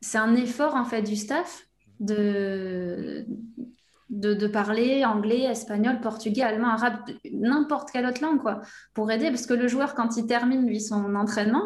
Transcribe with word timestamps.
c'est 0.00 0.18
un 0.18 0.34
effort 0.36 0.74
en 0.74 0.84
fait 0.84 1.02
du 1.02 1.16
staff 1.16 1.66
de, 2.00 3.26
de, 4.08 4.46
parler 4.46 5.04
anglais, 5.04 5.42
espagnol, 5.42 6.00
portugais, 6.00 6.42
allemand, 6.42 6.68
arabe, 6.68 6.96
n'importe 7.32 7.90
quelle 7.90 8.06
autre 8.06 8.22
langue, 8.22 8.40
quoi, 8.40 8.60
pour 8.94 9.10
aider. 9.10 9.28
Parce 9.28 9.46
que 9.46 9.54
le 9.54 9.68
joueur, 9.68 9.94
quand 9.94 10.16
il 10.16 10.26
termine, 10.26 10.66
lui, 10.66 10.80
son 10.80 11.14
entraînement, 11.14 11.62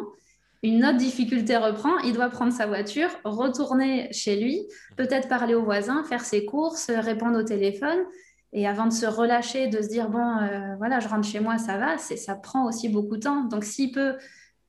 une 0.62 0.84
autre 0.84 0.96
difficulté 0.96 1.56
reprend, 1.56 1.98
il 1.98 2.14
doit 2.14 2.30
prendre 2.30 2.52
sa 2.52 2.66
voiture, 2.66 3.10
retourner 3.24 4.08
chez 4.12 4.37
lui, 4.37 4.62
peut-être 4.96 5.28
parler 5.28 5.54
aux 5.54 5.62
voisins, 5.62 6.04
faire 6.04 6.24
ses 6.24 6.44
courses, 6.44 6.90
répondre 6.90 7.38
au 7.38 7.42
téléphone. 7.42 7.98
Et 8.53 8.66
avant 8.69 8.87
de 8.87 8.92
se 8.92 9.04
relâcher, 9.06 9.66
de 9.66 9.82
se 9.82 9.88
dire, 9.88 10.08
bon, 10.08 10.38
euh, 10.38 10.76
voilà, 10.78 11.01
je 11.01 11.08
rentre 11.08 11.26
chez 11.26 11.40
moi, 11.40 11.58
ça 11.58 11.76
va, 11.76 11.98
ça 11.98 12.35
prend 12.37 12.66
aussi 12.66 12.88
beaucoup 12.88 13.16
de 13.16 13.22
temps. 13.22 13.44
Donc, 13.44 13.64
s'il 13.64 13.90
peut 13.92 14.14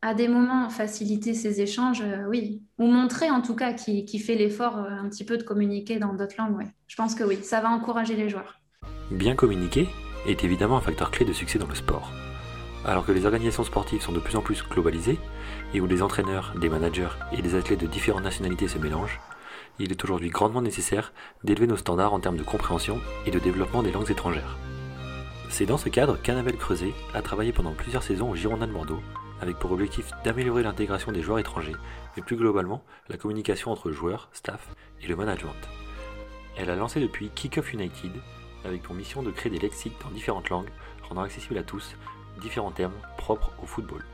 à 0.06 0.14
des 0.14 0.28
moments 0.28 0.70
faciliter 0.70 1.34
ces 1.34 1.62
échanges, 1.62 2.04
euh, 2.06 2.28
oui. 2.30 2.62
Ou 2.78 2.86
montrer 2.86 3.32
en 3.32 3.42
tout 3.42 3.56
cas 3.56 3.74
qui, 3.74 4.20
fait 4.20 4.36
l'effort 4.36 4.78
euh, 4.78 4.88
un 4.88 5.10
petit 5.10 5.26
peu 5.26 5.36
de 5.36 5.42
communiquer 5.42 5.98
dans 5.98 6.14
d'autres 6.14 6.36
langues, 6.38 6.56
ouais. 6.58 6.68
Je 6.86 6.96
pense 6.96 7.16
que 7.16 7.24
oui, 7.24 7.40
ça 7.42 7.60
va 7.60 7.72
encourager 7.72 8.16
les 8.16 8.30
joueurs. 8.30 8.62
Bien 9.10 9.34
communiquer 9.34 9.90
est 10.28 10.44
évidemment 10.44 10.78
un 10.78 10.82
facteur 10.82 11.10
clé 11.10 11.26
de 11.26 11.34
succès 11.34 11.58
dans 11.58 11.68
le 11.68 11.74
sport. 11.74 12.12
Alors 12.86 13.04
que 13.04 13.14
les 13.14 13.26
organisations 13.26 13.64
sportives 13.64 14.04
sont 14.04 14.12
de 14.12 14.20
plus 14.20 14.36
en 14.36 14.42
plus 14.42 14.64
globalisées, 14.70 15.18
et 15.74 15.82
où 15.82 15.88
les 15.88 16.04
entraîneurs, 16.04 16.54
des 16.62 16.70
managers 16.70 17.18
et 17.32 17.42
des 17.42 17.56
athlètes 17.56 17.82
de 17.82 17.88
différentes 17.88 18.24
nationalités 18.24 18.68
se 18.68 18.78
mélangent, 18.78 19.20
il 19.80 19.90
est 19.90 20.04
aujourd'hui 20.04 20.30
grandement 20.30 20.62
nécessaire 20.62 21.14
d'élever 21.44 21.66
nos 21.66 21.78
standards 21.78 22.14
en 22.14 22.20
termes 22.20 22.38
de 22.38 22.44
compréhension 22.44 23.00
et 23.26 23.32
de 23.32 23.40
développement 23.40 23.82
des 23.82 23.92
langues 23.92 24.12
étrangères. 24.12 24.60
C'est 25.50 25.66
dans 25.66 25.80
ce 25.80 25.90
cadre 25.90 26.22
qu'Annabelle 26.22 26.58
Creuset 26.58 26.94
a 27.16 27.24
travaillé 27.24 27.52
pendant 27.52 27.74
plusieurs 27.74 28.04
saisons 28.04 28.30
au 28.30 28.36
Girondin 28.36 28.68
de 28.68 28.72
Bordeaux 28.72 29.02
avec 29.42 29.58
pour 29.58 29.72
objectif 29.72 30.12
d'améliorer 30.24 30.64
l'intégration 30.64 31.12
des 31.12 31.22
joueurs 31.22 31.40
étrangers, 31.40 31.76
mais 32.16 32.24
plus 32.24 32.36
globalement 32.36 32.84
la 33.10 33.18
communication 33.18 33.72
entre 33.72 33.92
joueurs, 33.92 34.30
staff 34.34 34.76
et 35.02 35.08
le 35.08 35.16
management. 35.16 35.56
Elle 36.58 36.70
a 36.70 36.76
lancé 36.76 37.00
depuis 37.00 37.30
Kickoff 37.30 37.74
United, 37.74 38.12
avec 38.64 38.82
pour 38.82 38.96
mission 38.96 39.24
de 39.24 39.32
créer 39.32 39.52
des 39.52 39.60
lexiques 39.60 40.00
dans 40.04 40.10
différentes 40.10 40.50
langues, 40.50 40.70
rendant 41.08 41.22
accessibles 41.22 41.58
à 41.58 41.64
tous 41.64 41.96
différents 42.42 42.72
termes 42.72 42.94
propres 43.18 43.52
au 43.62 43.66
football. 43.66 44.06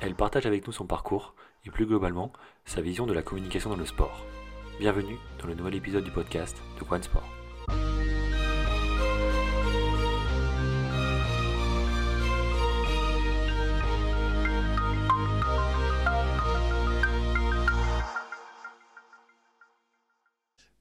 Elle 0.00 0.14
partage 0.14 0.46
avec 0.46 0.66
nous 0.66 0.72
son 0.72 0.86
parcours 0.86 1.34
et 1.64 1.70
plus 1.70 1.86
globalement 1.86 2.32
sa 2.64 2.80
vision 2.80 3.06
de 3.06 3.12
la 3.12 3.22
communication 3.22 3.70
dans 3.70 3.76
le 3.76 3.86
sport. 3.86 4.24
Bienvenue 4.78 5.16
dans 5.40 5.46
le 5.46 5.54
nouvel 5.54 5.74
épisode 5.74 6.04
du 6.04 6.10
podcast 6.10 6.56
de 6.78 6.84
One 6.92 7.02
Sport. 7.02 7.26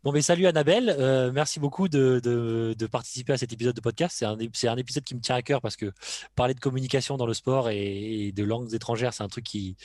Bon, 0.05 0.11
mais 0.11 0.21
salut 0.21 0.45
Annabelle, 0.45 0.95
euh, 0.99 1.31
merci 1.31 1.59
beaucoup 1.59 1.87
de, 1.87 2.75
participer 2.91 3.33
à 3.33 3.37
cet 3.37 3.53
épisode 3.53 3.75
de 3.75 3.81
podcast. 3.81 4.15
C'est 4.15 4.67
un, 4.67 4.77
épisode 4.77 5.03
qui 5.03 5.15
me 5.15 5.19
tient 5.19 5.33
à 5.33 5.41
cœur 5.41 5.61
parce 5.61 5.75
que 5.75 5.91
parler 6.35 6.53
de 6.53 6.59
communication 6.59 7.17
dans 7.17 7.25
le 7.25 7.33
sport 7.33 7.71
et, 7.71 8.31
de 8.31 8.43
langues 8.43 8.71
étrangères, 8.75 9.15
c'est 9.15 9.23
un 9.23 9.27
truc 9.27 9.43
qui, 9.43 9.77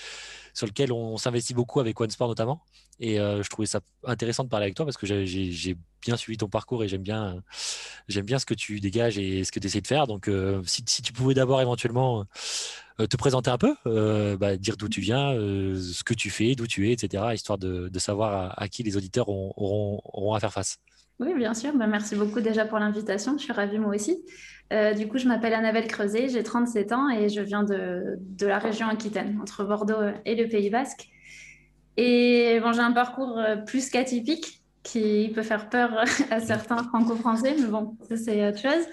sur 0.52 0.66
lequel 0.66 0.92
on 0.92 1.16
s'investit 1.16 1.54
beaucoup 1.54 1.80
avec 1.80 1.98
OneSport 1.98 2.28
notamment. 2.28 2.60
Et 2.98 3.18
euh, 3.18 3.42
je 3.42 3.48
trouvais 3.48 3.64
ça 3.64 3.80
intéressant 4.04 4.44
de 4.44 4.50
parler 4.50 4.64
avec 4.64 4.74
toi 4.74 4.84
parce 4.84 4.98
que 4.98 5.06
j'ai 5.06 5.76
bien 6.02 6.18
suivi 6.18 6.36
ton 6.36 6.48
parcours 6.48 6.84
et 6.84 6.88
j'aime 6.88 7.00
bien, 7.00 7.42
ce 8.06 8.44
que 8.44 8.52
tu 8.52 8.78
dégages 8.78 9.16
et 9.16 9.44
ce 9.44 9.52
que 9.52 9.58
tu 9.58 9.68
essaies 9.68 9.80
de 9.80 9.86
faire. 9.86 10.06
Donc, 10.06 10.28
euh, 10.28 10.62
si, 10.66 10.84
si, 10.86 11.00
tu 11.00 11.14
pouvais 11.14 11.32
d'abord 11.32 11.62
éventuellement 11.62 12.26
te 13.06 13.16
présenter 13.16 13.50
un 13.50 13.58
peu, 13.58 13.74
euh, 13.86 14.36
bah, 14.36 14.56
dire 14.56 14.76
d'où 14.76 14.88
tu 14.88 15.00
viens, 15.00 15.32
euh, 15.32 15.80
ce 15.80 16.04
que 16.04 16.14
tu 16.14 16.30
fais, 16.30 16.54
d'où 16.54 16.66
tu 16.66 16.88
es, 16.88 16.92
etc., 16.92 17.24
histoire 17.32 17.58
de, 17.58 17.90
savoir 17.98 18.54
à, 18.56 18.68
qui 18.68 18.82
les 18.82 18.96
auditeurs 18.96 19.28
auront, 19.28 20.34
à 20.34 20.40
faire 20.40 20.52
face. 20.52 20.78
Oui, 21.18 21.34
bien 21.34 21.54
sûr. 21.54 21.74
Bah, 21.74 21.86
merci 21.86 22.16
beaucoup 22.16 22.40
déjà 22.40 22.64
pour 22.64 22.78
l'invitation. 22.78 23.36
Je 23.36 23.44
suis 23.44 23.52
ravie 23.52 23.78
moi 23.78 23.94
aussi. 23.94 24.24
du 24.96 25.08
coup, 25.08 25.18
je 25.18 25.28
m'appelle 25.28 25.54
Annabelle 25.54 25.86
Creuset, 25.86 26.28
j'ai 26.28 26.42
37 26.42 26.92
ans 26.92 27.08
et 27.10 27.28
je 27.28 27.40
viens 27.40 27.62
de, 27.62 28.18
la 28.40 28.58
région 28.58 28.88
Aquitaine, 28.88 29.38
entre 29.42 29.64
Bordeaux 29.64 30.02
et 30.24 30.34
le 30.34 30.48
Pays 30.48 30.70
Basque. 30.70 31.08
Et 31.96 32.58
bon, 32.62 32.72
j'ai 32.72 32.80
un 32.80 32.92
parcours 32.92 33.38
plus 33.66 33.90
qu'atypique 33.90 34.60
qui 34.82 35.30
peut 35.34 35.42
faire 35.42 35.68
peur 35.68 36.02
à 36.30 36.40
certains 36.40 36.82
franco-français, 36.84 37.56
mais 37.58 37.66
bon, 37.66 37.96
ça 38.08 38.16
c'est 38.16 38.48
autre 38.48 38.58
chose. 38.58 38.86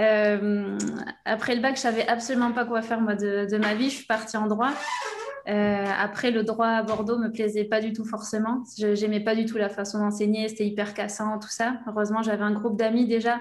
Euh, 0.00 0.78
après 1.24 1.54
le 1.54 1.62
bac, 1.62 1.76
je 1.76 1.80
savais 1.80 2.06
absolument 2.06 2.52
pas 2.52 2.64
quoi 2.64 2.82
faire 2.82 3.00
moi 3.00 3.14
de, 3.14 3.56
ma 3.56 3.74
vie. 3.74 3.90
Je 3.90 3.96
suis 3.96 4.06
partie 4.06 4.36
en 4.36 4.46
droit. 4.46 4.70
Euh, 5.48 5.84
après, 5.98 6.30
le 6.30 6.42
droit 6.42 6.66
à 6.66 6.82
Bordeaux 6.82 7.18
me 7.18 7.30
plaisait 7.30 7.64
pas 7.64 7.80
du 7.80 7.92
tout 7.92 8.04
forcément. 8.04 8.62
Je 8.78 9.00
n'aimais 9.00 9.20
pas 9.20 9.34
du 9.34 9.44
tout 9.44 9.56
la 9.58 9.68
façon 9.68 9.98
d'enseigner. 9.98 10.48
C'était 10.48 10.66
hyper 10.66 10.92
cassant, 10.92 11.38
tout 11.38 11.48
ça. 11.48 11.78
Heureusement, 11.86 12.22
j'avais 12.22 12.42
un 12.42 12.52
groupe 12.52 12.76
d'amis 12.76 13.06
déjà 13.06 13.40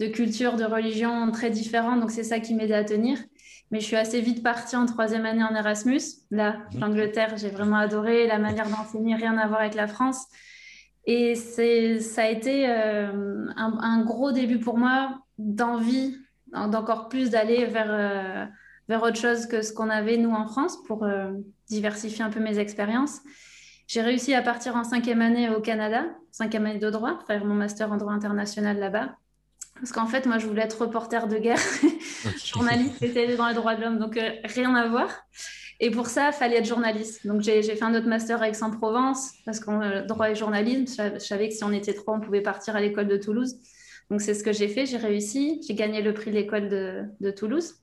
de 0.00 0.06
culture, 0.06 0.56
de 0.56 0.64
religion 0.64 1.30
très 1.30 1.50
différents. 1.50 1.96
Donc, 1.96 2.10
c'est 2.10 2.24
ça 2.24 2.40
qui 2.40 2.54
m'aidait 2.54 2.74
à 2.74 2.84
tenir. 2.84 3.18
Mais 3.70 3.80
je 3.80 3.86
suis 3.86 3.96
assez 3.96 4.20
vite 4.20 4.42
partie 4.42 4.76
en 4.76 4.86
troisième 4.86 5.26
année 5.26 5.42
en 5.42 5.54
Erasmus. 5.54 6.00
Là, 6.30 6.52
mmh. 6.52 6.80
l'Angleterre, 6.80 7.36
j'ai 7.36 7.48
vraiment 7.48 7.76
adoré. 7.76 8.26
La 8.26 8.38
manière 8.38 8.68
d'enseigner, 8.68 9.14
rien 9.14 9.36
à 9.36 9.46
voir 9.46 9.60
avec 9.60 9.74
la 9.74 9.88
France. 9.88 10.26
Et 11.04 11.34
ça 11.34 12.22
a 12.22 12.28
été 12.28 12.68
euh, 12.68 13.46
un, 13.56 14.04
gros 14.04 14.32
début 14.32 14.58
pour 14.58 14.78
moi 14.78 15.18
d'envie 15.38 16.16
d'encore 16.52 17.08
plus 17.08 17.30
d'aller 17.30 17.64
vers, 17.64 17.90
euh, 17.90 18.44
vers 18.88 19.02
autre 19.02 19.16
chose 19.16 19.46
que 19.46 19.62
ce 19.62 19.72
qu'on 19.72 19.88
avait 19.88 20.18
nous 20.18 20.32
en 20.32 20.46
France 20.46 20.76
pour 20.86 21.04
euh, 21.04 21.32
diversifier 21.66 22.22
un 22.22 22.30
peu 22.30 22.40
mes 22.40 22.58
expériences. 22.58 23.20
J'ai 23.88 24.02
réussi 24.02 24.34
à 24.34 24.42
partir 24.42 24.76
en 24.76 24.84
cinquième 24.84 25.22
année 25.22 25.48
au 25.50 25.60
Canada, 25.60 26.04
cinquième 26.30 26.66
année 26.66 26.78
de 26.78 26.90
droit, 26.90 27.18
faire 27.26 27.44
mon 27.44 27.54
master 27.54 27.90
en 27.90 27.96
droit 27.96 28.12
international 28.12 28.78
là-bas. 28.78 29.16
Parce 29.74 29.92
qu'en 29.92 30.06
fait, 30.06 30.26
moi, 30.26 30.38
je 30.38 30.46
voulais 30.46 30.62
être 30.62 30.82
reporter 30.82 31.26
de 31.26 31.38
guerre, 31.38 31.58
journaliste 32.44 32.96
spécialisé 32.96 33.36
dans 33.36 33.48
les 33.48 33.54
droits 33.54 33.74
de 33.74 33.80
l'homme, 33.80 33.98
donc 33.98 34.18
rien 34.44 34.74
à 34.74 34.86
voir. 34.86 35.08
Et 35.84 35.90
pour 35.90 36.06
ça, 36.06 36.28
il 36.28 36.32
fallait 36.32 36.58
être 36.58 36.64
journaliste. 36.64 37.26
Donc, 37.26 37.40
j'ai 37.40 37.60
fait 37.60 37.82
un 37.82 37.92
autre 37.96 38.06
master 38.06 38.40
à 38.40 38.48
Aix-en-Provence, 38.48 39.32
parce 39.44 39.58
qu'en 39.58 39.82
euh, 39.82 40.02
droit 40.02 40.30
et 40.30 40.36
journalisme, 40.36 40.86
je 41.14 41.18
savais 41.18 41.48
que 41.48 41.54
si 41.54 41.64
on 41.64 41.72
était 41.72 41.92
trois, 41.92 42.14
on 42.14 42.20
pouvait 42.20 42.40
partir 42.40 42.76
à 42.76 42.80
l'école 42.80 43.08
de 43.08 43.16
Toulouse. 43.16 43.56
Donc, 44.08 44.20
c'est 44.20 44.34
ce 44.34 44.44
que 44.44 44.52
j'ai 44.52 44.68
fait. 44.68 44.86
J'ai 44.86 44.96
réussi. 44.96 45.60
J'ai 45.66 45.74
gagné 45.74 46.00
le 46.00 46.14
prix 46.14 46.30
de 46.30 46.36
l'école 46.36 46.68
de, 46.68 47.30
Toulouse 47.32 47.80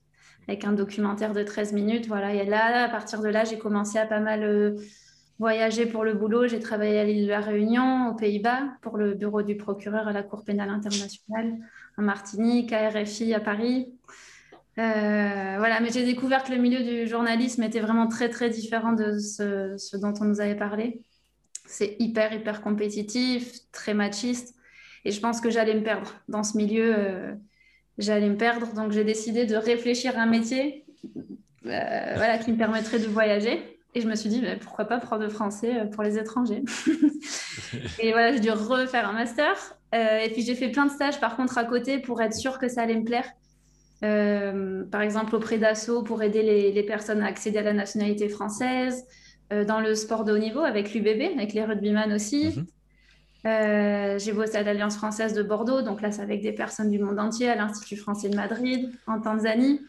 avec 0.48 0.64
un 0.64 0.72
documentaire 0.72 1.34
de 1.34 1.42
13 1.42 1.74
minutes. 1.74 2.06
Voilà. 2.08 2.32
Et 2.32 2.46
là, 2.46 2.84
à 2.84 2.88
partir 2.88 3.20
de 3.20 3.28
là, 3.28 3.44
j'ai 3.44 3.58
commencé 3.58 3.98
à 3.98 4.06
pas 4.06 4.20
mal 4.20 4.44
euh, 4.44 4.76
voyager 5.38 5.84
pour 5.84 6.02
le 6.02 6.14
boulot. 6.14 6.46
J'ai 6.46 6.58
travaillé 6.58 6.98
à 6.98 7.04
l'île 7.04 7.24
de 7.24 7.30
la 7.30 7.40
Réunion, 7.40 8.08
aux 8.08 8.14
Pays-Bas, 8.14 8.62
pour 8.80 8.96
le 8.96 9.12
bureau 9.12 9.42
du 9.42 9.58
procureur 9.58 10.08
à 10.08 10.12
la 10.12 10.22
Cour 10.22 10.42
pénale 10.42 10.70
internationale, 10.70 11.58
en 11.98 12.02
Martinique, 12.02 12.72
à 12.72 12.88
RFI 12.88 13.34
à 13.34 13.40
Paris. 13.40 13.92
Euh, 14.78 15.56
voilà, 15.58 15.80
mais 15.80 15.90
j'ai 15.90 16.04
découvert 16.04 16.44
que 16.44 16.52
le 16.52 16.58
milieu 16.58 16.82
du 16.82 17.06
journalisme 17.08 17.62
était 17.62 17.80
vraiment 17.80 18.06
très 18.06 18.28
très 18.28 18.50
différent 18.50 18.92
de 18.92 19.18
ce, 19.18 19.96
dont 19.96 20.14
on 20.20 20.24
nous 20.24 20.40
avait 20.40 20.56
parlé. 20.56 21.02
C'est 21.66 21.96
hyper 21.98 22.32
hyper 22.32 22.62
compétitif, 22.62 23.52
très 23.72 23.94
machiste, 23.94 24.54
et 25.04 25.10
je 25.10 25.20
pense 25.20 25.40
que 25.40 25.50
j'allais 25.50 25.74
me 25.74 25.82
perdre 25.82 26.14
dans 26.28 26.42
ce 26.42 26.56
milieu. 26.56 26.94
Euh, 26.96 27.34
j'allais 27.98 28.28
me 28.28 28.36
perdre, 28.36 28.72
donc 28.74 28.92
j'ai 28.92 29.04
décidé 29.04 29.44
de 29.44 29.56
réfléchir 29.56 30.18
à 30.18 30.22
un 30.22 30.26
métier, 30.26 30.86
euh, 31.66 32.12
voilà, 32.16 32.38
qui 32.38 32.52
me 32.52 32.56
permettrait 32.56 32.98
de 32.98 33.06
voyager. 33.06 33.76
Et 33.94 34.00
je 34.00 34.08
me 34.08 34.14
suis 34.14 34.30
dit, 34.30 34.40
pourquoi 34.60 34.84
pas 34.84 34.98
prof 34.98 35.20
de 35.20 35.28
français 35.28 35.84
pour 35.92 36.04
les 36.04 36.16
étrangers? 36.16 36.62
Et 37.98 38.12
voilà, 38.12 38.32
j'ai 38.32 38.38
dû 38.40 38.50
refaire 38.50 39.08
un 39.08 39.12
master. 39.12 39.56
et 39.92 40.30
puis 40.32 40.42
j'ai 40.42 40.54
fait 40.54 40.68
plein 40.68 40.86
de 40.86 40.92
stages 40.92 41.18
par 41.18 41.36
contre 41.36 41.58
à 41.58 41.64
côté 41.64 41.98
pour 41.98 42.22
être 42.22 42.34
sûre 42.34 42.60
que 42.60 42.68
ça 42.68 42.82
allait 42.82 42.94
me 42.94 43.04
plaire. 43.04 43.26
Euh, 44.02 44.84
par 44.90 45.02
exemple 45.02 45.36
auprès 45.36 45.58
d'ASSO 45.58 46.02
pour 46.02 46.22
aider 46.22 46.42
les, 46.42 46.82
personnes 46.82 47.22
à 47.22 47.26
accéder 47.26 47.58
à 47.58 47.62
la 47.62 47.74
nationalité 47.74 48.28
française, 48.28 49.04
euh, 49.52 49.64
dans 49.64 49.80
le 49.80 49.94
sport 49.94 50.24
de 50.24 50.32
haut 50.32 50.38
niveau 50.38 50.60
avec 50.60 50.94
l'UBB, 50.94 51.36
avec 51.36 51.52
les 51.52 51.64
rugbyman 51.64 52.12
aussi. 52.12 52.46
Mhm. 52.56 52.66
Euh, 53.46 54.18
j'ai 54.18 54.32
bossé 54.32 54.56
à 54.56 54.62
l'Alliance 54.62 54.96
française 54.96 55.34
de 55.34 55.42
Bordeaux, 55.42 55.82
donc 55.82 56.02
là 56.02 56.10
c'est 56.12 56.22
avec 56.22 56.42
des 56.42 56.52
personnes 56.52 56.90
du 56.90 56.98
monde 56.98 57.18
entier, 57.18 57.48
à 57.48 57.56
l'Institut 57.56 57.96
français 57.96 58.28
de 58.28 58.36
Madrid, 58.36 58.90
en 59.06 59.20
Tanzanie. 59.20 59.80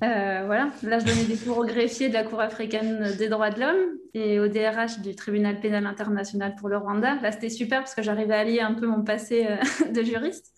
voilà, 0.00 0.68
là 0.82 0.98
je 0.98 1.06
donnais 1.06 1.24
des 1.24 1.36
cours 1.36 1.58
au 1.58 1.64
greffier 1.64 2.08
de 2.08 2.14
la 2.14 2.22
Cour 2.22 2.40
africaine 2.40 3.14
des 3.18 3.28
droits 3.28 3.50
de 3.50 3.60
l'homme 3.60 3.98
et 4.14 4.38
au 4.38 4.46
DRH 4.48 5.00
du 5.00 5.14
tribunal 5.14 5.58
pénal 5.60 5.86
international 5.86 6.54
pour 6.56 6.68
le 6.68 6.76
Rwanda. 6.76 7.16
Là 7.22 7.32
c'était 7.32 7.50
super 7.50 7.80
parce 7.80 7.94
que 7.94 8.02
j'arrivais 8.02 8.34
à 8.34 8.40
allier 8.40 8.60
un 8.60 8.74
peu 8.74 8.86
mon 8.86 9.02
passé 9.02 9.46
de 9.92 10.02
juriste. 10.02 10.52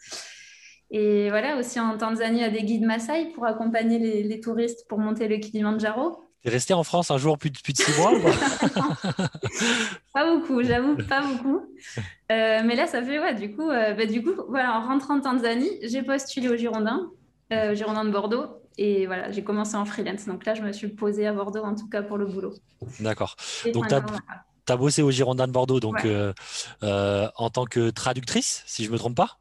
Et 0.90 1.28
voilà, 1.28 1.56
aussi 1.56 1.78
en 1.78 1.98
Tanzanie, 1.98 2.42
à 2.42 2.50
des 2.50 2.62
guides 2.62 2.84
Maasai 2.84 3.26
pour 3.34 3.44
accompagner 3.44 3.98
les, 3.98 4.40
touristes 4.40 4.86
pour 4.88 4.98
monter 4.98 5.28
le 5.28 5.36
Kilimanjaro. 5.36 6.24
Tu 6.40 6.48
es 6.48 6.50
resté 6.50 6.72
en 6.72 6.84
France 6.84 7.10
un 7.10 7.18
jour 7.18 7.36
plus 7.36 7.50
de, 7.50 7.58
plus 7.58 7.72
de 7.72 7.78
six 7.78 8.00
mois 8.00 8.12
Pas 10.14 10.34
beaucoup, 10.34 10.62
j'avoue, 10.62 10.96
pas 10.96 11.20
beaucoup. 11.20 11.60
Euh, 12.30 12.62
mais 12.64 12.74
là, 12.74 12.86
ça 12.86 13.02
fait, 13.02 13.18
ouais, 13.18 13.34
du 13.34 13.54
coup, 13.54 13.68
euh, 13.68 13.92
bah, 13.94 14.06
du 14.06 14.22
coup 14.22 14.32
voilà, 14.48 14.78
en 14.78 14.86
rentrant 14.86 15.16
en 15.16 15.20
Tanzanie, 15.20 15.70
j'ai 15.82 16.02
postulé 16.02 16.48
au 16.48 16.56
Girondin, 16.56 17.10
euh, 17.52 17.74
Girondin 17.74 18.04
de 18.04 18.10
Bordeaux. 18.10 18.46
Et 18.78 19.06
voilà, 19.06 19.32
j'ai 19.32 19.42
commencé 19.42 19.74
en 19.74 19.84
freelance. 19.84 20.26
Donc 20.26 20.46
là, 20.46 20.54
je 20.54 20.62
me 20.62 20.72
suis 20.72 20.88
posée 20.88 21.26
à 21.26 21.32
Bordeaux, 21.32 21.64
en 21.64 21.74
tout 21.74 21.88
cas 21.88 22.02
pour 22.02 22.16
le 22.16 22.26
boulot. 22.26 22.54
D'accord. 23.00 23.34
Donc, 23.74 23.88
tu 23.88 23.94
as, 23.94 24.04
as 24.68 24.76
bossé 24.76 25.02
au 25.02 25.10
Girondin 25.10 25.48
de 25.48 25.52
Bordeaux, 25.52 25.80
donc 25.80 26.06
en 26.80 27.50
tant 27.50 27.64
que 27.64 27.90
traductrice, 27.90 28.62
si 28.66 28.84
je 28.84 28.88
ne 28.88 28.92
me 28.94 28.98
trompe 28.98 29.16
pas? 29.16 29.38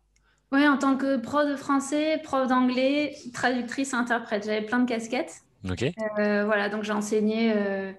Oui, 0.52 0.68
en 0.68 0.78
tant 0.78 0.96
que 0.96 1.18
prof 1.18 1.50
de 1.50 1.56
français, 1.56 2.22
prof 2.24 2.48
d'anglais, 2.48 3.16
traductrice, 3.34 3.94
interprète. 3.94 4.46
J'avais 4.46 4.62
plein 4.62 4.80
de 4.80 4.88
casquettes. 4.88 5.42
Ok. 5.70 5.84
Euh, 6.20 6.46
voilà, 6.46 6.70
donc 6.70 6.84
j'ai 6.84 6.94
enseigné. 6.94 7.52
Euh, 7.56 7.92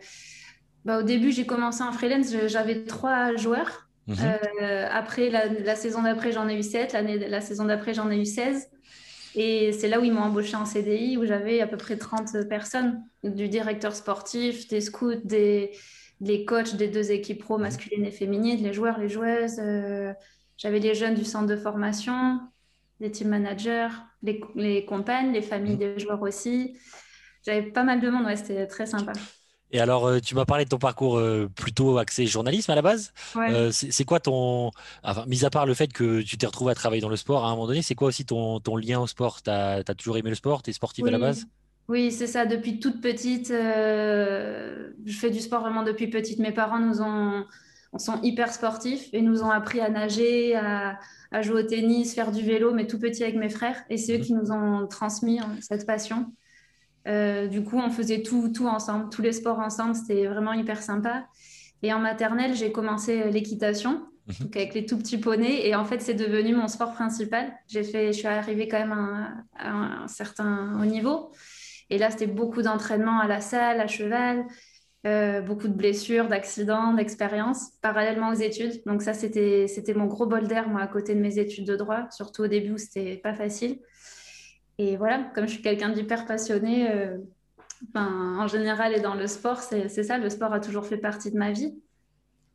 bah, 0.85 1.00
au 1.00 1.03
début, 1.03 1.31
j'ai 1.31 1.45
commencé 1.45 1.83
en 1.83 1.93
freelance, 1.93 2.35
j'avais 2.47 2.85
trois 2.85 3.37
joueurs. 3.37 3.89
Mhm. 4.06 4.17
Euh, 4.62 4.89
après, 4.91 5.29
la, 5.29 5.77
saison 5.77 6.03
d'après, 6.03 6.33
j'en 6.33 6.49
ai 6.49 6.56
eu 6.56 6.62
sept. 6.62 6.95
La 6.95 7.41
saison 7.43 7.67
d'après, 7.67 7.93
j'en 7.93 8.11
ai 8.11 8.19
eu 8.19 8.25
16. 8.25 8.71
Et 9.35 9.73
c'est 9.73 9.89
là 9.89 10.00
où 10.00 10.05
ils 10.05 10.12
m'ont 10.12 10.23
embauché 10.23 10.56
en 10.56 10.65
CDI, 10.65 11.19
où 11.19 11.27
j'avais 11.27 11.61
à 11.61 11.67
peu 11.67 11.77
près 11.77 11.99
30 11.99 12.49
personnes, 12.49 13.03
du 13.23 13.49
directeur 13.49 13.95
sportif, 13.95 14.69
des 14.69 14.81
scouts, 14.81 15.21
des, 15.23 15.73
des 16.23 16.47
coachs 16.47 16.77
des 16.77 16.89
deux 16.89 17.12
équipes 17.12 17.43
pro 17.43 17.59
mhm. 17.59 17.65
masculines 17.65 18.06
et 18.06 18.11
féminines, 18.11 18.62
les 18.62 18.73
joueurs, 18.73 18.99
les 18.99 19.11
joueuses. 19.11 19.61
J'avais 20.59 20.81
les 20.81 20.95
jeunes 20.95 21.15
du 21.15 21.25
centre 21.25 21.47
de 21.47 21.57
formation, 21.57 22.41
les 23.01 23.11
team 23.11 23.29
managers, 23.29 23.89
les, 24.23 24.41
les 24.57 24.85
compagnes, 24.85 25.33
les 25.33 25.43
familles 25.43 25.77
mmh. 25.77 25.79
des 25.79 25.99
joueurs 25.99 26.21
aussi. 26.23 26.77
J'avais 27.47 27.63
pas 27.63 27.85
mal 27.85 28.01
de 28.01 28.11
monde, 28.11 28.27
ouais, 28.27 28.37
c'était 28.37 28.67
très 28.67 28.85
sympa. 28.85 29.13
Et 29.71 29.81
alors, 29.81 30.07
euh, 30.07 30.19
tu 30.19 30.35
m'as 30.35 30.47
parlé 30.47 30.65
de 30.65 30.71
ton 30.71 30.79
parcours 30.79 31.19
euh, 31.19 31.49
plutôt 31.55 31.99
axé 31.99 32.27
journalisme 32.27 32.71
à 32.71 32.75
la 32.75 32.83
base. 32.83 33.13
Euh, 33.37 33.71
c'est 33.71 34.05
quoi 34.05 34.19
ton. 34.19 34.71
Enfin, 35.03 35.25
mis 35.27 35.45
à 35.45 35.51
part 35.51 35.67
le 35.67 35.75
fait 35.75 35.93
que 35.93 36.23
tu 36.23 36.39
t'es 36.39 36.47
retrouvé 36.47 36.73
à 36.73 36.75
travailler 36.75 37.03
dans 37.03 37.09
le 37.09 37.17
sport 37.17 37.45
à 37.45 37.49
un 37.49 37.51
moment 37.51 37.67
donné, 37.67 37.83
c'est 37.83 37.95
quoi 37.95 38.09
aussi 38.09 38.25
ton, 38.25 38.61
ton, 38.61 38.77
lien 38.77 38.99
au 38.99 39.07
sport? 39.07 39.43
Tu 39.43 39.51
as, 39.51 39.85
toujours 39.97 40.17
aimé 40.17 40.31
le 40.31 40.37
sport? 40.37 40.63
Tu 40.63 40.71
es 40.71 40.73
sportive 40.73 41.07
à 41.07 41.11
la 41.11 41.19
base? 41.19 41.47
Oui, 41.89 42.13
c'est 42.13 42.27
ça. 42.27 42.47
Depuis 42.47 42.81
toute 42.81 43.01
petite, 43.01 43.49
je 43.49 44.93
fais 45.07 45.31
du 45.31 45.41
sport 45.41 45.61
vraiment 45.61 45.83
depuis 45.83 46.09
petite. 46.09 46.39
Mes 46.39 46.53
parents 46.53 46.81
nous 46.81 47.03
ont 47.03 47.45
sont 47.96 48.20
hyper 48.23 48.52
sportifs 48.52 49.08
et 49.12 49.23
nous 49.23 49.43
ont 49.43 49.50
appris 49.50 49.81
à 49.81 49.88
nager, 49.88 50.55
à, 50.56 50.99
jouer 51.43 51.62
au 51.62 51.67
tennis, 51.67 52.14
faire 52.14 52.32
du 52.32 52.43
vélo, 52.43 52.75
mais 52.75 52.87
tout 52.87 52.99
petit 52.99 53.23
avec 53.23 53.37
mes 53.37 53.49
frères. 53.49 53.82
Et 53.88 53.96
c'est 53.96 54.14
eux 54.14 54.19
mhm. 54.19 54.25
qui 54.25 54.35
nous 54.35 54.52
ont 54.52 54.87
transmis 54.87 55.40
hein, 55.40 55.56
cette 55.61 55.87
passion. 55.87 56.26
Euh, 57.06 57.46
du 57.46 57.64
coup, 57.64 57.79
on 57.79 57.90
faisait 57.90 58.23
tout, 58.23 58.50
tout 58.55 58.67
ensemble, 58.67 59.08
tous 59.08 59.23
les 59.23 59.32
sports 59.32 59.58
ensemble. 59.58 59.94
C'était 59.94 60.26
vraiment 60.26 60.52
hyper 60.52 60.82
sympa. 60.82 61.26
Et 61.82 61.93
en 61.93 61.99
maternelle, 61.99 62.55
j'ai 62.55 62.73
commencé 62.73 63.31
l'équitation, 63.31 64.02
mhm. 64.26 64.50
avec 64.55 64.75
les 64.75 64.85
tout 64.85 64.99
petits 64.99 65.19
poneys. 65.19 65.67
Et 65.67 65.75
en 65.75 65.85
fait, 65.85 66.02
c'est 66.02 66.14
devenu 66.14 66.55
mon 66.55 66.69
sport 66.69 66.93
principal. 66.93 67.50
J'ai 67.69 67.85
fait, 67.85 68.12
je 68.12 68.19
suis 68.19 68.29
arrivée 68.29 68.69
quand 68.69 68.79
même 68.79 68.93
à, 69.56 70.02
un 70.02 70.08
certain 70.08 70.79
haut 70.81 70.87
niveau. 70.87 71.32
Et 71.90 71.96
là, 71.96 72.11
c'était 72.11 72.26
beaucoup 72.26 72.61
d'entraînement 72.61 73.19
à 73.19 73.26
la 73.26 73.40
salle, 73.40 73.81
à 73.81 73.87
cheval. 73.87 74.44
Euh, 75.09 75.41
beaucoup 75.41 75.69
de 75.69 75.73
blessures, 75.73 76.29
d'accidents, 76.29 76.93
d'expériences, 76.93 77.71
parallèlement 77.81 78.31
aux 78.31 78.35
études. 78.35 78.83
Donc 78.85 79.01
ça, 79.01 79.15
c'était 79.15 79.95
mon 79.95 80.05
gros 80.05 80.27
bol 80.27 80.47
d'air, 80.47 80.69
moi, 80.69 80.83
à 80.83 80.87
côté 80.87 81.15
de 81.15 81.21
mes 81.21 81.39
études 81.39 81.67
de 81.67 81.77
droit, 81.77 82.11
surtout 82.11 82.43
au 82.43 82.47
début 82.47 82.73
où 82.73 82.79
c'était 82.79 83.17
pas 83.17 83.33
facile. 83.33 83.79
Et 84.77 84.97
voilà, 84.97 85.31
comme 85.35 85.47
je 85.47 85.55
suis 85.55 85.63
quelqu'un 85.63 85.89
d'hyper 85.89 86.27
passionné, 86.27 86.91
euh, 86.91 87.17
en 87.95 88.47
général 88.49 88.95
et 88.95 89.01
dans 89.01 89.15
le 89.15 89.27
sport, 89.27 89.61
c'est 89.61 89.89
ça, 89.89 90.19
le 90.19 90.29
sport 90.29 90.53
a 90.53 90.61
toujours 90.61 90.85
fait 90.85 90.99
partie 90.99 91.31
de 91.31 91.39
ma 91.39 91.53
vie. 91.53 91.75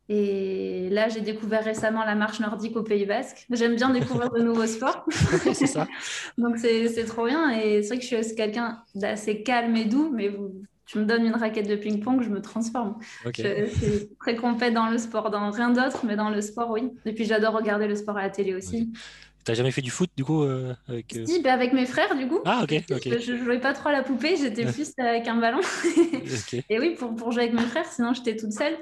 Et 0.08 0.90
là, 0.90 1.08
j'ai 1.08 1.22
découvert 1.22 1.64
récemment 1.64 2.04
la 2.04 2.14
marche 2.14 2.38
nordique 2.38 2.76
au 2.76 2.82
Pays 2.82 3.06
Basque. 3.06 3.46
J'aime 3.50 3.74
bien 3.74 3.90
découvrir 3.90 4.30
de 4.30 4.42
nouveaux 4.42 4.66
sports. 4.66 5.06
c'est 5.54 5.66
ça. 5.66 5.88
Donc, 6.38 6.58
c'est 6.58 7.06
trop 7.06 7.26
bien. 7.26 7.50
Et 7.50 7.82
c'est 7.82 7.88
vrai 7.88 7.98
que 7.98 8.04
je 8.04 8.22
suis 8.22 8.34
quelqu'un 8.36 8.82
d'assez 8.94 9.42
calme 9.42 9.74
et 9.76 9.86
doux, 9.86 10.10
mais 10.12 10.28
vous, 10.28 10.52
tu 10.86 10.98
me 10.98 11.04
donnes 11.04 11.24
une 11.24 11.34
raquette 11.34 11.68
de 11.68 11.76
ping-pong, 11.76 12.22
je 12.22 12.28
me 12.28 12.40
transforme. 12.40 12.96
Je 13.24 13.66
suis 13.66 14.08
très 14.20 14.36
compète 14.36 14.74
dans 14.74 14.88
le 14.88 14.98
sport, 14.98 15.30
dans 15.30 15.50
rien 15.50 15.70
d'autre, 15.70 16.04
mais 16.04 16.16
dans 16.16 16.30
le 16.30 16.40
sport, 16.40 16.70
oui. 16.70 16.90
Et 17.06 17.12
puis 17.12 17.24
j'adore 17.24 17.54
regarder 17.54 17.86
le 17.86 17.96
sport 17.96 18.16
à 18.16 18.22
la 18.22 18.30
télé 18.30 18.54
aussi. 18.54 18.90
Tu 18.92 18.98
T'as 19.44 19.52
jamais 19.52 19.72
fait 19.72 19.82
du 19.82 19.90
foot 19.90 20.08
du 20.16 20.24
coup 20.24 20.42
euh, 20.42 20.74
avec, 20.88 21.14
euh... 21.16 21.26
Si, 21.26 21.42
bah, 21.42 21.52
avec 21.52 21.74
mes 21.74 21.84
frères 21.84 22.16
du 22.16 22.26
coup. 22.26 22.40
Ah 22.46 22.62
ok. 22.62 22.82
ok. 22.90 23.20
Je, 23.20 23.36
jouais 23.36 23.60
pas 23.60 23.74
trop 23.74 23.90
à 23.90 23.92
la 23.92 24.02
poupée, 24.02 24.36
j'étais 24.36 24.64
plus 24.72 24.92
avec 24.96 25.28
un 25.28 25.36
ballon. 25.36 25.60
Et 26.70 26.78
oui, 26.78 26.94
pour, 26.98 27.14
pour, 27.14 27.30
jouer 27.30 27.42
avec 27.42 27.54
mes 27.54 27.66
frères, 27.66 27.84
sinon 27.84 28.14
j'étais 28.14 28.36
toute 28.36 28.52
seule. 28.52 28.74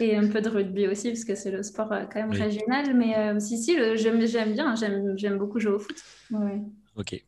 Et 0.00 0.14
un 0.14 0.28
peu 0.28 0.42
de 0.42 0.50
rugby 0.50 0.88
aussi, 0.88 1.08
parce 1.08 1.24
que 1.24 1.34
c'est 1.34 1.50
le 1.50 1.62
sport 1.62 1.90
euh, 1.92 2.04
quand 2.12 2.20
même 2.20 2.32
régional. 2.32 2.94
Mais 2.94 3.16
euh, 3.16 3.40
si, 3.40 3.56
si, 3.56 3.78
j'aime 3.94 4.52
bien, 4.52 4.74
j'aime 4.74 5.38
beaucoup 5.38 5.58
jouer 5.58 5.72
au 5.72 5.78
foot. 5.78 5.96
Ouais. 6.32 6.60
Ok. 6.96 7.20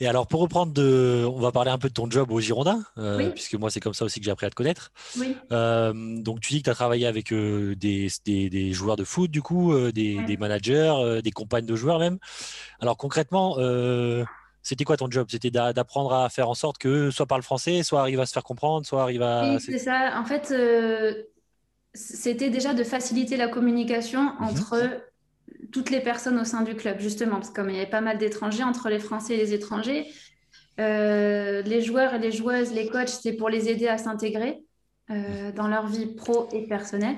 Et 0.00 0.06
alors, 0.08 0.26
pour 0.26 0.40
reprendre, 0.40 0.72
de, 0.72 1.24
on 1.26 1.38
va 1.38 1.52
parler 1.52 1.70
un 1.70 1.78
peu 1.78 1.88
de 1.88 1.94
ton 1.94 2.10
job 2.10 2.32
au 2.32 2.40
Girondin, 2.40 2.82
euh, 2.98 3.30
puisque 3.30 3.54
moi, 3.54 3.70
c'est 3.70 3.78
comme 3.78 3.94
ça 3.94 4.04
aussi 4.04 4.18
que 4.18 4.24
j'ai 4.24 4.32
appris 4.32 4.46
à 4.46 4.50
te 4.50 4.54
connaître. 4.54 4.92
Oui. 5.18 5.36
Euh, 5.52 5.92
donc, 5.94 6.40
tu 6.40 6.52
dis 6.52 6.58
que 6.58 6.64
tu 6.64 6.70
as 6.70 6.74
travaillé 6.74 7.06
avec 7.06 7.32
euh, 7.32 7.76
des, 7.76 8.08
des, 8.24 8.72
joueurs 8.72 8.96
de 8.96 9.04
foot, 9.04 9.30
du 9.30 9.40
coup, 9.40 9.74
des, 9.92 10.22
des, 10.24 10.36
managers, 10.36 11.20
des 11.22 11.30
compagnes 11.30 11.66
de 11.66 11.76
joueurs 11.76 12.00
même. 12.00 12.18
Alors, 12.80 12.96
concrètement, 12.96 13.56
c'était 14.62 14.84
quoi 14.84 14.96
ton 14.96 15.10
job? 15.10 15.28
C'était 15.30 15.50
d'apprendre 15.50 16.12
à 16.14 16.28
faire 16.28 16.48
en 16.48 16.54
sorte 16.54 16.78
que 16.78 17.10
soit 17.10 17.26
parle 17.26 17.42
français, 17.42 17.82
soit 17.84 18.00
arrive 18.00 18.20
à 18.20 18.26
se 18.26 18.32
faire 18.32 18.44
comprendre, 18.44 18.86
soit 18.86 19.02
arrive 19.02 19.22
à. 19.22 19.54
Oui, 19.54 19.60
c'est 19.60 19.78
ça. 19.78 20.14
En 20.16 20.24
fait, 20.24 20.52
c'était 21.94 22.50
déjà 22.50 22.74
de 22.74 22.82
faciliter 22.82 23.36
la 23.36 23.46
communication 23.46 24.22
mhm. 24.22 24.48
entre 24.48 25.11
toutes 25.72 25.90
les 25.90 26.00
personnes 26.00 26.38
au 26.38 26.44
sein 26.44 26.62
du 26.62 26.74
club, 26.74 27.00
justement, 27.00 27.36
parce 27.36 27.50
que 27.50 27.54
comme 27.54 27.70
il 27.70 27.76
y 27.76 27.78
avait 27.78 27.90
pas 27.90 28.00
mal 28.00 28.18
d'étrangers, 28.18 28.62
entre 28.62 28.88
les 28.88 28.98
Français 28.98 29.34
et 29.34 29.38
les 29.38 29.54
étrangers, 29.54 30.06
euh, 30.80 31.62
les 31.62 31.80
joueurs 31.82 32.14
et 32.14 32.18
les 32.18 32.32
joueuses, 32.32 32.72
les 32.72 32.88
coachs, 32.88 33.08
c'était 33.08 33.36
pour 33.36 33.48
les 33.48 33.68
aider 33.68 33.88
à 33.88 33.98
s'intégrer 33.98 34.60
euh, 35.10 35.52
dans 35.52 35.68
leur 35.68 35.86
vie 35.86 36.06
pro 36.06 36.48
et 36.52 36.66
personnelle, 36.66 37.16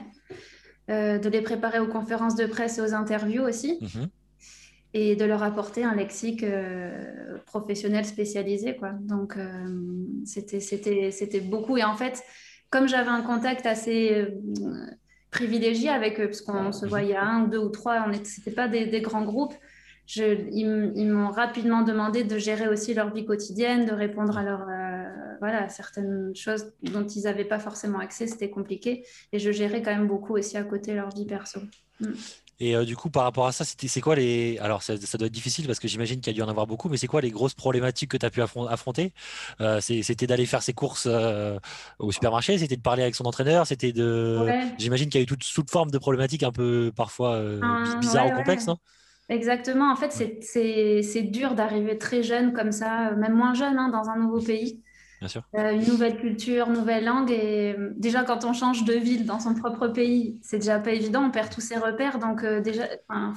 euh, 0.90 1.18
de 1.18 1.28
les 1.28 1.40
préparer 1.40 1.80
aux 1.80 1.88
conférences 1.88 2.36
de 2.36 2.46
presse 2.46 2.78
et 2.78 2.80
aux 2.80 2.94
interviews 2.94 3.42
aussi, 3.42 3.78
mhm. 3.80 4.08
et 4.94 5.16
de 5.16 5.24
leur 5.24 5.42
apporter 5.42 5.84
un 5.84 5.94
lexique 5.94 6.44
professionnel 7.46 8.04
spécialisé. 8.04 8.76
Quoi. 8.76 8.92
Donc, 9.00 9.36
c'était 10.24 11.40
beaucoup. 11.40 11.76
Et 11.76 11.84
en 11.84 11.96
fait, 11.96 12.22
comme 12.70 12.88
j'avais 12.88 13.10
un 13.10 13.22
contact 13.22 13.66
assez 13.66 14.28
privilégié 15.34 15.88
avec 15.88 16.20
eux, 16.20 16.26
parce 16.26 16.42
qu'on 16.42 16.70
se 16.70 16.86
voyait 16.86 17.16
un, 17.16 17.40
deux 17.40 17.58
ou 17.58 17.68
trois, 17.68 18.06
ce 18.12 18.38
n'était 18.38 18.52
pas 18.52 18.68
des, 18.68 19.00
grands 19.00 19.24
groupes. 19.24 19.54
Je, 20.06 20.22
ils, 20.52 21.10
m'ont 21.10 21.30
rapidement 21.30 21.82
demandé 21.82 22.24
de 22.24 22.38
gérer 22.38 22.68
aussi 22.68 22.94
leur 22.94 23.12
vie 23.12 23.24
quotidienne, 23.24 23.84
de 23.84 23.92
répondre 23.92 24.38
à 24.38 24.44
leur, 24.44 24.62
euh, 24.68 25.34
voilà, 25.40 25.68
certaines 25.68 26.34
choses 26.36 26.72
dont 26.82 27.04
ils 27.06 27.24
n'avaient 27.24 27.44
pas 27.44 27.58
forcément 27.58 27.98
accès, 27.98 28.26
c'était 28.28 28.50
compliqué. 28.50 29.04
Et 29.32 29.38
je 29.38 29.50
gérais 29.50 29.82
quand 29.82 29.92
même 29.92 30.06
beaucoup 30.06 30.34
aussi 30.36 30.56
à 30.56 30.62
côté 30.62 30.94
leur 30.94 31.08
vie 31.08 31.26
perso. 31.26 31.60
Mm. 32.00 32.12
Et 32.60 32.76
euh, 32.76 32.84
du 32.84 32.96
coup, 32.96 33.10
par 33.10 33.24
rapport 33.24 33.46
à 33.46 33.52
ça, 33.52 33.64
c'est 33.64 34.00
quoi 34.00 34.14
les. 34.14 34.58
Alors, 34.58 34.82
ça, 34.82 34.96
doit 34.96 35.26
être 35.26 35.32
difficile 35.32 35.66
parce 35.66 35.80
que 35.80 35.88
j'imagine 35.88 36.20
qu'il 36.20 36.32
y 36.32 36.34
a 36.34 36.36
dû 36.36 36.42
en 36.42 36.48
avoir 36.48 36.66
beaucoup, 36.66 36.88
mais 36.88 36.96
c'est 36.96 37.06
quoi 37.06 37.20
les 37.20 37.30
grosses 37.30 37.54
problématiques 37.54 38.10
que 38.10 38.16
tu 38.16 38.26
as 38.26 38.30
pu 38.30 38.42
affronter? 38.42 39.12
Euh, 39.60 39.80
C'était 39.80 40.26
d'aller 40.26 40.46
faire 40.46 40.62
ses 40.62 40.72
courses 40.72 41.08
euh, 41.10 41.58
au 41.98 42.12
supermarché 42.12 42.58
C'était 42.58 42.76
de 42.76 42.82
parler 42.82 43.02
avec 43.02 43.14
son 43.14 43.24
entraîneur 43.24 43.66
C'était 43.66 43.92
de. 43.92 44.48
J'imagine 44.78 45.08
qu'il 45.08 45.20
y 45.20 45.22
a 45.22 45.24
eu 45.24 45.26
toute, 45.26 45.44
toute, 45.52 45.70
forme 45.70 45.90
de 45.90 45.98
problématiques 45.98 46.42
un 46.42 46.52
peu 46.52 46.92
parfois 46.94 47.42
ah, 47.62 47.96
bizarres 48.00 48.28
ou 48.28 48.32
complexes, 48.32 48.66
non? 48.66 48.78
Exactement. 49.28 49.90
En 49.90 49.96
fait, 49.96 50.12
c'est 50.42 51.22
dur 51.22 51.54
d'arriver 51.54 51.98
très 51.98 52.22
jeune 52.22 52.52
comme 52.52 52.72
ça, 52.72 53.12
même 53.12 53.34
moins 53.34 53.54
jeune, 53.54 53.78
hein, 53.78 53.88
dans 53.88 54.10
un 54.10 54.18
nouveau 54.18 54.40
pays. 54.40 54.83
Euh, 55.54 55.72
une 55.72 55.86
nouvelle 55.86 56.16
culture, 56.16 56.68
nouvelle 56.68 57.04
langue. 57.04 57.30
Et 57.30 57.74
euh, 57.78 57.92
déjà, 57.96 58.24
quand 58.24 58.44
on 58.44 58.52
change 58.52 58.84
de 58.84 58.94
ville 58.94 59.26
dans 59.26 59.40
son 59.40 59.54
propre 59.54 59.88
pays, 59.88 60.38
c'est 60.42 60.58
déjà 60.58 60.78
pas 60.78 60.92
évident, 60.92 61.24
on 61.24 61.30
perd 61.30 61.50
tous 61.50 61.60
ses 61.60 61.76
repères. 61.76 62.18
Donc, 62.18 62.44
euh, 62.44 62.60
déjà, 62.60 62.84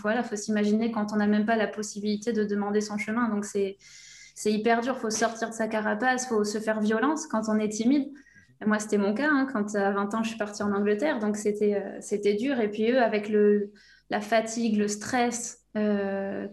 voilà, 0.02 0.24
faut 0.24 0.36
s'imaginer 0.36 0.92
quand 0.92 1.14
on 1.14 1.18
n'a 1.18 1.28
même 1.28 1.46
pas 1.46 1.56
la 1.56 1.68
possibilité 1.68 2.34
de 2.34 2.44
demander 2.44 2.82
son 2.82 2.98
chemin. 2.98 3.30
Donc, 3.30 3.46
c'est 3.46 3.78
hyper 4.46 4.82
dur. 4.82 4.98
faut 4.98 5.10
sortir 5.10 5.50
de 5.50 5.54
sa 5.54 5.68
carapace, 5.68 6.28
faut 6.28 6.44
se 6.44 6.60
faire 6.60 6.80
violence 6.80 7.28
quand 7.28 7.44
on 7.48 7.58
est 7.60 7.70
timide. 7.70 8.10
moi, 8.66 8.80
c'était 8.80 8.98
mon 8.98 9.14
cas. 9.14 9.30
Hein, 9.30 9.48
quand 9.52 9.76
à 9.76 9.92
20 9.92 10.14
ans, 10.16 10.24
je 10.24 10.30
suis 10.30 10.38
partie 10.38 10.64
en 10.64 10.74
Angleterre. 10.74 11.20
Donc, 11.20 11.38
c'était 11.38 12.36
dur. 12.36 12.60
Et 12.60 12.70
puis, 12.70 12.92
eux, 12.92 13.02
avec 13.02 13.30
le, 13.30 13.72
la 14.10 14.22
fatigue, 14.22 14.78
le 14.78 14.88
stress 14.88 15.64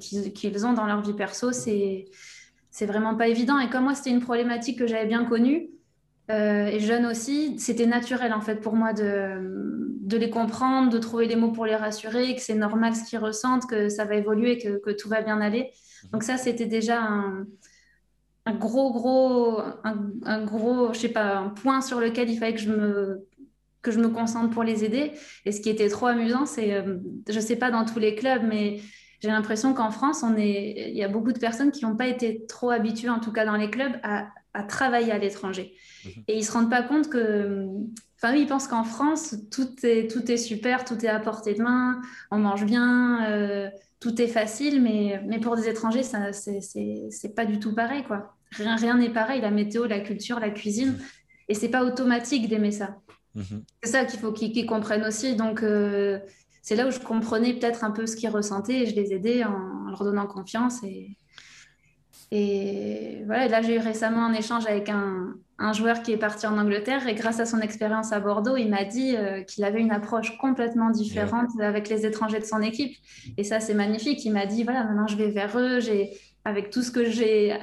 qu'ils 0.00 0.66
ont 0.66 0.74
dans 0.74 0.86
leur 0.86 1.00
vie 1.00 1.14
perso, 1.14 1.50
c'est 1.50 2.04
c'est 2.74 2.86
vraiment 2.86 3.14
pas 3.14 3.28
évident. 3.28 3.60
Et 3.60 3.70
comme 3.70 3.84
moi, 3.84 3.94
c'était 3.94 4.10
une 4.10 4.20
problématique 4.20 4.80
que 4.80 4.88
j'avais 4.88 5.06
bien 5.06 5.24
connue, 5.24 5.70
euh, 6.32 6.66
et 6.66 6.80
jeune 6.80 7.06
aussi, 7.06 7.56
c'était 7.60 7.86
naturel 7.86 8.32
en 8.32 8.40
fait 8.40 8.56
pour 8.56 8.74
moi 8.74 8.92
de, 8.92 9.86
de, 10.00 10.16
les 10.16 10.28
comprendre, 10.28 10.90
de 10.90 10.98
trouver 10.98 11.28
les 11.28 11.36
mots 11.36 11.52
pour 11.52 11.66
les 11.66 11.76
rassurer, 11.76 12.34
que 12.34 12.40
c'est 12.40 12.56
normal 12.56 12.96
ce 12.96 13.04
qu'ils 13.04 13.20
ressentent, 13.20 13.66
que 13.66 13.88
ça 13.88 14.04
va 14.04 14.16
évoluer, 14.16 14.58
que, 14.58 14.78
que 14.78 14.90
tout 14.90 15.08
va 15.08 15.22
bien 15.22 15.40
aller. 15.40 15.70
Mhm. 16.04 16.10
Donc 16.10 16.24
ça, 16.24 16.36
c'était 16.36 16.66
déjà 16.66 17.00
un, 17.00 17.46
un, 18.44 18.54
gros, 18.54 18.92
gros, 18.92 19.60
un, 19.84 20.44
gros, 20.44 20.92
je 20.94 20.98
sais 20.98 21.08
pas, 21.10 21.36
un 21.36 21.50
point 21.50 21.80
sur 21.80 22.00
lequel 22.00 22.28
il 22.28 22.38
fallait 22.38 22.54
que 22.54 22.60
je 22.60 22.70
me 22.70 23.24
que 23.82 23.92
je 23.92 24.00
me 24.00 24.08
concentre 24.08 24.50
pour 24.50 24.64
les 24.64 24.82
aider. 24.82 25.12
Et 25.44 25.52
ce 25.52 25.60
qui 25.60 25.68
était 25.68 25.90
trop 25.90 26.06
amusant, 26.06 26.46
c'est, 26.46 26.72
euh, 26.72 26.96
je 27.28 27.38
sais 27.38 27.56
pas 27.56 27.70
dans 27.70 27.84
tous 27.84 28.00
les 28.00 28.16
clubs, 28.16 28.42
mais 28.42 28.80
j'ai 29.24 29.30
l'impression 29.30 29.72
qu'en 29.72 29.90
France, 29.90 30.22
on 30.22 30.36
est... 30.36 30.90
il 30.90 30.96
y 30.96 31.02
a 31.02 31.08
beaucoup 31.08 31.32
de 31.32 31.38
personnes 31.38 31.70
qui 31.72 31.84
n'ont 31.84 31.96
pas 31.96 32.06
été 32.08 32.44
trop 32.46 32.70
habituées, 32.70 33.08
en 33.08 33.20
tout 33.20 33.32
cas 33.32 33.46
dans 33.46 33.56
les 33.56 33.70
clubs, 33.70 33.96
à 34.02 34.28
à 34.56 34.62
travailler 34.62 35.10
à 35.10 35.18
l'étranger. 35.18 35.74
Mhm. 36.04 36.22
Et 36.28 36.34
ils 36.34 36.38
ne 36.40 36.44
se 36.44 36.52
rendent 36.52 36.70
pas 36.70 36.82
compte 36.82 37.08
que... 37.08 37.66
Enfin 38.16 38.32
oui, 38.32 38.42
ils 38.42 38.46
pensent 38.46 38.68
qu'en 38.68 38.84
France, 38.84 39.34
tout 39.50 39.68
est, 39.82 40.08
tout 40.08 40.30
est 40.30 40.36
super, 40.36 40.84
tout 40.84 41.04
est 41.04 41.08
à 41.08 41.18
portée 41.18 41.54
de 41.54 41.62
main, 41.62 42.00
on 42.30 42.38
mange 42.38 42.64
bien, 42.64 43.24
euh, 43.28 43.68
tout 43.98 44.22
est 44.22 44.28
facile, 44.28 44.80
mais, 44.80 45.20
mais 45.26 45.40
pour 45.40 45.56
des 45.56 45.68
étrangers, 45.68 46.04
ça, 46.04 46.32
c'est, 46.32 46.60
c'est, 46.60 47.08
c'est 47.10 47.34
pas 47.34 47.46
du 47.46 47.58
tout 47.58 47.74
pareil, 47.74 48.04
quoi. 48.04 48.36
Rien, 48.52 48.76
rien 48.76 48.96
n'est 48.96 49.10
pareil, 49.10 49.40
la 49.40 49.50
météo, 49.50 49.86
la 49.86 49.98
culture, 49.98 50.38
la 50.38 50.50
cuisine, 50.50 50.92
Mhm. 50.92 51.04
et 51.48 51.54
c'est 51.54 51.72
pas 51.76 51.82
automatique 51.84 52.48
d'aimer 52.48 52.70
ça. 52.70 52.88
Mhm. 53.34 53.64
C'est 53.82 53.90
ça 53.90 54.04
qu'il 54.04 54.20
faut 54.20 54.30
qu'ils 54.30 54.52
qu'ils 54.52 54.66
comprennent 54.66 55.04
aussi. 55.04 55.34
Donc, 55.34 55.64
euh, 55.64 56.20
c'est 56.64 56.76
là 56.76 56.88
où 56.88 56.90
je 56.90 56.98
comprenais 56.98 57.52
peut-être 57.52 57.84
un 57.84 57.90
peu 57.90 58.06
ce 58.06 58.16
qu'ils 58.16 58.30
ressentaient 58.30 58.80
et 58.80 58.86
je 58.86 58.96
les 58.96 59.12
aidais 59.12 59.44
en, 59.44 59.90
leur 59.90 60.02
donnant 60.02 60.26
confiance. 60.26 60.82
Et, 60.82 61.18
et 62.30 63.22
voilà, 63.26 63.44
et 63.44 63.48
là, 63.50 63.60
j'ai 63.60 63.76
eu 63.76 63.80
récemment 63.80 64.24
un 64.24 64.32
échange 64.32 64.64
avec 64.66 64.88
un, 64.88 65.34
un 65.58 65.72
joueur 65.74 66.02
qui 66.02 66.12
est 66.12 66.16
parti 66.16 66.46
en 66.46 66.56
Angleterre 66.56 67.06
et 67.06 67.14
grâce 67.14 67.38
à 67.38 67.44
son 67.44 67.60
expérience 67.60 68.14
à 68.14 68.20
Bordeaux, 68.20 68.56
il 68.56 68.70
m'a 68.70 68.84
dit 68.84 69.14
euh, 69.14 69.42
qu'il 69.42 69.62
avait 69.62 69.82
une 69.82 69.90
approche 69.90 70.38
complètement 70.38 70.88
différente 70.88 71.50
avec 71.60 71.90
les 71.90 72.06
étrangers 72.06 72.40
de 72.40 72.46
son 72.46 72.62
équipe. 72.62 72.96
Et 73.36 73.44
ça, 73.44 73.60
c'est 73.60 73.74
magnifique. 73.74 74.24
Il 74.24 74.32
m'a 74.32 74.46
dit, 74.46 74.64
voilà, 74.64 74.84
maintenant 74.84 75.06
je 75.06 75.16
vais 75.16 75.28
vers 75.28 75.58
eux, 75.58 75.80
j'ai, 75.80 76.18
avec 76.46 76.70
tout 76.70 76.80
ce 76.80 76.90
que 76.90 77.04
j'ai 77.04 77.52
euh, 77.52 77.58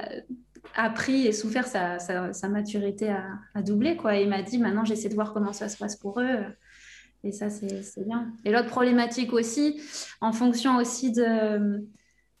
appris 0.76 1.26
et 1.26 1.32
souffert, 1.32 1.66
sa, 1.66 1.98
sa, 1.98 2.32
sa 2.32 2.48
maturité 2.48 3.08
a, 3.08 3.24
a, 3.56 3.62
doublé. 3.62 3.96
Quoi. 3.96 4.16
Et 4.16 4.22
il 4.22 4.28
m'a 4.28 4.42
dit, 4.42 4.58
maintenant 4.58 4.84
j'essaie 4.84 5.08
de 5.08 5.14
voir 5.14 5.32
comment 5.32 5.52
ça 5.52 5.68
se 5.68 5.76
passe 5.76 5.96
pour 5.96 6.20
eux. 6.20 6.44
Et 7.24 7.32
ça, 7.32 7.50
c'est, 7.50 8.04
bien. 8.04 8.32
Et 8.44 8.50
l'autre 8.50 8.68
problématique 8.68 9.32
aussi, 9.32 9.80
en 10.20 10.32
fonction 10.32 10.76
aussi 10.76 11.12
de 11.12 11.86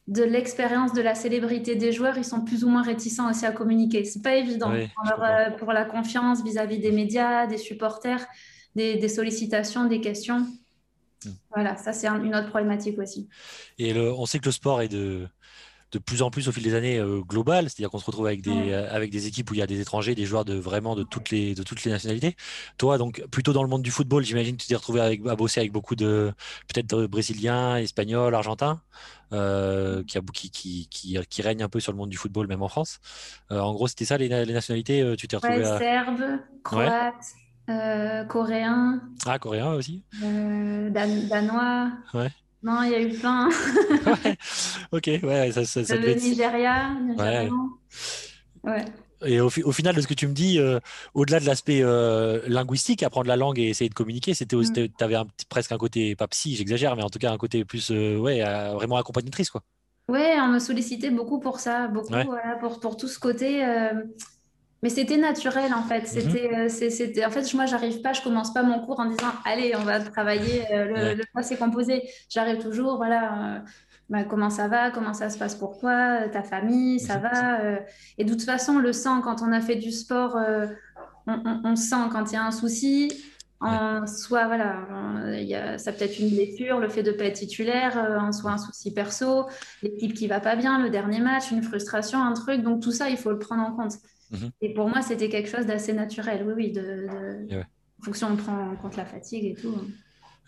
de 0.08 0.24
l'expérience 0.24 0.92
de 0.92 1.00
la 1.00 1.14
célébrité 1.14 1.76
des 1.76 1.92
joueurs, 1.92 2.18
ils 2.18 2.24
sont 2.24 2.44
plus 2.44 2.64
ou 2.64 2.68
moins 2.68 2.82
réticents 2.82 3.30
aussi 3.30 3.46
à 3.46 3.52
communiquer. 3.52 4.04
C'est 4.04 4.20
pas 4.20 4.34
évident 4.34 4.72
Oui, 4.72 4.88
pour, 4.96 5.04
je 5.04 5.10
leur, 5.10 5.22
euh, 5.22 5.50
pour 5.56 5.72
la 5.72 5.84
confiance 5.84 6.42
vis-à-vis 6.42 6.80
des 6.80 6.90
médias, 6.90 7.46
des 7.46 7.56
supporters, 7.56 8.26
des, 8.74 8.96
des 8.96 9.08
sollicitations, 9.08 9.84
des 9.86 10.00
questions. 10.00 10.40
Mm. 11.24 11.30
Voilà, 11.54 11.76
ça 11.76 11.92
c'est 11.92 12.08
un- 12.08 12.20
une 12.22 12.34
autre 12.34 12.48
problématique 12.48 12.98
aussi. 12.98 13.28
Et 13.78 13.94
le- 13.94 14.12
on 14.12 14.26
sait 14.26 14.40
que 14.40 14.46
le 14.46 14.50
sport 14.52 14.82
est 14.82 14.88
de, 14.88 15.28
de 15.92 15.98
plus 15.98 16.22
en 16.22 16.30
plus 16.30 16.48
au 16.48 16.52
fil 16.52 16.62
des 16.62 16.74
années 16.74 16.98
euh, 16.98 17.20
global, 17.20 17.64
c'est-à-dire 17.68 17.90
qu'on 17.90 17.98
se 17.98 18.06
retrouve 18.06 18.26
avec 18.26 18.40
des, 18.40 18.50
Ouais. 18.50 18.72
euh, 18.72 18.90
avec 18.94 19.10
des 19.10 19.26
équipes 19.26 19.50
où 19.50 19.54
il 19.54 19.58
y 19.58 19.62
a 19.62 19.66
des 19.66 19.80
étrangers, 19.80 20.14
des 20.14 20.24
joueurs 20.24 20.44
de 20.46 20.54
vraiment 20.54 20.96
de 20.96 21.02
toutes 21.02 21.28
les, 21.30 21.54
de 21.54 21.62
toutes 21.62 21.84
les 21.84 21.90
nationalités. 21.90 22.34
Toi, 22.78 22.96
donc 22.98 23.22
plutôt 23.30 23.52
dans 23.52 23.62
le 23.62 23.68
monde 23.68 23.82
du 23.82 23.90
football, 23.90 24.24
j'imagine 24.24 24.56
que 24.56 24.62
tu 24.62 24.68
t'es 24.68 24.74
retrouvé 24.74 25.00
avec, 25.02 25.20
à 25.26 25.36
bosser 25.36 25.60
avec 25.60 25.70
beaucoup 25.72 25.94
de 25.94 26.32
peut-être 26.72 26.94
euh, 26.94 27.08
brésiliens, 27.08 27.76
espagnols, 27.76 28.34
argentins, 28.34 28.80
euh, 29.34 30.02
qui, 30.04 30.16
a- 30.18 30.22
qui, 30.32 30.50
qui, 30.88 31.18
qui, 31.28 31.42
règnent 31.42 31.62
un 31.62 31.68
peu 31.68 31.80
sur 31.80 31.92
le 31.92 31.98
monde 31.98 32.10
du 32.10 32.16
football, 32.16 32.46
même 32.46 32.62
en 32.62 32.68
France. 32.68 32.98
Euh, 33.50 33.60
en 33.60 33.72
gros, 33.74 33.86
c'était 33.86 34.04
ça 34.06 34.16
les, 34.18 34.28
les 34.28 34.52
nationalités, 34.54 35.14
tu 35.18 35.28
t'es 35.28 35.36
retrouvé 35.36 35.58
Ouais, 35.58 35.64
à... 35.64 35.78
Serbe, 35.78 36.22
Croate, 36.64 37.14
euh, 37.68 38.24
Coréen, 38.24 39.02
Ah, 39.26 39.38
coréen 39.38 39.72
aussi 39.74 40.02
Dan- 40.22 41.28
Danois. 41.28 41.92
Ouais. 42.14 42.30
Non, 42.62 42.82
il 42.82 42.90
y 42.92 42.94
a 42.94 43.00
eu 43.02 43.08
plein. 43.10 43.48
Ouais, 44.06 44.36
ok, 44.92 45.10
ouais, 45.22 45.52
ça, 45.52 45.64
ça, 45.64 45.84
ça 45.84 45.96
Le 45.96 46.08
être... 46.08 46.22
Nigeria, 46.22 46.94
Nigérian. 46.94 47.68
Ouais. 48.64 48.84
Et 49.24 49.40
au, 49.40 49.50
fi- 49.50 49.62
au 49.62 49.70
final, 49.72 49.94
de 49.94 50.00
ce 50.00 50.06
que 50.08 50.14
tu 50.14 50.26
me 50.26 50.32
dis, 50.32 50.58
euh, 50.58 50.80
au-delà 51.14 51.38
de 51.40 51.46
l'aspect 51.46 51.80
euh, 51.82 52.40
linguistique, 52.48 53.02
apprendre 53.04 53.28
la 53.28 53.36
langue 53.36 53.58
et 53.58 53.68
essayer 53.68 53.88
de 53.88 53.94
communiquer, 53.94 54.34
c'était, 54.34 54.56
Mm. 54.56 54.72
tu 54.72 55.04
avais 55.04 55.14
un 55.14 55.26
presque 55.48 55.70
un 55.72 55.78
côté, 55.78 56.16
pas 56.16 56.26
psy, 56.28 56.56
j'exagère, 56.56 56.96
mais 56.96 57.02
en 57.02 57.10
tout 57.10 57.18
cas 57.20 57.32
un 57.32 57.38
côté 57.38 57.64
plus, 57.64 57.90
euh, 57.92 58.16
ouais, 58.18 58.40
vraiment 58.74 58.96
accompagnatrice, 58.96 59.50
quoi. 59.50 59.62
Ouais, 60.08 60.34
on 60.40 60.48
me 60.48 60.58
sollicitait 60.58 61.10
beaucoup 61.10 61.38
pour 61.38 61.60
ça, 61.60 61.86
beaucoup 61.86 62.12
Ouais. 62.12 62.24
voilà, 62.24 62.56
pour, 62.56 62.80
pour 62.80 62.96
tout 62.96 63.06
ce 63.08 63.18
côté. 63.20 63.64
Mais 64.82 64.88
c'était 64.88 65.16
naturel 65.16 65.72
en 65.74 65.82
fait. 65.84 66.00
Mhm. 66.00 66.06
C'était, 66.06 66.54
euh, 66.56 66.68
c'est- 66.68 66.90
c'était... 66.90 67.24
En 67.24 67.30
fait, 67.30 67.52
moi, 67.54 67.66
j'arrive 67.66 68.00
pas, 68.02 68.12
je 68.12 68.22
commence 68.22 68.52
pas 68.52 68.62
mon 68.62 68.80
cours 68.84 68.98
en 69.00 69.04
disant, 69.06 69.32
allez, 69.44 69.74
on 69.76 69.82
va 69.84 70.00
travailler 70.00 70.64
euh, 70.72 70.84
le, 70.86 70.94
Ouais. 70.94 71.14
le 71.14 71.24
passé 71.32 71.56
composé. 71.56 72.02
J'arrive 72.28 72.58
toujours, 72.58 72.96
voilà, 72.96 73.56
euh, 73.56 73.58
bah, 74.10 74.24
comment 74.24 74.50
ça 74.50 74.66
va, 74.68 74.90
comment 74.90 75.14
ça 75.14 75.30
se 75.30 75.38
passe 75.38 75.54
pour 75.54 75.78
toi, 75.78 76.22
euh, 76.24 76.28
ta 76.28 76.42
famille, 76.42 76.98
ça 76.98 77.18
va. 77.18 77.60
euh. 77.60 77.76
Et 78.18 78.24
de 78.24 78.30
toute 78.32 78.42
façon, 78.42 78.72
on 78.74 78.78
le 78.80 78.92
sent 78.92 79.20
quand 79.22 79.40
on 79.42 79.52
a 79.52 79.60
fait 79.60 79.76
du 79.76 79.92
sport, 79.92 80.36
on, 81.26 81.32
on- 81.44 81.60
on 81.64 81.76
sent 81.76 82.08
quand 82.10 82.30
il 82.32 82.34
y 82.34 82.36
a 82.36 82.44
un 82.44 82.50
souci. 82.50 83.12
En 83.64 84.08
soit, 84.08 84.48
voilà, 84.48 84.74
il 85.38 85.44
y 85.44 85.54
a, 85.54 85.78
ça 85.78 85.92
peut 85.92 86.02
être 86.04 86.18
une 86.18 86.30
blessure, 86.30 86.80
le 86.80 86.88
fait 86.88 87.04
de 87.04 87.12
ne 87.12 87.16
pas 87.16 87.26
être 87.26 87.36
titulaire, 87.36 87.96
en 88.20 88.32
soit 88.32 88.50
un 88.50 88.58
souci 88.58 88.92
perso, 88.92 89.46
l'équipe 89.84 90.14
qui 90.14 90.26
va 90.26 90.40
pas 90.40 90.56
bien, 90.56 90.80
le 90.82 90.90
dernier 90.90 91.20
match, 91.20 91.52
une 91.52 91.62
frustration, 91.62 92.20
un 92.20 92.32
truc. 92.32 92.62
Donc 92.62 92.82
tout 92.82 92.90
ça, 92.90 93.08
il 93.08 93.16
faut 93.16 93.30
le 93.30 93.38
prendre 93.38 93.62
en 93.62 93.70
compte. 93.70 93.92
Mhm. 94.32 94.50
Et 94.60 94.74
pour 94.74 94.88
moi, 94.88 95.02
c'était 95.02 95.28
quelque 95.28 95.48
chose 95.48 95.66
d'assez 95.66 95.92
naturel, 95.92 96.44
oui, 96.46 96.52
oui, 96.56 96.72
de, 96.72 96.80
de- 96.80 97.46
Et 97.50 97.56
ouais. 97.56 97.66
en 98.00 98.04
fonction, 98.04 98.28
on 98.28 98.36
prend 98.36 98.70
en 98.70 98.76
compte 98.76 98.96
la 98.96 99.04
fatigue 99.04 99.44
et 99.44 99.56
tout. 99.56 99.76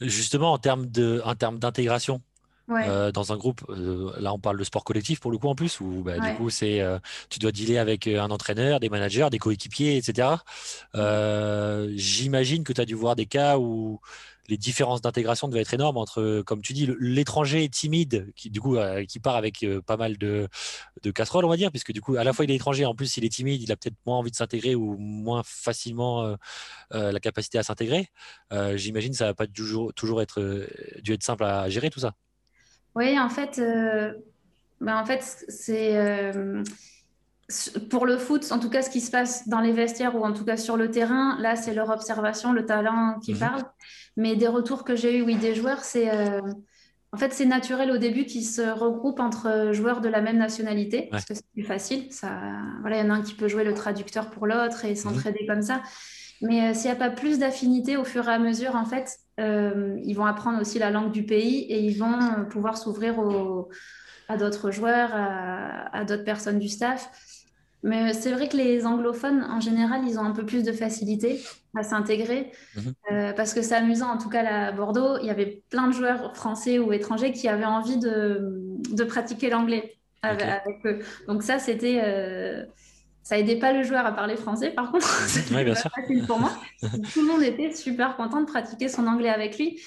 Justement, 0.01 0.53
en 0.53 0.59
termes 0.59 0.87
de, 0.87 1.23
en 1.25 1.35
termes 1.35 1.59
d'intégration 1.59 2.21
Ouais, 2.67 2.87
euh, 2.89 3.13
dans 3.13 3.33
un 3.33 3.37
groupe, 3.37 3.63
euh, 3.69 4.13
là 4.21 4.33
on 4.35 4.39
parle 4.39 4.59
de 4.59 4.65
sport 4.65 4.85
collectif 4.85 5.21
pour 5.21 5.31
le 5.31 5.39
coup 5.39 5.49
en 5.49 5.55
plus, 5.55 5.81
où 5.81 6.03
bah, 6.03 6.21
Ouais. 6.21 6.21
du 6.21 6.37
coup 6.37 6.51
c'est, 6.51 6.81
euh, 6.81 6.99
tu 7.31 7.39
dois 7.39 7.53
dealer 7.53 7.79
avec 7.79 8.07
un 8.09 8.31
entraîneur, 8.31 8.81
des 8.81 8.89
managers, 8.89 9.29
des 9.31 9.39
coéquipiers, 9.39 9.99
etc. 9.99 10.45
J'imagine 11.97 12.65
que 12.65 12.73
tu 12.73 12.81
as 12.81 12.85
dû 12.87 12.95
voir 12.95 13.17
des 13.17 13.27
cas 13.27 13.59
où 13.59 14.01
les 14.49 14.57
différences 14.57 15.01
d'intégration 15.01 15.49
devaient 15.49 15.63
être 15.63 15.75
énormes 15.75 15.97
entre, 15.97 16.43
comme 16.47 16.63
tu 16.63 16.73
dis, 16.73 16.89
l'étranger 16.99 17.69
timide, 17.69 18.33
qui 18.37 18.51
du 18.51 18.61
coup 18.61 18.77
euh, 18.77 19.05
qui 19.05 19.21
part 19.21 19.37
avec 19.37 19.63
euh, 19.63 19.81
pas 19.81 19.97
mal 19.97 20.19
de, 20.19 20.49
de 21.03 21.11
casseroles, 21.11 21.45
on 21.45 21.49
va 21.49 21.57
dire, 21.57 21.71
puisque 21.71 21.93
du 21.93 22.01
coup 22.01 22.17
à 22.17 22.25
la 22.25 22.33
fois 22.33 22.45
il 22.45 22.51
est 22.51 22.57
étranger, 22.57 22.85
en 22.85 22.95
plus 22.95 23.17
il 23.17 23.25
est 23.25 23.29
timide, 23.29 23.63
il 23.63 23.73
a 23.73 23.77
peut-être 23.77 23.97
moins 24.07 24.19
envie 24.19 24.31
de 24.31 24.37
s'intégrer 24.37 24.75
ou 24.75 24.97
moins 24.97 25.43
facilement 25.45 26.37
euh, 26.93 27.13
la 27.13 27.21
capacité 27.21 27.59
à 27.59 27.63
s'intégrer. 27.63 28.11
J'imagine 28.75 29.13
que 29.13 29.19
ça 29.19 29.27
va 29.27 29.35
pas 29.35 29.47
toujours, 29.47 29.93
toujours 29.95 30.23
être, 30.23 30.69
dû 31.03 31.13
être 31.13 31.23
simple 31.23 31.45
à 31.45 31.69
gérer 31.69 31.91
tout 31.91 32.01
ça. 32.01 32.15
Oui, 32.95 33.19
en 33.19 33.29
fait, 33.29 33.61
ben, 34.81 34.97
en 34.97 35.05
fait, 35.05 35.45
c'est 35.49 36.33
pour 37.91 38.07
le 38.07 38.17
foot, 38.17 38.51
en 38.53 38.59
tout 38.59 38.71
cas, 38.71 38.83
ce 38.83 38.89
qui 38.89 39.01
se 39.01 39.11
passe 39.11 39.49
dans 39.49 39.61
les 39.61 39.73
vestiaires 39.73 40.15
ou 40.17 40.25
en 40.25 40.33
tout 40.33 40.45
cas 40.45 40.57
sur 40.57 40.77
le 40.77 40.91
terrain, 40.91 41.39
là, 41.41 41.57
c'est 41.57 41.75
leur 41.75 41.91
observation, 41.91 42.53
le 42.53 42.65
talent 42.65 43.19
qui 43.21 43.33
Mhm. 43.33 43.39
parle. 43.39 43.65
Mais 44.17 44.37
des 44.37 44.49
retours 44.49 44.85
que 44.85 44.97
j'ai 44.97 45.19
eus, 45.19 45.23
oui, 45.23 45.37
des 45.37 45.55
joueurs, 45.55 45.81
c'est 45.85 46.11
euh, 46.11 46.41
en 47.15 47.17
fait, 47.17 47.33
c'est 47.33 47.47
naturel 47.47 47.93
au 47.93 47.97
début 47.97 48.27
qu'ils 48.27 48.45
se 48.45 48.63
regroupent 48.63 49.21
entre 49.21 49.71
joueurs 49.73 50.01
de 50.01 50.09
la 50.09 50.21
même 50.21 50.37
nationalité 50.37 51.07
parce 51.13 51.25
que 51.25 51.35
c'est 51.35 51.49
plus 51.53 51.63
facile. 51.63 52.13
Ça, 52.13 52.41
voilà, 52.81 52.99
il 52.99 53.05
y 53.05 53.07
en 53.07 53.11
a 53.11 53.15
un 53.15 53.23
qui 53.23 53.35
peut 53.35 53.47
jouer 53.47 53.63
le 53.63 53.73
traducteur 53.73 54.31
pour 54.31 54.49
l'autre 54.49 54.85
et 54.85 54.97
s'entraider 54.97 55.47
comme 55.47 55.63
ça. 55.63 55.81
Mais 56.43 56.71
euh, 56.71 56.75
s'il 56.75 56.87
n'y 56.87 56.97
a 56.97 56.97
pas 56.97 57.11
plus 57.11 57.39
d'affinité 57.39 57.97
au 57.97 58.05
fur 58.05 58.29
et 58.29 58.33
à 58.33 58.41
mesure, 58.41 58.75
en 58.75 58.85
fait, 58.85 59.17
euh, 59.39 59.97
ils 60.05 60.15
vont 60.15 60.27
apprendre 60.27 60.61
aussi 60.61 60.81
la 60.81 60.91
langue 60.91 61.13
du 61.13 61.25
pays 61.25 61.61
et 61.69 61.81
ils 61.81 61.97
vont 61.97 62.21
euh, 62.21 62.43
pouvoir 62.45 62.77
s'ouvrir 62.77 63.15
à 64.29 64.37
d'autres 64.37 64.73
joueurs, 64.73 65.11
à, 65.15 65.97
à 65.97 66.05
d'autres 66.05 66.25
personnes 66.25 66.59
du 66.59 66.69
staff. 66.69 67.11
Mais 67.87 68.13
c'est 68.15 68.33
vrai 68.33 68.49
que 68.49 68.57
les 68.57 68.87
anglophones, 68.87 69.43
en 69.45 69.61
général, 69.61 70.01
ils 70.09 70.19
ont 70.19 70.23
un 70.25 70.33
peu 70.33 70.45
plus 70.47 70.63
de 70.65 70.73
facilité 70.73 71.41
à 71.77 71.83
s'intégrer 71.83 72.51
Mhm. 72.77 72.93
euh, 73.13 73.33
parce 73.35 73.53
que 73.55 73.61
c'est 73.63 73.75
amusant. 73.75 74.09
En 74.09 74.19
tout 74.19 74.31
cas, 74.31 74.43
là, 74.43 74.67
à 74.69 74.73
Bordeaux, 74.73 75.19
il 75.21 75.27
y 75.27 75.31
avait 75.31 75.63
plein 75.71 75.87
de 75.89 75.93
joueurs 75.93 76.35
français 76.35 76.79
ou 76.79 76.93
étrangers 76.93 77.33
qui 77.33 77.47
avaient 77.47 77.65
envie 77.67 77.99
de, 77.99 78.41
de 78.91 79.05
pratiquer 79.05 79.51
l'anglais 79.51 79.99
avec, 80.23 80.75
eux. 80.87 81.01
Donc 81.29 81.43
ça, 81.43 81.59
c'était... 81.59 82.01
euh, 82.03 82.65
ça 83.23 83.39
aidait 83.39 83.59
pas 83.59 83.73
le 83.73 83.83
joueur 83.83 84.05
à 84.07 84.13
parler 84.13 84.37
français, 84.37 84.71
par 84.71 84.91
contre. 84.93 85.07
C'était 85.29 85.55
Ouais, 85.55 85.65
bien 85.65 85.75
pas 85.75 85.81
sûr. 85.81 85.91
facile 85.95 86.27
pour 86.27 86.39
moi. 86.39 86.53
Tout 87.13 87.21
le 87.23 87.27
monde 87.33 87.43
était 87.43 87.73
super 87.73 88.17
content 88.17 88.41
de 88.41 88.47
pratiquer 88.47 88.89
son 88.89 89.07
anglais 89.07 89.31
avec 89.31 89.59
lui. 89.59 89.81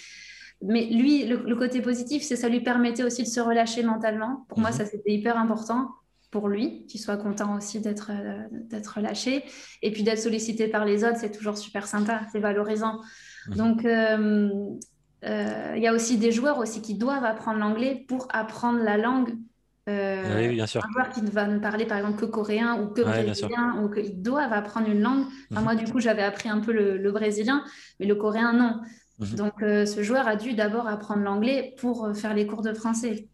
Mais 0.63 0.85
lui, 0.85 1.25
le, 1.25 1.43
le 1.45 1.55
côté 1.55 1.81
positif, 1.81 2.23
c'est 2.23 2.33
que 2.35 2.41
ça 2.41 2.49
lui 2.49 2.61
permettait 2.61 3.03
aussi 3.03 3.21
de 3.23 3.27
se 3.27 3.39
relâcher 3.39 3.83
mentalement. 3.83 4.45
Pour 4.49 4.59
moi, 4.59 4.71
Mhm. 4.71 4.75
ça, 4.77 4.85
c'était 4.85 5.11
hyper 5.11 5.37
important 5.37 5.89
pour 6.37 6.47
lui, 6.49 6.85
qu'il 6.87 6.99
soit 7.01 7.17
content 7.17 7.57
aussi 7.57 7.79
d'être 7.81 8.11
euh, 8.11 8.43
d'être 8.71 8.87
relâché. 8.97 9.43
Et 9.81 9.91
puis 9.91 10.03
d'être 10.03 10.19
sollicité 10.19 10.67
par 10.67 10.85
les 10.85 11.03
autres, 11.03 11.17
c'est 11.19 11.31
toujours 11.31 11.57
super 11.57 11.87
sympa, 11.87 12.21
c'est 12.31 12.39
valorisant. 12.39 13.01
Mhm. 13.47 13.55
Donc, 13.57 13.85
euh, 13.85 14.49
euh, 15.25 15.73
il 15.75 15.81
y 15.81 15.87
a 15.87 15.93
aussi 15.93 16.17
des 16.17 16.31
joueurs 16.31 16.59
aussi 16.59 16.81
qui 16.81 16.95
doivent 16.95 17.25
apprendre 17.25 17.59
l'anglais 17.59 18.05
pour 18.07 18.27
apprendre 18.31 18.79
la 18.83 18.97
langue. 18.97 19.31
Euh, 19.89 20.49
Oui, 20.49 20.55
bien 20.55 20.67
sûr. 20.67 20.81
un 20.85 20.91
joueur 20.91 21.09
qui 21.09 21.21
ne 21.21 21.29
va 21.29 21.47
ne 21.47 21.59
parler 21.59 21.85
par 21.85 21.97
exemple 21.97 22.19
que 22.19 22.25
coréen 22.25 22.81
ou 22.81 22.87
que 22.93 23.01
Ouais, 23.01 23.23
brésilien 23.23 23.81
ou 23.81 23.89
qu'ils 23.89 24.21
doivent 24.21 24.53
apprendre 24.53 24.89
une 24.89 25.01
langue. 25.01 25.25
Enfin, 25.51 25.61
Mhm. 25.61 25.63
moi, 25.63 25.75
du 25.75 25.91
coup, 25.91 25.99
j'avais 25.99 26.23
appris 26.23 26.49
un 26.49 26.59
peu 26.59 26.73
le, 26.73 26.97
le 26.97 27.11
brésilien, 27.11 27.63
mais 27.99 28.05
le 28.05 28.15
coréen, 28.15 28.53
non. 28.53 28.81
Mhm. 29.19 29.35
Donc, 29.35 29.63
euh, 29.63 29.85
ce 29.85 30.03
joueur 30.03 30.27
a 30.27 30.35
dû 30.35 30.53
d'abord 30.53 30.87
apprendre 30.87 31.23
l'anglais 31.23 31.73
pour 31.79 32.05
euh, 32.05 32.13
faire 32.13 32.33
les 32.35 32.45
cours 32.45 32.61
de 32.61 32.73
français. 32.73 33.27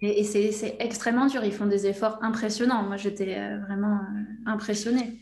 Et, 0.00 0.20
et 0.20 0.24
c'est 0.24 0.76
extrêmement 0.78 1.26
dur. 1.26 1.44
Ils 1.44 1.52
font 1.52 1.66
des 1.66 1.86
efforts 1.86 2.18
impressionnants. 2.22 2.82
Moi, 2.84 2.96
j'étais 2.96 3.36
euh, 3.36 3.58
vraiment 3.66 3.98
impressionnée. 4.46 5.20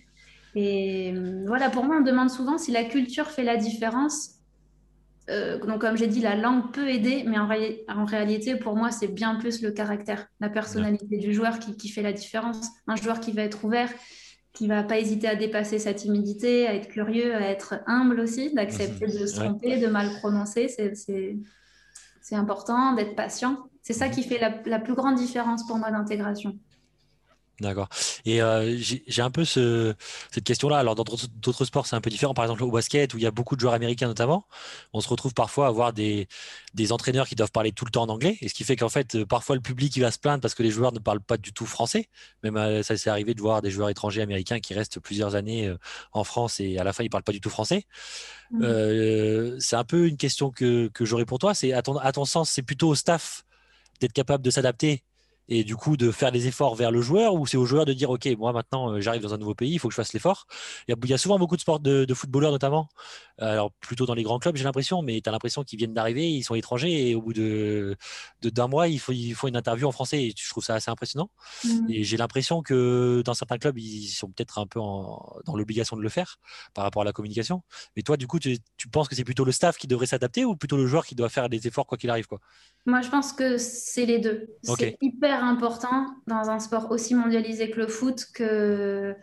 Et 0.55 1.15
voilà, 1.47 1.69
pour 1.71 1.85
moi, 1.85 1.97
on 1.97 2.01
me 2.01 2.07
demande 2.07 2.31
souvent 2.31 2.59
si 2.59 2.71
la 2.71 2.85
culture 2.85 3.27
fait 3.27 3.43
la 3.45 3.57
différence. 3.57 4.37
Euh, 5.31 5.59
donc, 5.59 5.81
comme 5.81 5.97
j'ai 5.97 6.07
dit, 6.07 6.21
la 6.21 6.37
langue 6.37 6.73
peut 6.73 6.89
aider, 6.89 7.25
mais 7.27 7.39
en, 7.39 7.47
ré- 7.47 7.85
en 7.89 8.05
réalité, 8.05 8.57
pour 8.57 8.77
moi, 8.77 8.91
c'est 8.91 9.09
bien 9.09 9.35
plus 9.35 9.61
le 9.63 9.73
caractère, 9.73 10.27
la 10.41 10.49
personnalité 10.49 11.19
du 11.19 11.35
joueur 11.35 11.59
qui, 11.59 11.77
qui 11.77 11.89
fait 11.89 12.03
la 12.03 12.13
différence. 12.13 12.71
Un 12.87 12.97
joueur 12.97 13.21
qui 13.21 13.33
va 13.33 13.43
être 13.43 13.63
ouvert, 13.65 13.91
qui 14.53 14.67
va 14.67 14.83
pas 14.83 14.99
hésiter 14.99 15.29
à 15.29 15.37
dépasser 15.37 15.79
sa 15.79 15.95
timidité, 15.95 16.67
à 16.67 16.75
être 16.75 16.89
curieux, 16.89 17.35
à 17.35 17.43
être 17.43 17.81
humble 17.87 18.21
aussi, 18.21 18.53
d'accepter 18.55 19.07
de 19.07 19.27
se 19.27 19.37
tromper, 19.37 19.79
de 19.79 19.87
mal 19.87 20.11
prononcer. 20.19 20.69
C'est 20.69 22.35
important 22.35 22.95
d'être 22.95 23.15
patient. 23.15 23.69
C'est 23.83 23.93
ça 23.93 24.09
qui 24.09 24.23
fait 24.23 24.39
la, 24.39 24.61
la 24.67 24.79
plus 24.79 24.95
grande 24.95 25.15
différence 25.15 25.67
pour 25.67 25.79
moi 25.79 25.91
d'intégration. 25.91 26.59
D'accord. 27.61 27.89
Et 28.25 28.41
euh, 28.41 28.77
j'ai 28.79 29.23
un 29.23 29.33
peu 29.33 29.45
ce, 29.45 29.93
cette 30.31 30.45
question-là. 30.45 30.79
Alors, 30.79 30.95
dans 30.95 31.03
d'autres 31.03 31.65
sports, 31.65 31.87
c'est 31.87 31.97
un 31.97 32.01
peu 32.01 32.11
différent. 32.11 32.33
Par 32.33 32.45
exemple, 32.45 32.63
au 32.63 32.71
basket, 32.71 33.15
où 33.15 33.19
il 33.19 33.25
y 33.25 33.27
a 33.27 33.33
beaucoup 33.33 33.57
de 33.57 33.61
joueurs 33.61 33.75
américains 33.75 34.07
notamment, 34.07 34.47
on 34.93 35.01
se 35.01 35.09
retrouve 35.09 35.35
parfois 35.35 35.67
à 35.67 35.69
avoir 35.69 35.93
des, 35.93 36.29
des 36.75 36.93
entraîneurs 36.93 37.27
qui 37.27 37.35
doivent 37.35 37.51
parler 37.51 37.73
tout 37.73 37.85
le 37.85 37.91
temps 37.91 38.05
en 38.05 38.09
anglais. 38.11 38.39
Et 38.43 38.49
ce 38.49 38.55
qui 38.55 38.63
fait 38.63 38.77
qu'en 38.77 38.89
fait, 38.89 39.17
euh, 39.17 39.27
parfois, 39.27 39.57
le 39.57 39.61
public 39.61 39.97
il 39.97 40.01
va 40.01 40.13
se 40.13 40.21
plaindre 40.21 40.41
parce 40.41 40.55
que 40.55 40.63
les 40.63 40.71
joueurs 40.71 40.93
ne 40.93 41.01
parlent 41.01 41.21
pas 41.21 41.37
du 41.37 41.53
tout 41.53 41.67
français. 41.67 42.09
Même 42.45 42.57
euh, 42.57 42.85
ça 42.85 42.97
s'est 42.97 43.11
arrivé 43.11 43.35
de 43.35 43.41
voir 43.41 43.61
des 43.61 43.73
joueurs 43.73 43.89
étrangers 43.89 44.23
américains 44.23 44.61
qui 44.61 44.73
restent 44.73 45.01
plusieurs 45.01 45.35
années 45.35 45.75
en 46.13 46.23
France 46.23 46.61
et 46.61 46.79
à 46.79 46.85
la 46.85 46.93
fin, 46.93 47.03
ils 47.03 47.07
ne 47.07 47.11
parlent 47.11 47.25
pas 47.25 47.33
du 47.33 47.41
tout 47.41 47.51
français. 47.51 47.87
Mmh. 48.51 49.61
c'est 49.61 49.77
un 49.77 49.85
peu 49.85 50.07
une 50.07 50.17
question 50.17 50.51
que, 50.51 50.89
que 50.89 51.05
j'aurais 51.05 51.27
pour 51.27 51.39
toi. 51.39 51.55
C'est 51.55 51.73
à 51.73 51.83
ton, 51.83 51.97
à 51.99 52.13
ton 52.13 52.25
sens, 52.25 52.51
c'est 52.51 52.63
plutôt 52.63 52.89
au 52.89 52.95
staff 52.95 53.45
d'être 54.01 54.13
capable 54.13 54.45
de 54.45 54.51
s'adapter 54.51 55.03
et 55.49 55.65
du 55.65 55.77
coup 55.77 55.97
de 55.97 56.11
faire 56.11 56.31
des 56.31 56.47
efforts 56.47 56.75
vers 56.75 56.91
le 56.91 57.01
joueur 57.01 57.35
ou 57.35 57.47
c'est 57.47 57.57
au 57.57 57.65
joueur 57.65 57.87
de 57.87 57.93
dire 57.93 58.11
ok 58.11 58.27
moi 58.39 58.53
maintenant 58.53 58.93
euh, 58.93 59.01
j'arrive 59.01 59.23
dans 59.23 59.35
un 59.35 59.39
nouveau 59.39 59.55
pays 59.55 59.73
il 59.73 59.79
faut 59.79 59.89
que 59.89 59.93
je 59.93 59.97
fasse 59.97 60.13
l'effort. 60.13 60.47
Il, 60.89 60.95
y 61.09 61.15
a 61.15 61.19
souvent 61.19 61.39
beaucoup 61.39 61.57
de 61.57 61.61
sports 61.61 61.81
de, 61.81 62.07
footballeurs 62.15 62.51
notamment. 62.53 62.89
Alors 63.39 63.73
plutôt 63.73 64.05
dans 64.05 64.15
les 64.15 64.23
grands 64.23 64.39
clubs 64.39 64.57
j'ai 64.57 64.65
l'impression 64.65 65.01
mais 65.03 65.21
tu 65.21 65.29
as 65.29 65.33
l'impression 65.33 65.63
qu'ils 65.65 65.79
viennent 65.79 65.95
d'arriver 65.95 66.29
ils 66.29 66.43
sont 66.43 66.55
étrangers 66.55 67.11
et 67.11 67.15
au 67.15 67.23
bout 67.23 67.33
de 67.33 67.97
d'un 68.43 68.67
mois 68.67 68.89
il 68.89 68.99
faut, 68.99 69.13
il 69.13 69.35
faut 69.35 69.49
une 69.49 69.57
interview 69.57 69.87
en 69.87 69.93
français 69.93 70.23
et 70.25 70.35
je 70.37 70.51
trouve 70.51 70.65
ça 70.65 70.75
assez 70.75 70.91
impressionnant. 70.91 71.31
Mmh. 71.65 71.87
et 71.91 72.05
j'ai 72.05 72.17
l'impression 72.17 72.63
que 72.63 73.23
dans 73.25 73.35
certains 73.35 73.59
clubs 73.59 73.79
ils 73.79 74.09
sont 74.09 74.29
peut-être 74.29 74.59
un 74.59 74.67
peu 74.67 74.81
dans 74.81 75.57
l'obligation 75.57 75.97
de 75.97 76.03
le 76.03 76.09
faire 76.09 76.39
par 76.75 76.85
rapport 76.85 77.03
à 77.03 77.05
la 77.05 77.13
communication. 77.13 77.63
Mais 77.97 78.03
toi 78.03 78.17
du 78.17 78.27
coup 78.27 78.39
tu, 78.39 78.59
penses 78.93 79.09
que 79.09 79.15
c'est 79.15 79.25
plutôt 79.25 79.45
le 79.45 79.53
staff 79.53 79.77
qui 79.77 79.87
devrait 79.87 80.07
s'adapter 80.07 80.45
ou 80.45 80.57
plutôt 80.57 80.77
le 80.77 80.87
joueur 80.87 81.07
qui 81.07 81.15
doit 81.15 81.29
faire 81.29 81.49
des 81.49 81.67
efforts 81.67 81.87
quoi 81.87 81.97
qu'il 81.97 82.11
arrive 82.11 82.27
quoi? 82.27 82.41
Moi 82.87 83.01
je 83.01 83.09
pense 83.09 83.33
que 83.33 83.57
c'est 83.59 84.07
les 84.07 84.19
deux. 84.19 84.49
C'est 84.63 84.97
hyper 85.01 85.38
important 85.45 86.07
dans 86.27 86.51
un 86.51 86.59
sport 86.59 86.91
aussi 86.91 87.15
mondialisé 87.15 87.71
que 87.71 87.81
le 87.81 87.87
foot 87.87 88.27
que 88.35 89.15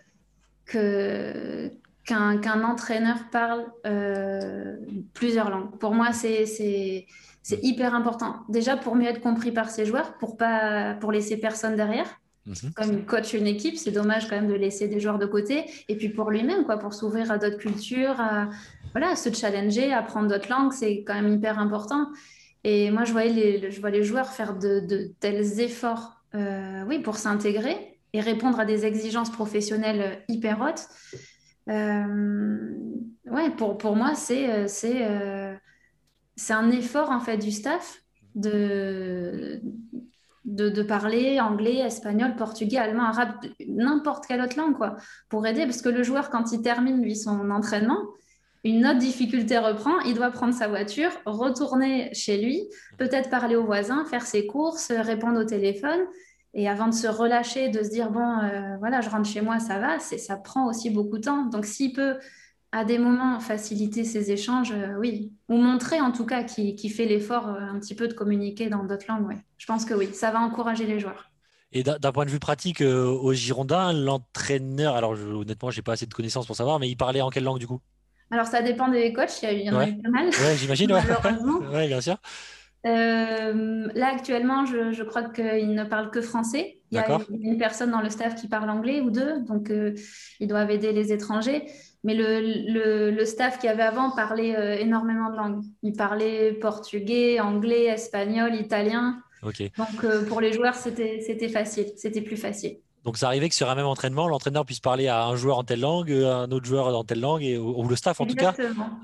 qu'un 0.66 2.64
entraîneur 2.64 3.18
parle 3.32 3.66
euh, 3.86 4.76
plusieurs 5.14 5.50
langues. 5.50 5.78
Pour 5.80 5.94
moi, 5.94 6.14
c'est 6.14 7.06
hyper 7.52 7.96
important. 7.96 8.38
Déjà 8.50 8.78
pour 8.78 8.96
mieux 8.96 9.08
être 9.08 9.22
compris 9.22 9.52
par 9.52 9.70
ses 9.70 9.86
joueurs, 9.86 10.18
pour 10.18 10.38
pas 10.38 10.96
pour 10.96 11.12
laisser 11.12 11.38
personne 11.38 11.76
derrière. 11.76 12.08
Mhm. 12.46 12.74
Comme 12.76 13.06
coach 13.06 13.34
une 13.34 13.48
équipe, 13.48 13.76
c'est 13.76 13.92
dommage 13.92 14.30
quand 14.30 14.36
même 14.36 14.48
de 14.48 14.54
laisser 14.54 14.88
des 14.88 15.00
joueurs 15.00 15.18
de 15.18 15.26
côté. 15.26 15.66
Et 15.90 15.96
puis 15.96 16.10
pour 16.10 16.30
lui-même, 16.30 16.64
quoi, 16.64 16.78
pour 16.78 16.94
s'ouvrir 16.94 17.32
à 17.32 17.40
d'autres 17.40 17.58
cultures, 17.58 18.20
à 18.22 18.50
voilà, 18.92 19.16
se 19.16 19.34
challenger, 19.34 19.92
apprendre 19.92 20.30
d'autres 20.30 20.50
langues, 20.50 20.72
c'est 20.72 21.04
quand 21.06 21.16
même 21.16 21.34
hyper 21.34 21.58
important. 21.58 22.08
Et 22.68 22.90
moi, 22.90 23.04
je, 23.04 23.14
vois 23.14 23.92
les 23.92 24.04
joueurs 24.04 24.30
faire 24.30 24.58
de, 24.58 25.14
tels 25.20 25.60
efforts 25.60 26.24
euh, 26.34 26.84
oui, 26.88 26.98
pour 26.98 27.18
s'intégrer 27.18 28.00
et 28.12 28.20
répondre 28.20 28.60
à 28.60 28.66
des 28.66 28.88
exigences 28.88 29.32
professionnelles 29.32 30.24
hyper 30.28 30.60
hautes. 30.62 30.88
Euh, 31.70 32.74
ouais, 33.28 33.52
pour, 33.52 33.96
moi, 33.96 34.16
c'est 34.16 34.50
euh, 34.50 35.56
un 36.50 36.72
effort 36.72 37.12
en 37.12 37.20
fait 37.20 37.38
du 37.38 37.52
staff 37.52 38.02
de, 38.34 39.62
de, 40.46 40.70
de, 40.70 40.82
parler 40.82 41.40
anglais, 41.40 41.78
espagnol, 41.78 42.36
portugais, 42.36 42.78
allemand, 42.78 43.04
arabe, 43.04 43.36
n'importe 43.68 44.26
quelle 44.26 44.42
autre 44.42 44.58
langue, 44.58 44.76
quoi, 44.76 44.96
pour 45.30 45.46
aider. 45.46 45.66
Parce 45.66 45.84
que 45.84 45.90
le 45.90 46.02
joueur, 46.02 46.32
quand 46.32 46.52
il 46.52 46.64
termine, 46.64 47.00
lui, 47.00 47.16
son 47.16 47.52
entraînement, 47.52 48.00
une 48.66 48.84
autre 48.88 48.98
difficulté 48.98 49.60
reprend, 49.60 50.00
il 50.02 50.16
doit 50.16 50.32
prendre 50.32 50.54
sa 50.54 50.68
voiture, 50.68 51.12
retourner 51.28 52.12
chez 52.14 52.42
lui, 52.42 52.64
peut-être 52.98 53.30
parler 53.30 53.56
aux 53.56 53.64
voisins, 53.64 54.06
faire 54.06 54.26
ses 54.26 54.48
courses, 54.48 54.92
répondre 54.92 55.40
au 55.40 55.44
téléphone. 55.44 56.00
Et 56.56 56.68
avant 56.68 56.88
de 56.88 56.94
se 56.94 57.06
relâcher, 57.06 57.70
de 57.70 57.84
se 57.84 57.90
dire, 57.90 58.10
bon, 58.10 58.40
euh, 58.40 58.76
voilà, 58.80 59.02
je 59.02 59.10
rentre 59.12 59.30
chez 59.30 59.42
moi, 59.42 59.60
ça 59.60 59.78
va, 59.78 60.00
ça 60.00 60.36
prend 60.38 60.68
aussi 60.68 60.90
beaucoup 60.90 61.20
de 61.20 61.24
temps. 61.26 61.46
Donc, 61.46 61.66
s'il 61.66 61.94
peut, 61.94 62.16
à 62.72 62.86
des 62.86 62.98
moments, 62.98 63.40
faciliter 63.40 64.04
ces 64.04 64.32
échanges, 64.32 64.72
euh, 64.72 64.96
oui. 65.00 65.32
Ou 65.48 65.58
montrer, 65.58 66.02
en 66.02 66.12
tout 66.12 66.26
cas, 66.26 66.44
qu'il 66.44 66.92
fait 66.92 67.06
l'effort 67.06 67.50
euh, 67.50 67.60
un 67.60 67.80
petit 67.80 67.94
peu 67.94 68.08
de 68.08 68.14
communiquer 68.14 68.70
dans 68.70 68.84
d'autres 68.84 69.06
langues, 69.08 69.28
oui. 69.28 69.36
Je 69.58 69.68
pense 69.68 69.86
que 69.86 69.94
oui, 69.94 70.10
ça 70.12 70.32
va 70.32 70.40
encourager 70.40 70.88
les 70.88 71.00
joueurs. 71.00 71.30
Et 71.72 71.84
d'un 71.84 72.12
point 72.12 72.26
de 72.26 72.32
vue 72.32 72.40
pratique, 72.40 72.82
au 72.82 73.34
Girondin, 73.34 73.92
l'entraîneur, 73.92 74.96
alors 74.96 75.12
honnêtement, 75.12 75.70
je 75.72 75.78
n'ai 75.78 75.84
pas 75.84 75.94
assez 75.94 76.06
de 76.06 76.14
connaissances 76.14 76.48
pour 76.48 76.56
savoir, 76.56 76.80
mais 76.80 76.90
il 76.90 76.96
parlait 76.96 77.22
en 77.22 77.30
quelle 77.30 77.44
langue 77.44 77.60
du 77.60 77.68
coup? 77.68 77.82
Alors, 78.32 78.48
ça 78.48 78.62
dépend 78.62 78.88
des 78.88 79.14
coachs, 79.14 79.42
il 79.44 79.62
y, 79.62 79.70
en 79.70 79.80
a 79.80 79.88
eu 79.88 80.02
pas 80.02 80.10
mal. 80.10 80.28
Oui, 80.28 80.58
j'imagine, 80.58 80.92
ouais. 81.74 81.88
bien 81.88 82.02
sûr. 82.02 82.18
Euh, 82.86 83.88
là, 83.96 84.14
actuellement, 84.14 84.66
je, 84.66 85.04
crois 85.04 85.24
qu'il 85.24 85.74
ne 85.74 85.84
parle 85.84 86.12
que 86.12 86.22
français. 86.22 86.80
Il 86.92 86.98
y 86.98 87.00
a 87.00 87.20
une 87.30 87.58
personne 87.58 87.92
dans 87.92 88.02
le 88.02 88.10
staff 88.10 88.36
qui 88.36 88.48
parle 88.48 88.70
anglais 88.70 89.02
ou 89.02 89.10
deux, 89.10 89.42
donc 89.42 89.70
euh, 89.70 89.96
ils 90.40 90.48
doivent 90.48 90.72
aider 90.72 90.92
les 90.92 91.12
étrangers. 91.12 91.66
Mais 92.04 92.14
le, 92.14 93.12
le, 93.12 93.26
staff 93.26 93.58
qui 93.60 93.68
avait 93.68 93.84
avant 93.84 94.12
parlait 94.12 94.56
euh, 94.56 94.78
énormément 94.78 95.32
de 95.32 95.36
langues. 95.36 95.64
Il 95.82 95.94
parlait 95.94 96.54
portugais, 96.54 97.40
anglais, 97.40 97.86
espagnol, 97.86 98.54
italien. 98.56 99.20
Donc 99.44 100.26
pour 100.28 100.42
les 100.42 100.54
joueurs, 100.54 100.76
c'était 100.76 101.50
facile, 101.50 101.88
c'était 101.98 102.22
plus 102.22 102.38
facile. 102.38 102.78
Donc 103.06 103.18
ça 103.18 103.28
arrivait 103.28 103.50
que 103.50 103.56
sur 103.56 103.70
un 103.70 103.76
même 103.76 103.86
entraînement, 103.86 104.28
l'entraîneur 104.28 104.66
puisse 104.66 104.80
parler 104.80 105.08
à 105.08 105.26
un 105.26 105.36
joueur 105.36 105.60
en 105.60 105.64
telle 105.64 105.82
langue, 105.82 106.12
à 106.12 106.38
un 106.40 106.52
autre 106.52 106.66
joueur 106.66 106.88
en 106.88 107.04
telle 107.04 107.22
langue, 107.22 107.44
et, 107.44 107.58
ou, 107.58 107.88
le 107.88 107.96
staff 107.96 108.20
en 108.20 108.26
tout 108.26 108.36
cas. 108.36 108.54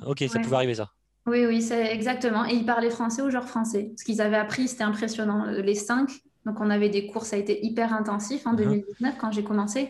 Ok, 0.06 0.24
ça 0.28 0.40
pouvait 0.40 0.56
arriver 0.56 0.76
ça. 0.76 0.90
Oui, 1.28 1.46
oui, 1.46 1.62
c'est 1.62 1.94
exactement. 1.94 2.46
Et 2.46 2.56
ils 2.56 2.66
parlaient 2.66 2.90
français 2.90 3.22
aux 3.22 3.30
joueurs 3.30 3.48
français. 3.48 3.94
Ce 3.98 4.04
qu'ils 4.04 4.22
avaient 4.22 4.38
appris, 4.38 4.68
c'était 4.68 4.84
impressionnant. 4.84 5.46
Les 5.46 5.76
cinq, 5.76 6.10
donc 6.48 6.60
on 6.60 6.72
avait 6.72 6.90
des 6.90 7.06
cours, 7.06 7.26
ça 7.26 7.36
a 7.36 7.40
été 7.40 7.64
hyper 7.64 7.94
intensif 7.94 8.48
en 8.48 8.54
2019 8.54 9.14
uh-huh. 9.14 9.18
quand 9.20 9.32
j'ai 9.32 9.44
commencé. 9.44 9.90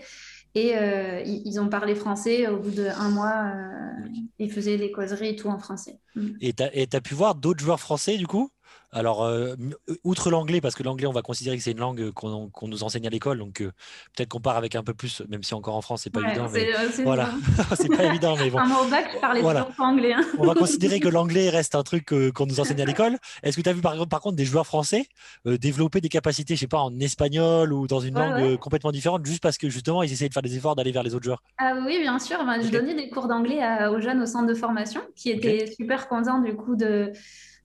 Et 0.54 0.76
euh, 0.76 1.21
ils, 1.26 1.60
ont 1.62 1.69
parlé 1.69 1.95
français 1.95 2.47
au 2.50 2.58
bout 2.58 2.71
d'un 2.71 3.10
mois. 3.10 3.54
Euh, 3.56 4.10
ils 4.38 4.52
faisaient 4.52 4.76
les 4.76 4.91
causeries 4.91 5.30
et 5.30 5.36
tout 5.38 5.47
en 5.47 5.58
français. 5.58 6.00
Mm. 6.15 6.28
Et 6.41 6.54
tu 6.54 6.63
as 6.97 7.02
pu 7.02 7.13
voir 7.13 7.36
d'autres 7.36 7.63
joueurs 7.63 7.80
français 7.80 8.17
du 8.17 8.28
coup? 8.28 8.50
Alors, 8.94 9.24
euh, 9.24 9.56
outre 10.04 10.30
l'anglais, 10.30 10.60
parce 10.60 10.76
que 10.76 10.84
l'anglais, 10.84 11.08
on 11.08 11.14
va 11.14 11.22
considérer 11.22 11.56
que 11.56 11.64
c'est 11.64 11.72
une 11.72 11.80
langue 11.80 12.12
qu'on 12.12 12.68
nous 12.68 12.84
enseigne 12.84 13.08
à 13.08 13.10
l'école, 13.10 13.40
donc 13.40 13.62
euh, 13.62 13.72
peut-être 14.16 14.28
qu'on 14.28 14.42
part 14.42 14.58
avec 14.58 14.76
un 14.76 14.84
peu 14.84 14.94
plus, 14.94 15.22
même 15.30 15.44
si 15.44 15.54
encore 15.54 15.76
en 15.76 15.82
France, 15.82 16.02
c'est 16.04 16.10
pas 16.10 16.20
évident. 16.22 16.50
Mais... 16.52 16.70
voilà, 17.04 17.30
c'est 17.76 17.88
pas 17.88 18.04
évident, 18.04 18.36
mais 18.38 18.50
bon. 18.50 18.60
au 18.60 18.90
bac, 18.90 19.10
je 19.14 19.20
parlais 19.20 19.40
toujours 19.40 19.72
anglais. 19.80 20.14
Hein. 20.14 20.24
on 20.38 20.46
va 20.46 20.56
considérer 20.56 21.00
que 21.00 21.08
l'anglais 21.10 21.50
reste 21.50 21.76
un 21.76 21.84
truc 21.84 22.12
euh, 22.12 22.32
qu'on 22.32 22.46
nous 22.46 22.60
enseigne 22.60 22.82
à 22.82 22.86
l'école. 22.86 23.18
Est-ce 23.44 23.56
que 23.56 23.62
tu 23.62 23.70
as 23.70 23.74
vu 23.74 23.82
par, 23.82 24.08
par, 24.10 24.20
contre 24.20 24.36
des 24.36 24.46
joueurs 24.46 24.68
français 24.68 25.06
développer 25.46 26.02
des 26.02 26.10
capacités, 26.10 26.56
je 26.56 26.62
sais 26.62 26.68
pas, 26.68 26.80
en 26.80 27.00
espagnol 27.00 27.72
ou 27.72 27.88
dans 27.88 28.02
une 28.02 28.16
langue 28.16 28.58
complètement 28.58 28.92
différente, 28.92 29.26
juste 29.26 29.42
parce 29.42 29.58
que 29.58 29.70
justement, 29.70 30.04
ils 30.04 30.12
essayaient 30.12 30.30
de 30.30 30.34
faire 30.34 30.44
des 30.44 30.58
efforts 30.58 30.76
d'aller 30.76 30.92
vers 30.92 31.04
les 31.04 31.16
autres 31.16 31.24
joueurs? 31.24 31.42
Ah 31.58 31.76
oui, 31.86 32.00
bien 32.02 32.20
sûr. 32.20 32.40
je 32.62 32.70
donnais 32.70 32.94
des 32.94 33.10
cours 33.10 33.28
d'anglais 33.28 33.62
aux 33.88 34.02
jeunes 34.02 34.22
au 34.22 34.26
centre 34.26 34.48
de 34.48 34.54
formation 34.54 35.02
qui 35.16 35.30
étaient 35.30 35.72
super 35.78 36.10
contents 36.10 36.42
du 36.42 36.56
coup 36.56 36.76
de 36.76 37.14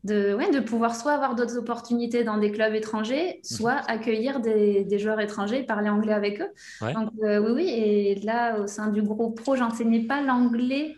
de, 0.06 0.34
ouais, 0.34 0.50
de 0.50 0.60
pouvoir 0.60 0.94
soit 0.96 1.12
avoir 1.12 1.34
d'autres 1.34 1.58
opportunités 1.58 2.24
dans 2.24 2.38
des 2.38 2.52
clubs 2.52 2.74
étrangers, 2.74 3.26
mhm. 3.26 3.56
soit 3.56 3.80
accueillir 3.88 4.40
des, 4.40 4.84
des, 4.84 4.98
joueurs 4.98 5.20
étrangers, 5.20 5.62
parler 5.62 5.88
anglais 5.88 6.12
avec 6.12 6.40
eux. 6.40 6.48
Donc 6.80 7.10
euh, 7.22 7.40
oui, 7.40 7.52
oui, 7.54 7.68
et 7.68 8.14
là, 8.20 8.60
au 8.60 8.66
sein 8.66 8.88
du 8.88 9.02
groupe 9.02 9.40
pro, 9.40 9.56
j'enseignais 9.56 10.00
pas 10.00 10.22
l'anglais 10.22 10.96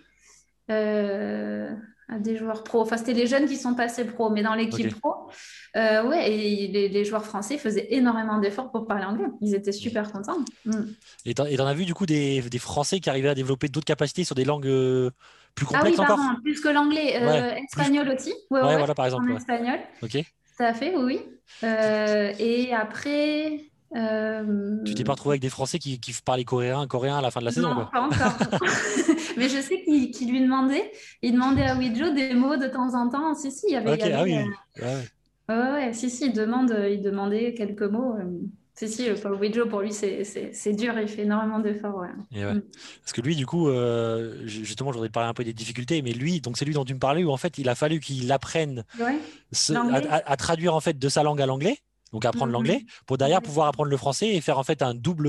euh, 0.70 1.70
à 2.08 2.18
des 2.18 2.36
joueurs 2.36 2.62
pro. 2.64 2.80
Enfin, 2.80 2.96
c'était 2.96 3.14
les 3.14 3.26
jeunes 3.26 3.46
qui 3.46 3.56
sont 3.56 3.74
passés 3.74 4.04
pro, 4.04 4.30
mais 4.30 4.42
dans 4.42 4.54
l'équipe 4.54 4.94
pro, 5.00 5.14
euh, 5.76 6.06
ouais, 6.06 6.30
et 6.30 6.88
les, 6.88 7.04
joueurs 7.04 7.24
français 7.24 7.58
faisaient 7.58 7.88
énormément 7.90 8.38
d'efforts 8.38 8.70
pour 8.70 8.86
parler 8.86 9.04
anglais. 9.04 9.28
Ils 9.40 9.54
étaient 9.54 9.72
super 9.72 10.12
contents. 10.12 10.38
Mm. 10.66 10.82
Et 11.24 11.34
tu 11.34 11.42
en 11.42 11.66
as 11.66 11.74
vu 11.74 11.84
du 11.86 11.94
coup 11.94 12.06
des, 12.06 12.42
des, 12.42 12.58
Français 12.58 13.00
qui 13.00 13.08
arrivaient 13.10 13.28
à 13.30 13.34
développer 13.34 13.68
d'autres 13.68 13.86
capacités 13.86 14.24
sur 14.24 14.34
des 14.34 14.44
langues 14.44 15.10
plus 15.58 15.76
ah 15.76 15.82
oui, 15.84 15.94
pardon, 15.96 16.22
plus 16.42 16.60
que 16.60 16.68
l'anglais. 16.68 17.20
Euh, 17.20 17.54
espagnol 17.64 18.08
aussi. 18.08 18.32
Ouais, 18.50 18.60
voilà, 18.60 18.94
par 18.94 19.06
exemple. 19.06 19.30
En 19.32 19.36
espagnol. 19.36 19.78
Ok. 20.02 20.12
Tout 20.12 20.62
à 20.62 20.74
fait, 20.74 20.96
oui. 20.96 21.20
Euh, 21.64 22.32
et 22.38 22.72
après. 22.72 23.64
Euh... 23.96 24.76
Tu 24.84 24.94
t'es 24.94 25.04
pas 25.04 25.12
retrouvé 25.12 25.34
avec 25.34 25.42
des 25.42 25.48
Français 25.48 25.78
qui, 25.78 25.98
qui 25.98 26.14
parlaient 26.22 26.44
coréen, 26.44 26.86
coréen 26.86 27.18
à 27.18 27.22
la 27.22 27.30
fin 27.30 27.40
de 27.40 27.46
la 27.46 27.52
saison 27.52 27.74
quoi. 27.74 27.90
pas 27.90 28.02
encore. 28.02 28.36
Mais 29.38 29.48
je 29.48 29.62
sais 29.62 29.82
qu'il 29.82 30.30
lui 30.30 30.42
demandait, 30.42 30.92
il 31.22 31.32
demandait 31.32 31.64
à 31.64 31.74
Widjo 31.74 32.10
des 32.10 32.34
mots 32.34 32.58
de 32.58 32.66
temps 32.66 32.94
en 32.94 33.08
temps. 33.08 33.34
Si, 33.34 33.50
si, 33.50 33.66
il 33.68 33.72
y 33.72 33.76
avait. 33.76 33.94
Ok, 33.94 34.12
ah 34.14 34.22
oui. 34.24 34.36
Ouais, 35.48 35.56
ouais, 35.56 35.92
si, 35.94 36.10
si, 36.10 36.26
il, 36.26 36.32
demande, 36.34 36.76
il 36.90 37.00
demandait 37.00 37.54
quelques 37.54 37.82
mots. 37.82 38.14
Euh, 38.82 38.86
si, 38.86 38.92
si, 39.16 39.22
Paul 39.22 39.34
Widjo, 39.34 39.66
pour 39.66 39.80
lui, 39.80 39.92
c'est 39.92 40.72
dur, 40.72 40.98
il 40.98 41.08
fait 41.08 41.22
énormément 41.22 41.58
d'efforts. 41.58 41.96
Ouais. 41.96 42.54
Mm. 42.54 42.62
Parce 43.02 43.12
que 43.12 43.20
lui, 43.20 43.36
du 43.36 43.46
coup, 43.46 43.68
euh, 43.68 44.46
justement, 44.46 44.90
je 44.92 44.96
voudrais 44.96 45.08
parler 45.10 45.28
un 45.28 45.34
peu 45.34 45.44
des 45.44 45.52
difficultés, 45.52 46.02
mais 46.02 46.12
lui, 46.12 46.40
donc 46.40 46.56
c'est 46.58 46.64
lui 46.64 46.74
dont 46.74 46.84
tu 46.84 46.94
me 46.94 46.98
parlais, 46.98 47.24
où 47.24 47.30
en 47.30 47.36
fait, 47.36 47.58
il 47.58 47.68
a 47.68 47.74
fallu 47.74 48.00
qu'il 48.00 48.30
apprenne 48.32 48.84
à, 48.96 50.36
traduire 50.36 50.74
en 50.74 50.80
fait 50.80 50.98
de 50.98 51.08
sa 51.08 51.22
langue 51.22 51.40
à 51.40 51.46
l'anglais, 51.46 51.78
donc 52.12 52.24
apprendre 52.24 52.46
Mhm. 52.46 52.52
l'anglais, 52.52 52.86
pour 53.06 53.18
derrière 53.18 53.38
Ouais. 53.38 53.44
pouvoir 53.44 53.68
apprendre 53.68 53.90
le 53.90 53.96
français 53.96 54.28
et 54.28 54.40
faire 54.40 54.58
en 54.58 54.64
fait 54.64 54.82
un 54.82 54.94
double, 54.94 55.28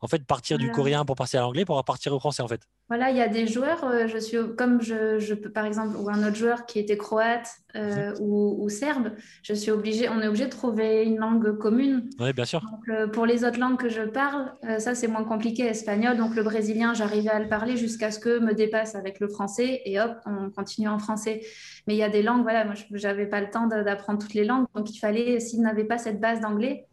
en 0.00 0.08
fait 0.08 0.24
partir 0.24 0.58
du 0.58 0.64
Voilà. 0.66 0.74
coréen 0.76 1.04
pour 1.04 1.16
passer 1.16 1.36
à 1.36 1.40
l'anglais 1.40 1.64
pour 1.64 1.82
partir 1.84 2.12
au 2.12 2.18
français 2.18 2.42
en 2.42 2.48
fait. 2.48 2.62
Voilà, 2.88 3.10
il 3.10 3.16
y 3.16 3.22
a 3.22 3.28
des 3.28 3.46
joueurs, 3.46 3.84
euh, 3.84 4.06
je 4.06 4.18
suis 4.18 4.36
comme 4.58 4.82
je, 4.82 5.18
je 5.18 5.32
peux 5.32 5.50
par 5.50 5.64
exemple, 5.64 5.96
ou 5.96 6.10
un 6.10 6.26
autre 6.26 6.36
joueur 6.36 6.66
qui 6.66 6.78
était 6.78 6.98
croate 6.98 7.48
euh, 7.76 8.14
ou, 8.20 8.62
ou 8.62 8.68
serbe, 8.68 9.12
je 9.42 9.54
suis 9.54 9.70
obligée, 9.70 10.08
on 10.08 10.20
est 10.20 10.28
obligé 10.28 10.44
de 10.44 10.50
trouver 10.50 11.02
une 11.02 11.16
langue 11.16 11.56
commune. 11.58 12.08
Oui, 12.20 12.32
bien 12.32 12.44
sûr. 12.44 12.60
Donc, 12.60 12.88
euh, 12.88 13.08
pour 13.08 13.24
les 13.24 13.44
autres 13.44 13.58
langues 13.58 13.78
que 13.78 13.88
je 13.88 14.02
parle, 14.02 14.52
euh, 14.64 14.78
ça 14.78 14.94
c'est 14.94 15.08
moins 15.08 15.24
compliqué. 15.24 15.64
Espagnol, 15.64 16.16
donc 16.16 16.36
le 16.36 16.42
brésilien, 16.42 16.92
j'arrivais 16.92 17.30
à 17.30 17.40
le 17.40 17.48
parler 17.48 17.76
jusqu'à 17.76 18.10
ce 18.10 18.18
que 18.18 18.38
me 18.38 18.52
dépasse 18.54 18.94
avec 18.94 19.18
le 19.18 19.28
français 19.28 19.80
et 19.86 19.98
hop, 19.98 20.12
on 20.26 20.50
continue 20.50 20.88
en 20.88 20.98
français. 20.98 21.40
Mais 21.86 21.94
il 21.94 21.98
y 21.98 22.04
a 22.04 22.10
des 22.10 22.22
langues, 22.22 22.42
voilà, 22.42 22.66
moi 22.66 22.74
je 22.74 23.02
n'avais 23.02 23.26
pas 23.26 23.40
le 23.40 23.50
temps 23.50 23.66
d'apprendre 23.66 24.20
toutes 24.20 24.34
les 24.34 24.44
langues, 24.44 24.66
donc 24.74 24.94
il 24.94 24.98
fallait, 24.98 25.40
s'ils 25.40 25.62
n'avaient 25.62 25.84
pas 25.84 25.98
cette 25.98 26.20
base 26.20 26.40
d'anglais, 26.40 26.86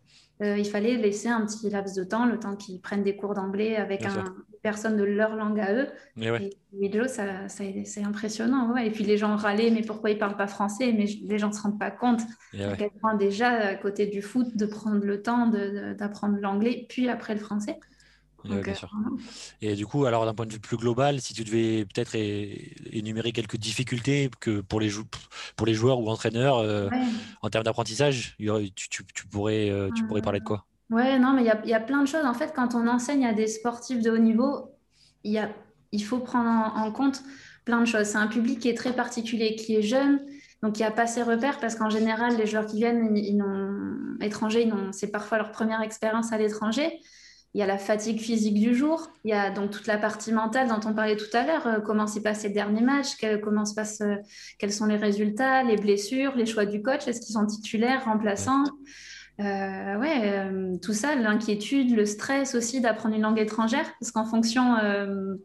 il 0.44 0.66
fallait 0.66 0.96
laisser 0.96 1.28
un 1.30 1.46
petit 1.46 1.70
laps 1.70 1.96
de 1.96 2.04
temps, 2.04 2.26
le 2.26 2.40
temps 2.40 2.56
qu'ils 2.56 2.82
prennent 2.82 3.04
des 3.04 3.16
cours 3.16 3.36
d'anglais 3.36 3.76
avec 3.76 4.00
Bien 4.00 4.10
un, 4.10 4.36
personne 4.62 4.98
de 4.98 5.04
leur 5.04 5.36
langue 5.36 5.60
à 5.60 5.74
eux. 5.74 5.88
Mais 6.16 6.32
ouais. 6.32 6.42
Et 6.42 6.58
ça, 7.08 7.48
ça- 7.50 7.64
c'est 7.86 8.04
impressionnant. 8.04 8.74
ouais. 8.74 8.88
Et 8.88 8.92
puis 8.92 9.04
les 9.04 9.18
gens 9.18 9.36
râlaient, 9.36 9.72
mais 9.72 9.82
pourquoi 9.84 10.10
ils 10.12 10.18
parlent 10.18 10.38
pas 10.38 10.48
français? 10.48 10.94
Mais 10.94 11.06
les 11.06 11.38
gens 11.40 11.50
ne 11.50 11.54
se 11.54 11.62
rendent 11.62 11.80
pas 11.80 11.92
compte 11.92 12.22
Et 12.66 12.68
ouais. 12.68 12.78
quel 12.78 12.92
point 12.92 13.16
déjà, 13.16 13.50
à 13.50 13.76
côté 13.76 14.08
du 14.08 14.22
foot, 14.22 14.56
de 14.56 14.66
prendre 14.66 15.04
le 15.06 15.22
temps 15.22 15.48
d'apprendre 15.48 16.38
l'anglais, 16.40 16.86
puis 16.90 17.10
après 17.10 17.34
le 17.34 17.40
français. 17.40 17.80
Et 18.44 18.50
Donc, 18.50 18.64
bien 18.64 18.74
euh, 18.74 18.74
sûr. 18.74 18.90
Et 19.62 19.76
du 19.76 19.86
coup, 19.88 20.06
alors 20.06 20.26
d'un 20.26 20.34
point 20.36 20.46
de 20.48 20.54
vue 20.54 20.60
plus 20.60 20.78
global, 20.78 21.22
si 21.22 21.34
tu 21.34 21.44
devais 21.44 21.86
peut-être 21.86 22.16
énumérer 22.16 23.32
quelques 23.34 23.58
difficultés 23.58 24.30
que 24.42 24.62
pour 24.62 24.82
les, 24.82 24.90
jou- 24.90 25.06
pour 25.58 25.68
les 25.68 25.74
joueurs 25.76 26.00
ou 26.00 26.10
entraîneurs 26.10 26.58
euh, 26.60 26.90
en 27.42 27.50
termes 27.50 27.66
d'apprentissage, 27.66 28.36
tu, 28.40 28.90
tu- 28.90 29.06
tu 29.14 29.28
pourrais, 29.28 29.70
euh, 29.72 29.92
tu 29.92 30.06
pourrais 30.06 30.22
parler 30.24 30.40
de 30.40 30.46
quoi? 30.46 30.68
Ouais, 30.92 31.18
non, 31.20 31.34
mais 31.34 31.44
il 31.44 31.46
y 31.48 31.50
a, 31.50 31.66
y 31.66 31.74
a 31.74 31.80
plein 31.80 32.02
de 32.02 32.08
choses. 32.08 32.26
En 32.26 32.34
fait, 32.34 32.54
quand 32.56 32.76
on 32.76 32.88
enseigne 32.88 33.26
à 33.26 33.34
des 33.34 33.48
sportifs 33.48 34.02
de 34.02 34.12
haut 34.12 34.18
niveau, 34.18 34.76
y 35.24 35.38
a, 35.38 35.50
il 35.94 36.04
faut 36.04 36.20
prendre 36.20 36.50
en, 36.76 36.92
compte 36.92 37.22
plein 37.66 37.80
de 37.80 37.86
choses. 37.86 38.08
C'est 38.08 38.18
un 38.18 38.28
public 38.28 38.60
qui 38.60 38.70
est 38.70 38.74
très 38.78 38.94
particulier, 38.94 39.56
qui 39.56 39.76
est 39.76 39.82
jeune, 39.82 40.20
donc 40.62 40.78
il 40.78 40.82
n'y 40.82 40.88
a 40.88 40.92
pas 40.92 41.08
ces 41.08 41.24
repères 41.24 41.60
parce 41.60 41.76
qu'en 41.76 41.90
général, 41.90 42.36
les 42.38 42.46
joueurs 42.46 42.66
qui 42.66 42.78
viennent 42.78 43.16
ils, 43.16 43.26
ils 43.30 43.38
n'ont- 43.38 44.18
étrangers, 44.22 44.64
ils 44.64 44.70
n'ont- 44.70 44.92
c'est 44.92 45.12
parfois 45.12 45.38
leur 45.38 45.52
première 45.52 45.82
expérience 45.82 46.34
à 46.34 46.38
l'étranger. 46.38 47.00
Il 47.54 47.60
y 47.60 47.64
a 47.64 47.68
la 47.68 47.78
fatigue 47.78 48.20
physique 48.20 48.60
du 48.60 48.74
jour, 48.76 49.10
il 49.26 49.32
y 49.32 49.34
a 49.34 49.50
donc 49.52 49.72
toute 49.72 49.88
la 49.88 49.98
partie 49.98 50.32
mentale 50.32 50.70
dont 50.70 50.80
on 50.90 50.94
parlait 50.94 51.18
tout 51.18 51.26
à 51.36 51.46
l'heure, 51.46 51.68
euh, 51.68 51.80
comment 51.82 52.08
s'est 52.08 52.22
passé 52.22 52.48
le 52.48 52.54
dernier 52.54 52.82
match, 52.82 53.18
comment 53.44 53.66
se 53.66 53.74
passe, 53.76 54.02
euh, 54.02 54.16
quels 54.60 54.72
sont 54.74 54.86
les 54.86 54.96
résultats, 54.98 55.64
les 55.64 55.76
blessures, 55.76 56.36
les 56.36 56.46
choix 56.46 56.66
du 56.66 56.82
coach, 56.82 57.08
est-ce 57.08 57.20
qu'ils 57.22 57.34
sont 57.34 57.46
titulaires, 57.46 58.06
remplaçants? 58.06 58.64
Euh, 59.40 59.96
ouais, 59.98 60.22
euh, 60.26 60.78
tout 60.82 60.94
ça, 60.94 61.16
l'inquiétude, 61.16 61.96
le 61.96 62.06
stress 62.06 62.54
aussi 62.54 62.82
d'apprendre 62.82 63.16
une 63.16 63.22
langue 63.22 63.40
étrangère, 63.40 63.86
parce 64.00 64.12
qu'en 64.12 64.26
fonction 64.26 64.76
euh, 64.84 65.36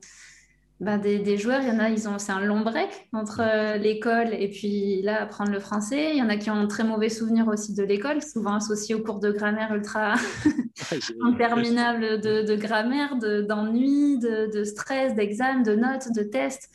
ben, 0.80 0.98
des, 0.98 1.18
des 1.18 1.38
joueurs, 1.38 1.62
il 1.62 1.68
y 1.68 1.70
en 1.70 1.78
a, 1.78 1.88
ils 1.88 2.06
ont, 2.06 2.18
c'est 2.18 2.32
un 2.32 2.40
long 2.40 2.60
break 2.60 3.08
entre 3.14 3.42
l'école 3.78 4.34
et 4.34 4.48
puis 4.50 5.00
là, 5.02 5.22
apprendre 5.22 5.50
le 5.50 5.60
français. 5.60 6.10
Il 6.12 6.18
y 6.18 6.22
en 6.22 6.28
a 6.28 6.36
qui 6.36 6.50
ont 6.50 6.54
un 6.54 6.66
très 6.66 6.84
mauvais 6.84 7.08
souvenir 7.08 7.48
aussi 7.48 7.74
de 7.74 7.82
l'école, 7.82 8.20
souvent 8.22 8.56
associé 8.56 8.94
aux 8.94 9.02
cours 9.02 9.20
de 9.20 9.30
grammaire 9.30 9.72
ultra 9.74 10.14
interminables 11.24 12.20
de, 12.20 12.42
de 12.42 12.54
grammaire, 12.56 13.16
de- 13.16 13.40
d'ennui, 13.42 14.18
de, 14.18 14.50
de 14.54 14.64
stress, 14.64 15.14
d'examen, 15.14 15.62
de 15.62 15.74
notes, 15.74 16.12
de 16.14 16.22
tests. 16.22 16.70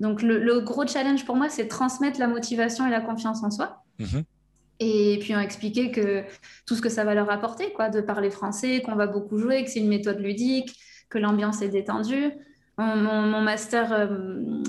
Donc 0.00 0.22
le, 0.22 0.38
le 0.38 0.60
gros 0.60 0.86
challenge 0.86 1.24
pour 1.24 1.36
moi, 1.36 1.48
c'est 1.48 1.64
de 1.64 1.68
transmettre 1.68 2.20
la 2.20 2.28
motivation 2.28 2.86
et 2.86 2.90
la 2.90 3.00
confiance 3.00 3.42
en 3.42 3.50
soi. 3.50 3.82
Mhm. 3.98 4.22
Et 4.80 5.18
puis 5.20 5.34
on 5.36 5.40
expliquer 5.40 5.90
que 5.90 6.22
tout 6.66 6.74
ce 6.74 6.82
que 6.82 6.88
ça 6.88 7.04
va 7.04 7.14
leur 7.14 7.30
apporter, 7.30 7.72
quoi, 7.72 7.88
de 7.88 8.00
parler 8.00 8.30
français, 8.30 8.82
qu'on 8.82 8.96
va 8.96 9.06
beaucoup 9.06 9.38
jouer, 9.38 9.64
que 9.64 9.70
c'est 9.70 9.80
une 9.80 9.88
méthode 9.88 10.18
ludique, 10.18 10.76
que 11.08 11.18
l'ambiance 11.18 11.62
est 11.62 11.68
détendue. 11.68 12.32
Mon, 12.78 13.40
master, 13.42 13.92
euh, 13.92 14.08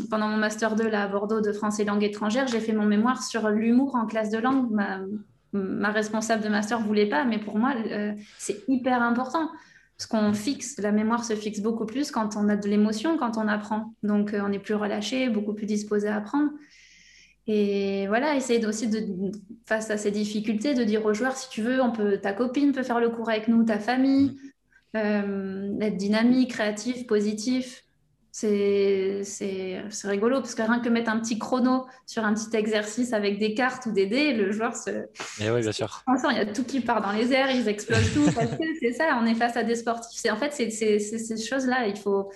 pendant 0.09 0.27
mon 0.27 0.37
master 0.37 0.75
2 0.75 0.87
là, 0.87 1.03
à 1.03 1.07
Bordeaux 1.07 1.41
de 1.41 1.51
français 1.51 1.83
langue 1.83 2.03
étrangère, 2.03 2.47
j'ai 2.47 2.59
fait 2.59 2.73
mon 2.73 2.85
mémoire 2.85 3.23
sur 3.23 3.49
l'humour 3.49 3.95
en 3.95 4.05
classe 4.05 4.29
de 4.29 4.37
langue. 4.37 4.69
Ma, 5.53 5.91
responsable 5.91 6.43
de 6.43 6.49
master 6.49 6.79
voulait 6.79 7.07
pas, 7.07 7.25
mais 7.25 7.39
pour 7.39 7.57
moi, 7.57 7.73
c'est 8.37 8.63
hyper 8.67 9.01
important. 9.01 9.49
Parce 9.97 10.07
qu'on 10.07 10.33
fixe, 10.33 10.79
la 10.79 10.91
mémoire 10.91 11.23
se 11.23 11.35
fixe 11.35 11.59
beaucoup 11.59 11.85
plus 11.85 12.11
quand 12.11 12.35
on 12.35 12.49
a 12.49 12.55
de 12.55 12.67
l'émotion, 12.67 13.17
quand 13.17 13.37
on 13.37 13.47
apprend. 13.47 13.93
Donc 14.01 14.33
euh, 14.33 14.41
on 14.43 14.51
est 14.51 14.59
plus 14.59 14.73
relâché, 14.73 15.29
beaucoup 15.29 15.53
plus 15.53 15.65
disposé 15.65 16.07
à 16.07 16.17
apprendre. 16.17 16.49
Et 17.47 18.07
voilà, 18.07 18.35
essayer 18.35 18.65
aussi 18.65 18.87
de, 18.87 19.31
face 19.65 19.89
à 19.89 19.97
ces 19.97 20.11
difficultés, 20.11 20.73
de 20.73 20.83
dire 20.83 21.05
aux 21.05 21.13
joueurs, 21.13 21.35
si 21.35 21.49
tu 21.49 21.61
veux, 21.61 21.81
on 21.81 21.91
peut, 21.91 22.17
ta 22.17 22.33
copine 22.33 22.71
peut 22.71 22.83
faire 22.83 22.99
le 22.99 23.09
cours 23.09 23.29
avec 23.29 23.47
nous, 23.47 23.63
ta 23.63 23.79
famille, 23.79 24.37
euh, 24.95 25.77
être 25.81 25.97
dynamique, 25.97 26.51
créatif, 26.51 27.05
positif. 27.05 27.83
C'est 28.31 29.21
rigolo 30.05 30.39
parce 30.39 30.55
que 30.55 30.63
rien 30.63 30.79
que 30.79 30.89
mettre 30.89 31.11
un 31.11 31.19
petit 31.19 31.37
chrono 31.37 31.85
sur 32.07 32.25
un 32.25 32.33
petit 32.33 32.55
exercice 32.55 33.13
avec 33.13 33.37
des 33.37 33.53
cartes 33.53 33.85
ou 33.85 33.91
des 33.91 34.07
dés, 34.07 34.33
le 34.33 34.51
joueur 34.51 34.75
se, 34.75 34.89
Et 35.39 35.51
oui, 35.51 35.61
bien 35.61 35.71
sûr. 35.71 36.03
Il 36.07 36.37
y 36.37 36.39
a 36.39 36.45
tout 36.45 36.63
qui 36.63 36.79
part 36.79 37.01
dans 37.01 37.11
les 37.11 37.31
airs, 37.31 37.51
ils 37.51 37.67
explosent 37.67 38.11
tout. 38.13 38.25
C'est 38.81 38.93
ça, 38.93 39.19
on 39.21 39.25
est 39.25 39.35
face 39.35 39.55
à 39.55 39.63
des 39.63 39.75
sportifs. 39.75 40.31
En 40.31 40.37
fait 40.37 40.51
c'est 40.51 40.99
ces 40.99 41.37
choses-là. 41.37 41.87
Il 41.87 41.97
faut, 41.97 42.31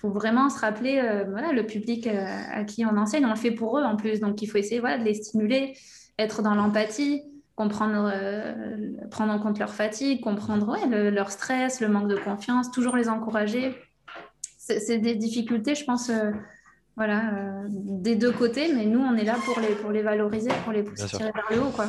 faut 0.00 0.10
vraiment 0.10 0.48
se 0.48 0.58
rappeler, 0.60 0.98
euh, 0.98 1.24
voilà, 1.30 1.52
le 1.52 1.66
public 1.66 2.06
euh, 2.06 2.24
à 2.52 2.64
qui 2.64 2.84
on 2.86 2.96
enseigne, 2.96 3.26
on 3.26 3.30
le 3.30 3.36
fait 3.36 3.50
pour 3.50 3.78
eux 3.78 3.82
en 3.84 3.96
plus. 3.96 4.20
Donc 4.20 4.40
il 4.42 4.46
faut 4.46 4.58
essayer, 4.58 4.80
voilà, 4.80 4.98
de 4.98 5.04
les 5.04 5.14
stimuler, 5.14 5.76
être 6.18 6.42
dans 6.42 6.54
l'empathie, 6.54 7.22
comprendre, 7.54 8.10
euh, 8.12 8.54
prendre 9.10 9.32
en 9.32 9.38
compte 9.38 9.58
leur 9.58 9.74
fatigue, 9.74 10.22
comprendre 10.22 10.68
ouais, 10.68 10.86
le- 10.88 11.10
leur 11.10 11.30
stress, 11.30 11.80
le 11.80 11.88
manque 11.88 12.08
de 12.08 12.16
confiance, 12.16 12.70
toujours 12.70 12.96
les 12.96 13.08
encourager. 13.08 13.74
C'est 14.58 14.98
des 14.98 15.14
difficultés, 15.16 15.74
je 15.74 15.84
pense. 15.84 16.10
voilà, 16.96 17.32
des 17.68 18.14
deux 18.16 18.30
côtés, 18.32 18.72
mais 18.74 18.84
nous, 18.86 19.00
on 19.00 19.16
est 19.16 19.24
là 19.24 19.36
pour 19.44 19.58
les, 19.60 19.74
pour 19.74 19.90
les 19.90 20.02
valoriser, 20.02 20.50
pour 20.64 20.72
les 20.72 20.82
pousser 20.82 21.06
vers 21.18 21.44
le 21.50 21.60
haut, 21.62 21.70
quoi. 21.70 21.86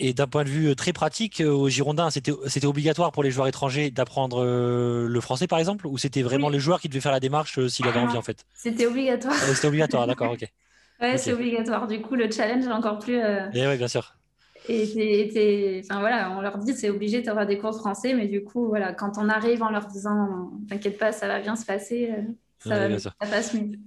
Et 0.00 0.14
d'un 0.14 0.26
point 0.26 0.44
de 0.44 0.48
vue 0.48 0.68
euh, 0.70 0.74
très 0.74 0.92
pratique, 0.92 1.40
euh, 1.40 1.50
au 1.50 1.68
Girondin, 1.68 2.10
c'était 2.10 2.32
obligatoire 2.66 3.12
pour 3.12 3.22
les 3.22 3.30
joueurs 3.30 3.46
étrangers 3.48 3.90
d'apprendre 3.90 4.42
euh, 4.42 5.06
le 5.06 5.20
français, 5.20 5.46
par 5.46 5.58
exemple, 5.58 5.86
ou 5.86 5.98
c'était 5.98 6.22
vraiment 6.22 6.46
Oui. 6.46 6.54
les 6.54 6.58
joueurs 6.60 6.80
qui 6.80 6.88
devaient 6.88 7.00
faire 7.00 7.12
la 7.12 7.20
démarche 7.20 7.64
s'il 7.68 7.86
avait 7.86 7.98
Ah. 7.98 8.04
envie, 8.04 8.16
en 8.16 8.22
fait? 8.22 8.44
C'était 8.54 8.86
obligatoire. 8.86 9.34
Euh, 9.34 9.54
C'était 9.54 9.68
obligatoire, 9.68 10.06
d'accord, 10.08 10.32
ok. 10.32 10.46
Ouais, 11.00 11.16
c'est 11.18 11.32
obligatoire. 11.32 11.86
Du 11.86 12.00
coup, 12.02 12.14
le 12.14 12.30
challenge 12.30 12.64
est 12.64 12.72
encore 12.72 12.98
plus. 12.98 13.18
euh, 13.18 13.50
Et 13.52 13.66
oui, 13.66 13.76
bien 13.76 13.88
sûr. 13.88 14.14
Enfin 14.68 16.00
voilà, 16.00 16.30
on 16.36 16.40
leur 16.40 16.58
dit 16.58 16.74
c'est 16.74 16.90
obligé, 16.90 17.28
auras 17.30 17.46
des 17.46 17.58
cours 17.58 17.70
de 17.72 17.76
français, 17.76 18.14
mais 18.14 18.28
du 18.28 18.44
coup, 18.44 18.68
voilà, 18.68 18.92
quand 18.92 19.12
on 19.18 19.28
arrive 19.28 19.62
en 19.62 19.70
leur 19.70 19.86
disant 19.86 20.52
t'inquiète 20.68 20.98
pas, 20.98 21.12
ça 21.12 21.26
va 21.28 21.40
bien 21.40 21.56
se 21.56 21.64
passer, 21.64 22.12
ça, 22.58 22.74
Ouais, 22.74 22.80
va 22.80 22.88
bien 22.88 22.98
ça 22.98 23.12
passe 23.20 23.54
mieux. 23.54 23.78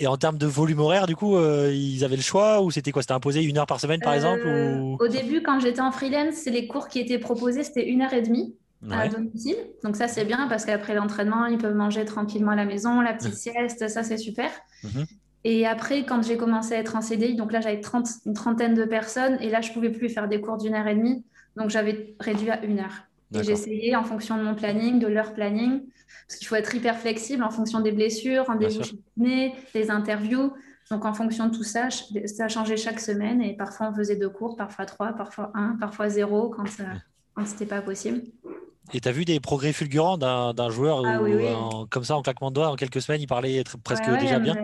Et 0.00 0.06
en 0.06 0.16
termes 0.16 0.38
de 0.38 0.46
volume 0.46 0.78
horaire, 0.78 1.06
du 1.06 1.16
coup, 1.16 1.36
euh, 1.36 1.72
ils 1.74 2.04
avaient 2.04 2.16
le 2.16 2.22
choix 2.22 2.62
ou 2.62 2.70
c'était 2.70 2.92
quoi? 2.92 3.02
C'était 3.02 3.14
imposé 3.14 3.42
une 3.42 3.58
heure 3.58 3.66
par 3.66 3.80
semaine, 3.80 4.00
par 4.00 4.14
exemple? 4.14 4.42
Euh, 4.46 4.78
Ou... 4.78 4.96
Au 5.00 5.08
début, 5.08 5.42
quand 5.42 5.58
j'étais 5.58 5.80
en 5.80 5.90
freelance, 5.90 6.44
les 6.46 6.68
cours 6.68 6.88
qui 6.88 7.00
étaient 7.00 7.18
proposés, 7.18 7.64
c'était 7.64 7.88
une 7.88 8.02
heure 8.02 8.12
et 8.12 8.22
demie 8.22 8.54
à 8.90 9.08
domicile. 9.08 9.56
Donc 9.82 9.96
ça, 9.96 10.06
c'est 10.06 10.24
bien 10.24 10.46
parce 10.48 10.64
qu'après 10.64 10.94
l'entraînement, 10.94 11.46
ils 11.46 11.58
peuvent 11.58 11.74
manger 11.74 12.04
tranquillement 12.04 12.52
à 12.52 12.56
la 12.56 12.64
maison, 12.64 13.00
la 13.00 13.12
petite 13.12 13.34
sieste, 13.34 13.88
ça, 13.88 14.04
c'est 14.04 14.18
super. 14.18 14.50
Mhm. 14.84 15.06
Et 15.44 15.66
après, 15.66 16.04
quand 16.04 16.22
j'ai 16.22 16.36
commencé 16.36 16.74
à 16.74 16.78
être 16.78 16.94
en 16.94 17.00
CDI, 17.00 17.34
donc 17.34 17.52
là, 17.52 17.60
j'avais 17.60 17.80
30 17.80 18.08
une 18.26 18.34
trentaine 18.34 18.74
de 18.74 18.84
personnes 18.84 19.38
et 19.40 19.50
là, 19.50 19.60
je 19.60 19.72
pouvais 19.72 19.90
plus 19.90 20.08
faire 20.08 20.28
des 20.28 20.40
cours 20.40 20.58
d'une 20.58 20.74
heure 20.74 20.86
et 20.86 20.94
demie. 20.94 21.24
Donc 21.56 21.70
j'avais 21.70 22.14
réduit 22.20 22.50
à 22.50 22.64
une 22.64 22.78
heure. 22.78 23.07
Et 23.34 23.42
j'essayais 23.42 23.94
en 23.96 24.04
fonction 24.04 24.36
de 24.38 24.42
mon 24.42 24.54
planning, 24.54 24.98
de 24.98 25.06
leur 25.06 25.34
planning, 25.34 25.82
parce 26.26 26.38
qu'il 26.38 26.46
faut 26.46 26.54
être 26.56 26.74
hyper 26.74 26.98
flexible 26.98 27.42
en 27.42 27.50
fonction 27.50 27.80
des 27.80 27.92
blessures, 27.92 28.44
rendez-vous 28.46 28.82
chez 28.82 29.52
des 29.74 29.90
interviews. 29.90 30.52
Donc 30.90 31.04
en 31.04 31.12
fonction 31.12 31.48
de 31.48 31.54
tout 31.54 31.64
ça, 31.64 31.88
ça 31.90 32.44
a 32.46 32.48
changé 32.48 32.78
chaque 32.78 33.00
semaine 33.00 33.42
et 33.42 33.54
parfois 33.54 33.90
on 33.90 33.94
faisait 33.94 34.16
deux 34.16 34.30
cours, 34.30 34.56
parfois 34.56 34.86
trois, 34.86 35.12
parfois 35.12 35.50
un, 35.54 35.76
parfois 35.78 36.08
zéro 36.08 36.48
quand, 36.48 36.66
ça- 36.66 36.84
quand 37.34 37.46
c'était 37.46 37.66
pas 37.66 37.82
possible. 37.82 38.22
Et 38.94 39.00
tu 39.00 39.08
as 39.08 39.12
vu 39.12 39.26
des 39.26 39.38
progrès 39.38 39.74
fulgurants 39.74 40.16
d'un 40.16 40.70
joueur 40.70 41.02
Ah 41.04 41.20
où, 41.20 41.24
oui, 41.24 41.34
oui. 41.34 41.44
en- 41.54 41.86
comme 41.90 42.04
ça, 42.04 42.16
en 42.16 42.22
claquement 42.22 42.48
de 42.50 42.54
doigts, 42.54 42.70
en 42.70 42.76
quelques 42.76 43.02
semaines, 43.02 43.20
il 43.20 43.26
parlait 43.26 43.60
tr- 43.60 43.76
presque 43.84 44.06
Ouais, 44.06 44.12
ouais, 44.12 44.18
déjà 44.18 44.38
bien? 44.38 44.54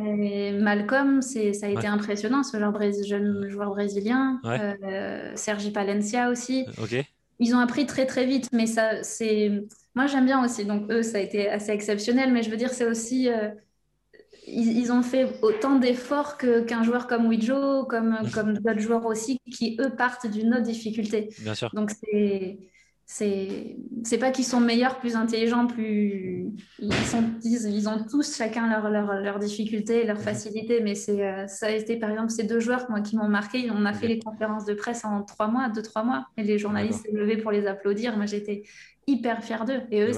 Malcolm, 0.59 1.21
ça 1.21 1.41
a 1.41 1.43
été 1.69 1.77
Ouais. 1.77 1.87
impressionnant, 1.87 2.43
ce 2.43 2.59
genre 2.59 2.73
jeune 3.07 3.47
joueur 3.51 3.71
brésilien. 3.71 4.41
Euh, 4.47 5.33
Sergi 5.35 5.71
Palencia 5.73 6.31
aussi. 6.31 6.65
Ok. 6.83 7.05
Ils 7.39 7.55
ont 7.55 7.59
appris 7.59 7.87
très 7.87 8.07
très 8.07 8.27
vite, 8.27 8.49
mais 8.53 8.67
ça, 8.67 9.03
c'est. 9.03 9.51
Moi, 9.95 10.07
j'aime 10.07 10.25
bien 10.27 10.45
aussi. 10.45 10.65
Donc, 10.65 10.91
eux, 10.91 11.03
ça 11.03 11.19
a 11.19 11.21
été 11.21 11.49
assez 11.49 11.71
exceptionnel, 11.73 12.33
mais 12.33 12.43
je 12.43 12.51
veux 12.51 12.57
dire, 12.57 12.71
c'est 12.71 12.87
aussi. 12.87 13.29
euh, 13.29 13.51
Ils, 14.47 14.79
ils 14.79 14.93
ont 14.93 15.03
fait 15.03 15.27
autant 15.43 15.79
d'efforts 15.79 16.37
que, 16.37 16.61
qu'un 16.63 16.83
joueur 16.83 17.07
comme 17.07 17.27
Wijo, 17.29 17.85
comme, 17.87 18.19
comme 18.33 18.55
d'autres 18.59 18.79
joueurs 18.81 19.07
aussi, 19.07 19.39
qui 19.51 19.77
eux 19.81 19.95
partent 19.97 20.27
d'une 20.27 20.53
autre 20.55 20.63
difficulté. 20.65 21.31
Bien 21.39 21.55
sûr. 21.55 21.71
Donc, 21.73 21.91
c'est. 21.91 22.59
C'est 23.07 23.77
c'est 24.03 24.19
pas 24.19 24.31
qu'ils 24.31 24.47
sont 24.47 24.61
meilleurs, 24.61 24.99
plus 24.99 25.15
intelligents, 25.15 25.67
plus 25.67 26.47
ils 26.79 26.93
sont 26.93 27.25
ils, 27.43 27.89
ont 27.89 28.05
tous 28.11 28.37
chacun 28.37 28.69
leurs 28.69 28.91
leur, 28.91 29.21
leur 29.21 29.39
difficultés, 29.39 30.05
leurs 30.05 30.19
mhm. 30.19 30.23
facilités, 30.23 30.81
mais 30.81 30.95
c'est 30.95 31.23
euh, 31.23 31.47
ça 31.47 31.67
a 31.67 31.71
été 31.71 31.97
par 31.97 32.11
exemple 32.11 32.31
ces 32.31 32.45
deux 32.45 32.61
joueurs 32.61 32.87
moi 32.89 33.03
qui 33.03 33.17
m'ont 33.17 33.29
marqué, 33.29 33.71
on 33.71 33.85
a 33.85 33.93
fait 33.93 34.09
les 34.09 34.19
conférences 34.19 34.65
de 34.65 34.75
presse 34.75 35.05
en 35.05 35.23
trois 35.23 35.49
mois, 35.49 35.69
deux 35.69 35.83
trois 35.83 36.03
mois, 36.03 36.27
et 36.39 36.43
les 36.43 36.59
journalistes 36.59 37.05
s'est 37.05 37.13
levé 37.13 37.37
pour 37.37 37.51
les 37.51 37.67
applaudir. 37.67 38.17
Moi 38.17 38.27
j'étais 38.27 38.63
hyper 39.07 39.45
fière 39.45 39.67
d'eux. 39.67 39.83
Et 39.91 40.01
eux 40.01 40.13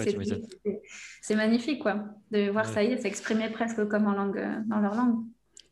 c'est 1.22 1.34
magnifique 1.34 1.82
quoi 1.82 2.04
de 2.30 2.50
voir 2.50 2.66
ça 2.66 2.84
y 2.84 2.92
est 2.92 2.98
s'exprimer 2.98 3.50
presque 3.50 3.84
comme 3.88 4.06
en 4.06 4.12
langue 4.12 4.42
dans 4.66 4.78
leur 4.78 4.94
langue. 4.94 5.24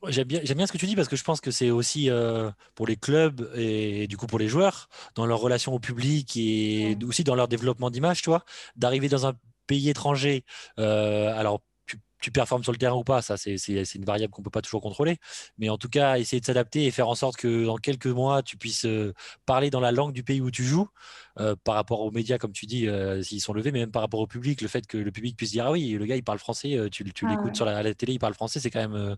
J'aime 0.09 0.27
bien, 0.27 0.41
bien, 0.43 0.67
ce 0.67 0.73
que 0.73 0.79
tu 0.79 0.87
dis 0.87 0.97
parce 0.97 1.09
que 1.09 1.17
je 1.17 1.25
pense 1.25 1.41
que 1.41 1.51
c'est 1.51 1.71
aussi 1.71 2.11
euh, 2.11 2.51
pour 2.75 2.87
les 2.87 2.97
clubs 2.97 3.51
et, 3.57 4.07
du 4.07 4.17
coup 4.17 4.27
pour 4.27 4.39
les 4.39 4.49
joueurs, 4.49 4.89
dans 5.15 5.27
leur 5.27 5.41
relation 5.41 5.73
au 5.75 5.79
public 5.79 6.37
et 6.37 6.97
aussi 7.07 7.25
dans 7.25 7.35
leur 7.35 7.49
développement 7.49 7.91
d'image, 7.91 8.23
tu 8.23 8.31
vois, 8.31 8.45
d'arriver 8.77 9.09
dans 9.09 9.27
un 9.27 9.35
pays 9.67 9.89
étranger. 9.89 10.45
Euh, 10.79 11.33
alors 11.39 11.63
tu 12.25 12.31
performes 12.31 12.63
sur 12.63 12.73
le 12.73 12.79
terrain 12.79 12.97
ou 12.97 13.05
pas, 13.05 13.21
ça 13.21 13.37
c'est 13.37 13.57
une 13.95 14.05
variable 14.07 14.33
qu'on 14.33 14.41
peut 14.41 14.49
pas 14.49 14.63
toujours 14.63 14.81
contrôler. 14.81 15.19
Mais 15.59 15.69
en 15.69 15.77
tout 15.77 15.91
cas, 15.91 16.17
essayer 16.17 16.41
de 16.41 16.47
s'adapter 16.47 16.87
et 16.87 16.91
faire 16.91 17.07
en 17.07 17.15
sorte 17.15 17.37
que 17.37 17.67
dans 17.67 17.77
quelques 17.77 18.07
mois, 18.07 18.43
tu 18.43 18.57
puisses 18.57 18.87
euh, 18.87 19.13
parler 19.45 19.69
dans 19.69 19.81
la 19.81 19.93
langue 19.93 20.15
du 20.15 20.23
pays 20.23 20.41
où 20.41 20.51
tu 20.51 20.65
joues, 20.65 20.89
euh, 21.39 21.55
par 21.65 21.75
rapport 21.75 22.01
aux 22.01 22.11
médias, 22.11 22.39
comme 22.39 22.53
tu 22.53 22.65
dis, 22.65 22.89
euh, 22.89 23.21
s'ils 23.21 23.43
sont 23.43 23.53
levés, 23.53 23.73
mais 23.73 23.81
même 23.81 23.91
par 23.91 24.01
rapport 24.01 24.21
au 24.21 24.27
public, 24.27 24.63
le 24.63 24.69
fait 24.69 24.87
que 24.87 24.97
le 24.97 25.11
public 25.13 25.37
puisse 25.37 25.51
dire 25.51 25.67
ah 25.67 25.73
oui, 25.73 25.91
le 25.91 26.07
gars 26.07 26.17
il 26.17 26.25
parle 26.25 26.39
français, 26.39 26.89
tu, 26.91 27.05
tu 27.13 27.27
ah 27.27 27.31
l'écoutes 27.31 27.57
sur 27.57 27.67
la, 27.67 27.93
télé, 27.93 28.15
il 28.15 28.19
parle 28.19 28.33
français, 28.33 28.59
c'est 28.59 28.71
quand 28.71 28.89
même, 28.89 29.17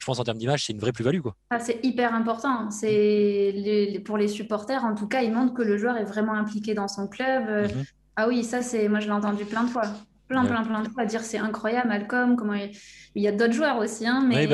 je 0.00 0.04
pense 0.04 0.18
en 0.18 0.24
termes 0.24 0.38
d'image, 0.38 0.64
c'est 0.64 0.72
une 0.72 0.80
vraie 0.80 0.90
plus-value 0.90 1.20
quoi. 1.20 1.36
Ah, 1.50 1.60
c'est 1.60 1.78
hyper 1.84 2.12
important. 2.12 2.72
C'est 2.72 4.02
pour 4.04 4.18
les 4.18 4.26
supporters, 4.26 4.84
en 4.84 4.96
tout 4.96 5.06
cas, 5.06 5.22
ils 5.22 5.32
montrent 5.32 5.54
que 5.54 5.62
le 5.62 5.76
joueur 5.76 5.96
est 5.96 6.04
vraiment 6.04 6.34
impliqué 6.34 6.74
dans 6.74 6.88
son 6.88 7.06
club. 7.06 7.44
Mm-hmm. 7.44 7.84
Ah 8.16 8.26
oui, 8.26 8.42
ça 8.42 8.62
c'est, 8.62 8.88
moi 8.88 8.98
je 8.98 9.06
l'ai 9.06 9.12
entendu 9.12 9.44
plein 9.44 9.62
de 9.62 9.70
fois 9.70 9.84
plein, 10.28 10.44
plein, 10.44 10.62
plein 10.62 10.82
de 10.82 10.88
fois 10.88 11.02
à 11.02 11.06
dire 11.06 11.22
c'est 11.22 11.38
incroyable, 11.38 11.88
Malcolm, 11.88 12.36
comment 12.36 12.54
il... 12.54 12.70
il... 13.14 13.22
y 13.22 13.28
a 13.28 13.32
d'autres 13.32 13.52
joueurs 13.52 13.78
aussi, 13.78 14.06
hein, 14.06 14.24
mais, 14.26 14.46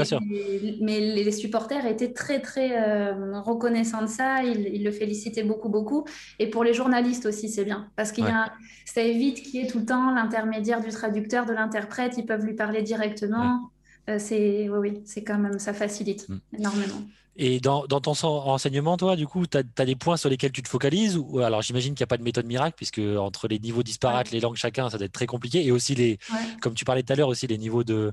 mais 0.80 1.00
les 1.00 1.32
supporters 1.32 1.84
étaient 1.86 2.12
très, 2.12 2.40
très 2.40 2.80
euh, 2.80 3.40
reconnaissants 3.40 4.02
de 4.02 4.06
ça, 4.06 4.42
ils, 4.42 4.82
le 4.82 4.90
félicitaient 4.90 5.42
beaucoup, 5.42 5.68
beaucoup. 5.68 6.04
Et 6.38 6.48
pour 6.48 6.64
les 6.64 6.74
journalistes 6.74 7.26
aussi, 7.26 7.48
c'est 7.48 7.64
bien, 7.64 7.90
parce 7.96 8.12
qu'il 8.12 8.24
y 8.24 8.28
a, 8.28 8.52
ça 8.84 9.02
évite 9.02 9.42
qu'il 9.42 9.60
y 9.60 9.64
ait 9.64 9.66
tout 9.66 9.80
le 9.80 9.86
temps 9.86 10.14
l'intermédiaire 10.14 10.80
du 10.80 10.90
traducteur, 10.90 11.44
de 11.44 11.52
l'interprète, 11.52 12.14
ils 12.16 12.26
peuvent 12.26 12.44
lui 12.44 12.54
parler 12.54 12.82
directement. 12.82 13.70
Euh, 14.08 14.18
c'est 14.18 14.68
oui, 14.68 14.78
oui, 14.78 15.02
c'est 15.04 15.24
quand 15.24 15.38
même, 15.38 15.58
ça 15.58 15.72
facilite 15.72 16.28
mm. 16.28 16.38
énormément. 16.58 17.02
Et 17.36 17.58
dans, 17.58 17.86
ton 17.86 18.12
renseignement, 18.12 18.96
toi, 18.96 19.16
du 19.16 19.26
coup, 19.26 19.46
tu 19.46 19.58
as, 19.58 19.84
des 19.84 19.96
points 19.96 20.16
sur 20.16 20.30
lesquels 20.30 20.52
tu 20.52 20.62
te 20.62 20.68
focalises 20.68 21.16
ou, 21.16 21.40
Alors, 21.40 21.62
j'imagine 21.62 21.94
qu'il 21.94 22.02
n'y 22.02 22.08
a 22.08 22.08
pas 22.08 22.16
de 22.16 22.22
méthode 22.22 22.46
miracle, 22.46 22.74
puisque 22.76 23.00
entre 23.00 23.48
les 23.48 23.58
niveaux 23.58 23.82
disparates, 23.82 24.30
les 24.30 24.40
langues 24.40 24.56
chacun, 24.56 24.88
ça 24.88 24.98
doit 24.98 25.06
être 25.06 25.12
très 25.12 25.26
compliqué. 25.26 25.64
Et 25.64 25.72
aussi, 25.72 25.94
les, 25.94 26.18
comme 26.60 26.74
tu 26.74 26.84
parlais 26.84 27.02
tout 27.02 27.12
à 27.12 27.16
l'heure, 27.16 27.28
aussi 27.28 27.46
les 27.46 27.58
niveaux 27.58 27.82
de, 27.82 28.12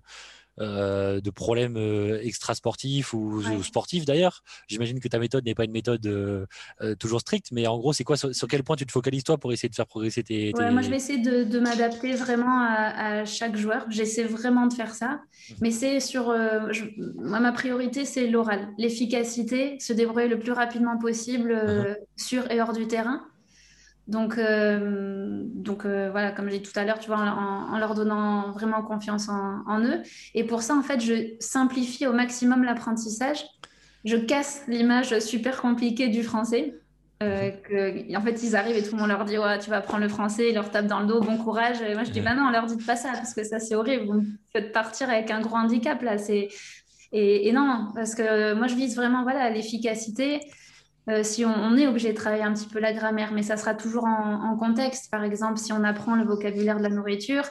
de 0.57 1.29
problèmes 1.29 1.77
euh, 1.77 2.19
extrasportifs 2.21 3.13
ou, 3.13 3.41
sportifs 3.63 4.05
d'ailleurs. 4.05 4.43
J'imagine 4.67 4.99
que 4.99 5.07
ta 5.07 5.19
méthode 5.19 5.45
n'est 5.45 5.55
pas 5.55 5.65
une 5.65 5.71
méthode 5.71 6.05
euh, 6.05 6.45
toujours 6.99 7.21
stricte, 7.21 7.47
mais 7.51 7.67
en 7.67 7.77
gros, 7.77 7.93
c'est 7.93 8.03
quoi 8.03 8.17
sur, 8.17 8.47
quel 8.47 8.63
point 8.63 8.75
tu 8.75 8.85
te 8.85 8.91
focalises 8.91 9.23
toi 9.23 9.37
pour 9.37 9.51
essayer 9.53 9.69
de 9.69 9.75
faire 9.75 9.87
progresser 9.87 10.23
tes. 10.23 10.53
moi, 10.55 10.81
je 10.81 10.89
vais 10.89 10.97
essayer 10.97 11.19
de, 11.19 11.59
m'adapter 11.59 12.13
vraiment 12.15 12.61
à, 12.61 13.25
chaque 13.25 13.55
joueur. 13.55 13.85
J'essaie 13.89 14.23
vraiment 14.23 14.67
de 14.67 14.73
faire 14.73 14.93
ça, 14.93 15.21
mmh. 15.49 15.53
mais 15.61 15.71
c'est 15.71 15.99
sur. 15.99 16.35
moi, 17.15 17.39
ma 17.39 17.51
priorité, 17.51 18.05
c'est 18.05 18.27
l'oral, 18.27 18.69
l'efficacité, 18.77 19.79
se 19.79 19.93
débrouiller 19.93 20.27
le 20.27 20.39
plus 20.39 20.51
rapidement 20.51 20.97
possible 20.97 21.53
mmh 21.53 21.95
sur 22.17 22.49
et 22.51 22.61
hors 22.61 22.73
du 22.73 22.87
terrain. 22.87 23.25
Donc, 24.11 24.37
euh, 24.37 25.41
donc 25.45 25.85
euh, 25.85 26.09
voilà, 26.11 26.33
comme 26.33 26.49
j'ai 26.49 26.59
dit 26.59 26.69
tout 26.69 26.77
à 26.77 26.83
l'heure, 26.83 26.99
tu 26.99 27.07
vois, 27.07 27.17
en, 27.17 27.77
leur 27.77 27.95
donnant 27.95 28.51
vraiment 28.51 28.81
confiance 28.81 29.29
en, 29.29 29.79
eux. 29.79 30.01
Et 30.35 30.43
pour 30.43 30.63
ça, 30.63 30.75
en 30.75 30.81
fait, 30.81 30.99
je 30.99 31.35
simplifie 31.39 32.05
au 32.05 32.11
maximum 32.11 32.65
l'apprentissage. 32.65 33.45
Je 34.03 34.17
casse 34.17 34.63
l'image 34.67 35.17
super 35.19 35.61
compliquée 35.61 36.09
du 36.09 36.23
français. 36.23 36.75
Euh, 37.23 37.51
que, 37.51 38.17
en 38.17 38.21
fait, 38.21 38.43
ils 38.43 38.55
arrivent 38.55 38.75
et 38.75 38.83
tout 38.83 38.95
le 38.95 38.99
monde 38.99 39.09
leur 39.09 39.23
dit 39.23 39.37
ouais, 39.37 39.59
Tu 39.59 39.69
vas 39.69 39.77
apprendre 39.77 40.03
le 40.03 40.09
français, 40.09 40.49
ils 40.49 40.55
leur 40.55 40.71
tapent 40.71 40.87
dans 40.87 40.99
le 40.99 41.07
dos, 41.07 41.21
bon 41.21 41.37
courage. 41.37 41.81
Et 41.81 41.93
moi, 41.93 42.03
je 42.03 42.11
dis 42.11 42.19
Bah 42.19 42.35
non, 42.35 42.47
on 42.47 42.51
leur 42.51 42.65
dit 42.65 42.83
pas 42.83 42.97
ça, 42.97 43.13
parce 43.13 43.33
que 43.33 43.45
ça, 43.45 43.59
c'est 43.59 43.75
horrible. 43.75 44.07
Vous 44.07 44.13
me 44.13 44.25
faites 44.51 44.73
partir 44.73 45.09
avec 45.09 45.31
un 45.31 45.39
gros 45.39 45.55
handicap 45.55 46.01
là. 46.01 46.17
Et, 46.27 46.49
et 47.47 47.51
non, 47.53 47.87
parce 47.95 48.13
que 48.13 48.55
moi, 48.55 48.67
je 48.67 48.75
vise 48.75 48.97
vraiment 48.97 49.23
voilà, 49.23 49.49
l'efficacité. 49.49 50.41
Euh, 51.09 51.23
si 51.23 51.43
on, 51.45 51.75
est 51.77 51.87
obligé 51.87 52.11
de 52.11 52.15
travailler 52.17 52.43
un 52.43 52.53
petit 52.53 52.67
peu 52.67 52.79
la 52.79 52.93
grammaire, 52.93 53.31
mais 53.33 53.41
ça 53.41 53.57
sera 53.57 53.73
toujours 53.73 54.05
en, 54.05 54.55
contexte. 54.57 55.09
Par 55.09 55.23
exemple, 55.23 55.57
si 55.57 55.73
on 55.73 55.83
apprend 55.83 56.15
le 56.15 56.23
vocabulaire 56.23 56.77
de 56.77 56.83
la 56.83 56.89
nourriture, 56.89 57.43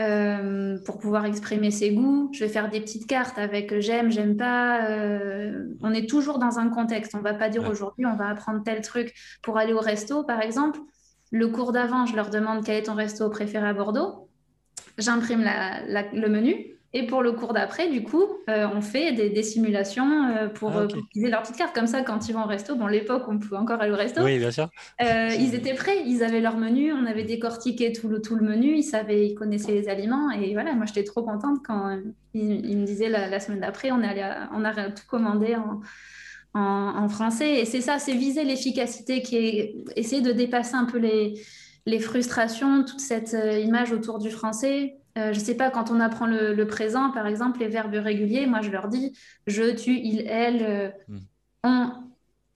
euh, 0.00 0.78
pour 0.84 0.98
pouvoir 0.98 1.26
exprimer 1.26 1.70
ses 1.70 1.92
goûts, 1.92 2.30
je 2.32 2.44
vais 2.44 2.48
faire 2.50 2.70
des 2.70 2.80
petites 2.80 3.06
cartes 3.06 3.38
avec 3.38 3.78
j'aime, 3.80 4.10
j'aime 4.10 4.36
pas. 4.36 4.88
Euh, 4.90 5.68
on 5.82 5.92
est 5.92 6.08
toujours 6.08 6.38
dans 6.38 6.58
un 6.58 6.70
contexte. 6.70 7.14
On 7.14 7.20
va 7.20 7.34
pas 7.34 7.48
dire 7.48 7.68
aujourd'hui 7.68 8.06
on 8.06 8.16
va 8.16 8.28
apprendre 8.28 8.62
tel 8.64 8.80
truc 8.80 9.14
pour 9.42 9.58
aller 9.58 9.72
au 9.72 9.80
resto, 9.80 10.24
par 10.24 10.40
exemple. 10.40 10.80
Le 11.30 11.48
cours 11.48 11.72
d'avant, 11.72 12.04
je 12.06 12.16
leur 12.16 12.30
demande 12.30 12.64
quel 12.64 12.76
est 12.76 12.82
ton 12.84 12.94
resto 12.94 13.28
préféré 13.30 13.68
à 13.68 13.74
Bordeaux. 13.74 14.28
J'imprime 14.98 15.44
le 15.44 16.28
menu 16.28 16.72
et 16.94 17.06
pour 17.06 17.22
le 17.22 17.32
cours 17.32 17.54
d'après, 17.54 17.88
du 17.88 18.02
coup, 18.02 18.24
euh, 18.50 18.68
on 18.74 18.82
fait 18.82 19.12
des, 19.12 19.42
simulations 19.42 20.28
euh, 20.28 20.48
pour, 20.48 20.76
ah, 20.76 20.84
utiliser 20.84 21.30
leur 21.30 21.40
petite 21.40 21.56
carte. 21.56 21.74
Comme 21.74 21.86
ça, 21.86 22.02
quand 22.02 22.28
ils 22.28 22.34
vont 22.34 22.42
au 22.42 22.46
resto, 22.46 22.76
bon, 22.76 22.86
l'époque, 22.86 23.24
on 23.28 23.38
pouvait 23.38 23.56
encore 23.56 23.80
aller 23.80 23.92
au 23.92 23.96
resto. 23.96 24.22
Oui, 24.22 24.38
bien 24.38 24.50
sûr. 24.50 24.68
Euh, 25.00 25.30
ils 25.38 25.54
étaient 25.54 25.72
prêts, 25.72 26.02
ils 26.04 26.22
avaient 26.22 26.40
leur 26.40 26.58
menu, 26.58 26.92
on 26.92 27.06
avait 27.06 27.24
décortiqué 27.24 27.92
tout 27.92 28.08
le, 28.08 28.20
tout 28.20 28.36
le 28.36 28.46
menu, 28.46 28.76
ils 28.76 28.82
savaient, 28.82 29.26
ils 29.26 29.34
connaissaient 29.34 29.72
les 29.72 29.88
aliments. 29.88 30.30
Et 30.32 30.52
voilà, 30.52 30.74
moi, 30.74 30.84
j'étais 30.84 31.04
trop 31.04 31.22
contente 31.22 31.60
quand 31.64 31.98
ils, 32.34 32.76
me 32.76 32.84
disaient 32.84 33.08
la, 33.08 33.40
semaine 33.40 33.60
d'après, 33.60 33.90
on, 33.90 34.02
on 34.02 34.64
a 34.64 34.90
tout 34.90 35.06
commandé 35.08 35.56
en, 35.56 35.80
en, 36.52 37.08
français. 37.08 37.60
Et 37.60 37.64
c'est 37.64 37.80
ça, 37.80 37.98
c'est 37.98 38.12
viser 38.12 38.44
l'efficacité, 38.44 39.22
qui 39.22 39.36
est 39.36 39.76
essayer 39.96 40.20
de 40.20 40.32
dépasser 40.32 40.74
un 40.74 40.84
peu 40.84 40.98
les, 40.98 41.40
les 41.86 42.00
frustrations, 42.00 42.84
toute 42.84 43.00
cette 43.00 43.34
image 43.64 43.92
autour 43.92 44.18
du 44.18 44.30
français 44.30 44.98
euh, 45.18 45.32
je 45.32 45.38
ne 45.38 45.44
sais 45.44 45.54
pas, 45.54 45.70
quand 45.70 45.90
on 45.90 46.00
apprend 46.00 46.26
le, 46.26 46.64
présent, 46.64 47.10
par 47.10 47.26
exemple, 47.26 47.60
les 47.60 47.68
verbes 47.68 47.94
réguliers, 47.94 48.46
moi 48.46 48.60
je 48.62 48.70
leur 48.70 48.88
dis 48.88 49.16
je, 49.46 49.74
tu, 49.74 49.98
il, 49.98 50.26
elle, 50.26 50.62
euh, 50.62 50.88
hmm. 51.08 51.18
on, 51.64 51.92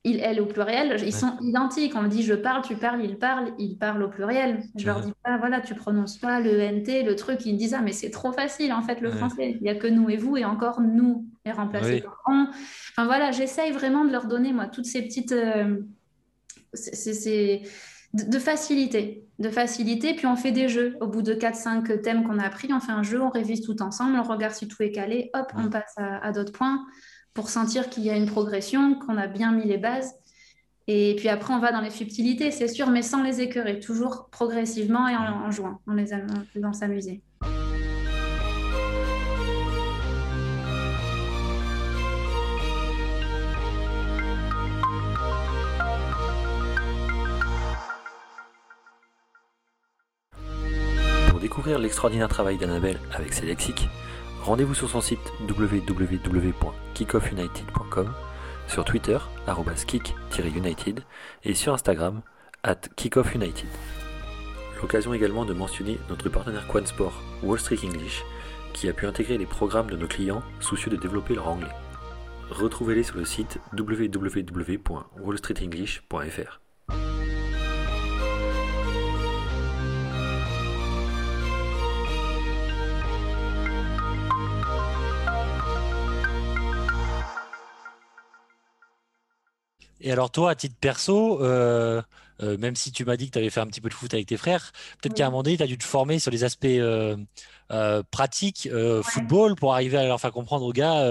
il, 0.05 0.21
elle 0.21 0.40
au 0.40 0.47
pluriel, 0.47 1.03
ils 1.05 1.12
sont 1.12 1.37
identiques. 1.42 1.95
On 1.97 2.03
me 2.03 2.09
dit 2.09 2.23
je 2.23 2.33
parle, 2.33 2.62
tu 2.62 2.77
parles, 2.77 3.05
il 3.05 3.19
parle, 3.19 3.53
il 3.59 3.77
parle 3.77 4.03
au 4.05 4.09
pluriel. 4.09 4.62
Je 4.77 4.87
leur 4.87 5.01
dis 5.01 5.12
pas, 5.23 5.37
voilà, 5.37 5.61
tu 5.61 5.75
prononces 5.75 6.16
pas 6.16 6.40
le 6.40 6.61
NT, 6.61 7.03
le 7.03 7.16
truc. 7.16 7.45
Ils 7.45 7.55
me 7.55 7.59
disent 7.59 7.75
ah, 7.75 7.83
mais 7.83 7.92
c'est 7.92 8.11
trop 8.11 8.33
facile 8.33 8.73
en 8.73 8.83
fait 8.83 9.01
le 9.01 9.11
français. 9.11 9.57
Il 9.57 9.62
n'y 9.62 9.69
a 9.69 9.75
que 9.75 9.88
nous 9.88 10.09
et 10.09 10.16
vous, 10.16 10.37
et 10.37 10.45
encore 10.45 10.81
nous 10.81 11.27
est 11.45 11.53
remplacé 11.53 12.01
par 12.01 12.23
on. 12.27 12.47
Enfin 12.90 13.05
voilà, 13.05 13.33
j'essaye 13.33 13.73
vraiment 13.73 14.05
de 14.05 14.12
leur 14.12 14.27
donner, 14.27 14.53
moi, 14.53 14.66
toutes 14.66 14.87
ces 14.87 15.03
petites. 15.03 15.33
Euh, 15.33 15.81
c'est 16.73 17.62
de, 18.24 18.38
facilité. 18.38 19.24
De 19.38 19.50
facilité, 19.50 20.14
puis 20.14 20.26
on 20.26 20.37
fait 20.37 20.52
des 20.52 20.68
jeux. 20.68 20.96
Au 21.00 21.07
bout 21.07 21.22
de 21.22 21.35
4-5 21.35 22.00
thèmes 22.02 22.24
qu'on 22.24 22.38
a 22.38 22.44
appris, 22.44 22.68
on 22.72 22.81
fait 22.81 22.92
un 22.92 23.02
jeu, 23.02 23.20
on 23.20 23.31
révise 23.31 23.61
tout 23.61 23.83
ensemble, 23.83 24.18
on 24.18 24.22
regarde 24.22 24.55
si 24.55 24.68
tout 24.68 24.83
est 24.83 24.92
calé, 24.92 25.31
hop, 25.35 25.52
on 25.57 25.68
passe 25.68 25.94
à, 25.96 26.33
d'autres 26.33 26.52
points 26.52 26.85
pour 27.35 27.50
sentir 27.50 27.90
qu'il 27.90 28.05
y 28.05 28.11
a 28.11 28.16
une 28.16 28.26
progression, 28.26 28.98
qu'on 28.98 29.16
a 29.18 29.26
bien 29.26 29.52
mis 29.52 29.64
les 29.64 29.79
bases. 29.79 30.14
Et 30.88 31.16
puis 31.16 31.29
après, 31.29 31.52
on 31.52 31.59
va 31.59 31.72
dans 31.72 31.81
les 31.81 31.90
subtilités, 31.90 32.50
c'est 32.50 32.68
sûr, 32.68 32.88
mais 32.90 33.02
sans 33.02 33.22
les 33.22 33.40
écœurer, 33.40 33.81
toujours 33.81 34.29
progressivement 34.31 35.09
et 35.09 35.16
en, 35.16 35.50
jouant, 35.50 35.81
en 35.87 35.94
les 35.94 36.14
en 36.14 36.72
s'amuser. 36.72 37.22
L'extraordinaire 51.87 52.29
travail 52.29 52.59
d'Annabelle 52.59 52.99
avec 53.12 53.33
ses 53.33 53.46
lexiques, 53.46 53.88
rendez-vous 54.42 54.75
sur 54.75 54.90
son 54.90 55.01
site 55.01 55.33
www.kickoffunited.com, 55.49 58.12
sur 58.66 58.85
Twitter, 58.85 59.18
kick-united, 59.87 61.05
et 61.44 61.55
sur 61.55 61.72
Instagram, 61.72 62.22
at 62.64 62.81
kickoffunited. 62.96 63.68
L'occasion 64.83 65.14
également 65.14 65.44
de 65.44 65.55
mentionner 65.55 66.01
notre 66.09 66.29
partenaire 66.29 66.66
Quansport, 66.66 67.22
Wall 67.44 67.61
Street 67.61 67.79
English, 67.85 68.25
qui 68.72 68.88
a 68.88 68.92
pu 68.92 69.07
intégrer 69.07 69.38
les 69.38 69.46
programmes 69.46 69.88
de 69.88 69.96
nos 69.96 70.09
clients 70.09 70.42
soucieux 70.59 70.90
de 70.90 70.96
développer 70.96 71.37
leur 71.37 71.46
anglais. 71.46 71.70
Retrouvez-les 72.51 73.05
sur 73.05 73.16
le 73.16 73.25
site 73.25 73.61
www.wallstreetenglish.fr. 73.79 76.61
Et 90.07 90.12
alors 90.12 90.31
toi, 90.31 90.51
à 90.51 90.55
titre 90.55 90.77
perso, 90.81 91.42
euh, 91.42 92.01
euh, 92.40 92.57
même 92.59 92.77
si 92.77 92.92
tu 92.92 93.05
m'as 93.05 93.16
dit 93.16 93.27
que 93.27 93.33
tu 93.33 93.38
avais 93.38 93.51
fait 93.51 93.59
un 93.59 93.66
petit 93.66 93.81
peu 93.81 93.88
de 93.88 93.95
foot 93.95 94.14
avec 94.14 94.27
tes 94.27 94.37
frères, 94.37 94.71
peut-être 95.03 95.16
qu'à 95.16 95.27
un 95.27 95.31
moment 95.31 95.42
donné, 95.42 95.57
tu 95.57 95.64
as 95.64 95.66
dû 95.66 95.77
te 95.77 95.83
former 95.83 96.21
sur 96.21 96.31
les 96.31 96.45
aspects 96.45 96.64
euh, 96.64 97.16
pratiques 98.12 98.69
football 99.03 99.57
pour 99.57 99.75
arriver 99.75 99.99
à 99.99 100.07
leur 100.07 100.21
faire 100.21 100.31
comprendre 100.31 100.64
aux 100.64 100.73
gars, 100.73 101.05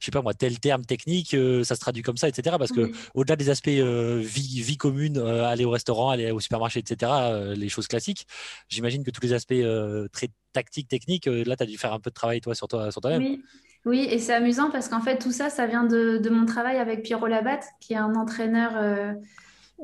je 0.00 0.04
sais 0.04 0.10
pas 0.10 0.20
moi, 0.20 0.34
tel 0.34 0.58
terme 0.58 0.84
technique, 0.84 1.36
ça 1.62 1.76
se 1.76 1.80
traduit 1.80 2.02
comme 2.02 2.16
ça, 2.16 2.26
etc. 2.26 2.56
Parce 2.58 2.72
que 2.72 2.90
au-delà 3.14 3.36
des 3.36 3.50
aspects 3.50 3.68
vie, 3.68 4.62
vie, 4.62 4.76
commune, 4.76 5.18
aller 5.18 5.64
au 5.64 5.70
restaurant, 5.70 6.10
aller 6.10 6.32
au 6.32 6.40
supermarché, 6.40 6.80
etc., 6.80 7.12
les 7.54 7.68
choses 7.68 7.86
classiques, 7.86 8.26
j'imagine 8.68 9.04
que 9.04 9.12
tous 9.12 9.22
les 9.22 9.32
aspects 9.32 9.62
très 10.10 10.28
tactiques, 10.52 10.88
techniques, 10.88 11.26
là, 11.26 11.56
tu 11.56 11.62
as 11.62 11.66
dû 11.66 11.78
faire 11.78 11.92
un 11.92 12.00
peu 12.00 12.10
de 12.10 12.14
travail 12.14 12.40
toi 12.40 12.56
sur 12.56 12.66
toi, 12.66 12.90
sur 12.90 13.00
toi-même. 13.00 13.22
Oui. 13.22 13.44
Oui, 13.86 14.06
et 14.10 14.18
c'est 14.18 14.34
amusant 14.34 14.70
parce 14.70 14.88
qu'en 14.88 15.00
fait, 15.00 15.18
tout 15.18 15.32
ça, 15.32 15.48
ça 15.48 15.66
vient 15.66 15.84
de, 15.84 16.28
mon 16.30 16.44
travail 16.44 16.76
avec 16.76 17.02
Pierrot 17.02 17.26
Labatte, 17.26 17.64
qui 17.80 17.94
est 17.94 17.96
un 17.96 18.14
entraîneur 18.14 18.72
euh, 18.76 19.12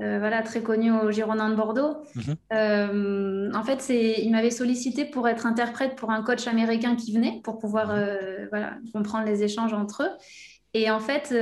euh, 0.03 0.19
voilà, 0.19 0.43
très 0.43 0.63
connu 0.63 0.93
au 0.93 1.11
Girondin 1.11 1.49
de 1.49 1.55
Bordeaux. 1.55 1.97
Mhm. 2.15 2.37
Euh, 2.53 3.51
en 3.55 3.63
fait, 3.63 3.89
il 3.89 4.31
m'avait 4.31 4.51
sollicité 4.51 5.07
pour 5.07 5.29
être 5.29 5.47
interprète 5.47 5.97
pour 5.97 6.11
un 6.11 6.23
coach 6.23 6.47
américain 6.47 6.95
qui 6.95 7.15
venait, 7.15 7.41
pour 7.43 7.59
pouvoir 7.59 7.95
mhm. 7.95 8.49
voilà, 8.51 8.75
comprendre 8.93 9.25
les 9.25 9.43
échanges 9.43 9.73
entre 9.73 10.03
eux. 10.03 10.11
Et 10.79 10.91
en 10.91 11.01
fait, 11.01 11.35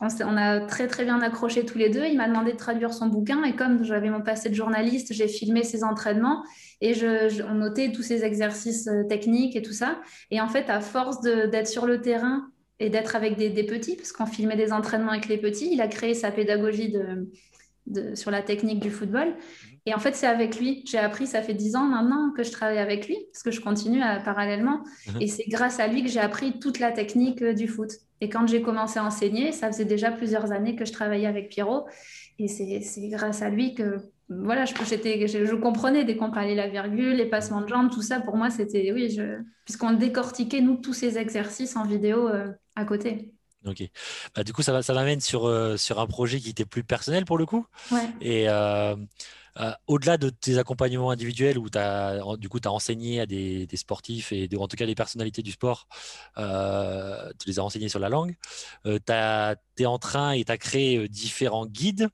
on, 0.00 0.08
on, 0.08 0.36
a 0.38 0.60
très 0.60 0.86
très 0.86 1.04
bien 1.04 1.20
accroché 1.20 1.66
tous 1.66 1.76
les 1.76 1.90
deux. 1.90 2.06
Il 2.06 2.16
m'a 2.16 2.26
demandé 2.26 2.52
de 2.52 2.56
traduire 2.56 2.94
son 2.94 3.06
bouquin 3.06 3.44
et 3.44 3.54
comme 3.54 3.84
j'avais 3.84 4.08
mon 4.08 4.22
passé 4.22 4.48
de 4.48 4.54
journaliste, 4.54 5.12
j'ai 5.12 5.28
filmé 5.28 5.62
ses 5.62 5.84
entraînements 5.84 6.42
et 6.80 6.94
je, 6.94 7.42
on 7.42 7.56
notait 7.56 7.92
tous 7.92 8.02
ces 8.02 8.24
exercices 8.24 8.88
euh, 8.88 9.04
techniques 9.06 9.56
et 9.56 9.62
tout 9.62 9.74
ça. 9.74 10.00
Et 10.30 10.40
en 10.40 10.48
fait, 10.48 10.70
à 10.70 10.80
force 10.80 11.20
d'être 11.20 11.68
sur 11.68 11.84
le 11.84 12.00
terrain 12.00 12.50
et 12.78 12.88
d'être 12.88 13.14
avec 13.14 13.36
des, 13.36 13.50
petits, 13.64 13.94
parce 13.94 14.10
qu'on 14.10 14.24
filmait 14.24 14.56
des 14.56 14.72
entraînements 14.72 15.12
avec 15.12 15.28
les 15.28 15.36
petits, 15.36 15.68
il 15.70 15.82
a 15.82 15.88
créé 15.88 16.14
sa 16.14 16.30
pédagogie 16.30 16.90
de, 17.86 18.14
sur 18.14 18.30
la 18.30 18.40
technique 18.40 18.80
du 18.80 18.90
football. 18.90 19.28
Mhm. 19.28 19.78
Et 19.84 19.94
en 19.94 19.98
fait, 19.98 20.14
c'est 20.14 20.26
avec 20.26 20.58
lui. 20.58 20.82
J'ai 20.86 20.96
appris, 20.96 21.26
ça 21.26 21.42
fait 21.42 21.52
dix 21.52 21.76
ans 21.76 21.84
maintenant 21.84 22.32
que 22.34 22.42
je 22.42 22.52
travaille 22.52 22.78
avec 22.78 23.06
lui, 23.06 23.18
parce 23.34 23.42
que 23.42 23.50
je 23.50 23.60
continue 23.60 24.00
parallèlement. 24.24 24.82
Mhm. 25.08 25.20
Et 25.20 25.26
c'est 25.26 25.44
grâce 25.46 25.78
à 25.78 25.88
lui 25.88 26.02
que 26.02 26.08
j'ai 26.08 26.20
appris 26.20 26.58
toute 26.58 26.78
la 26.78 26.90
technique 26.90 27.42
euh, 27.42 27.52
du 27.52 27.68
foot. 27.68 27.90
Et 28.20 28.28
quand 28.28 28.46
j'ai 28.46 28.62
commencé 28.62 28.98
à 28.98 29.04
enseigner, 29.04 29.52
ça 29.52 29.68
faisait 29.68 29.84
déjà 29.84 30.10
plusieurs 30.10 30.52
années 30.52 30.76
que 30.76 30.84
je 30.84 30.92
travaillais 30.92 31.26
avec 31.26 31.48
Pierrot. 31.48 31.86
Et 32.38 32.48
c'est 32.48 33.08
grâce 33.08 33.42
à 33.42 33.50
lui 33.50 33.74
que 33.74 33.98
voilà, 34.30 34.64
je, 34.64 34.74
je, 34.74 35.54
comprenais 35.56 36.04
dès 36.04 36.16
qu'on 36.16 36.30
parlait 36.30 36.54
la 36.54 36.68
virgule, 36.68 37.16
les 37.16 37.26
passements 37.26 37.60
de 37.62 37.68
jambes, 37.68 37.90
tout 37.90 38.02
ça. 38.02 38.20
Pour 38.20 38.36
moi, 38.36 38.48
c'était, 38.48 38.92
oui, 38.92 39.18
puisqu'on 39.64 39.92
décortiquait, 39.92 40.60
nous, 40.60 40.76
tous 40.76 40.94
ces 40.94 41.18
exercices 41.18 41.76
en 41.76 41.84
vidéo 41.84 42.28
euh, 42.28 42.52
à 42.76 42.84
côté. 42.84 43.32
Ok. 43.66 43.82
Bah, 44.34 44.44
du 44.44 44.52
coup, 44.52 44.62
ça, 44.62 44.82
ça 44.82 44.94
m'amène 44.94 45.20
sur, 45.20 45.46
euh, 45.46 45.76
sur 45.76 45.98
un 45.98 46.06
projet 46.06 46.38
qui 46.38 46.50
était 46.50 46.64
plus 46.64 46.84
personnel 46.84 47.24
pour 47.24 47.38
le 47.38 47.44
coup. 47.44 47.66
Ouais. 47.90 48.08
Et 48.20 48.48
euh, 48.48 48.94
au-delà 49.86 50.16
de 50.16 50.30
tes 50.30 50.58
accompagnements 50.58 51.10
individuels 51.10 51.58
où 51.58 51.66
as, 51.74 52.18
du 52.38 52.48
coup, 52.48 52.60
tu 52.60 52.68
as 52.68 52.72
enseigné 52.72 53.20
à 53.20 53.26
des, 53.26 53.66
sportifs 53.74 54.32
et 54.32 54.48
en 54.56 54.68
tout 54.68 54.76
cas 54.76 54.86
des 54.86 54.94
personnalités 54.94 55.42
du 55.42 55.52
sport, 55.52 55.88
tu 56.36 57.48
les 57.48 57.58
as 57.58 57.64
enseignés 57.64 57.88
sur 57.88 58.00
la 58.00 58.08
langue, 58.08 58.36
tu 58.84 59.02
es 59.10 59.86
en 59.86 59.98
train 59.98 60.32
et 60.32 60.44
tu 60.44 60.52
as 60.52 60.58
créé 60.58 61.08
différents 61.08 61.66
guides 61.66 62.08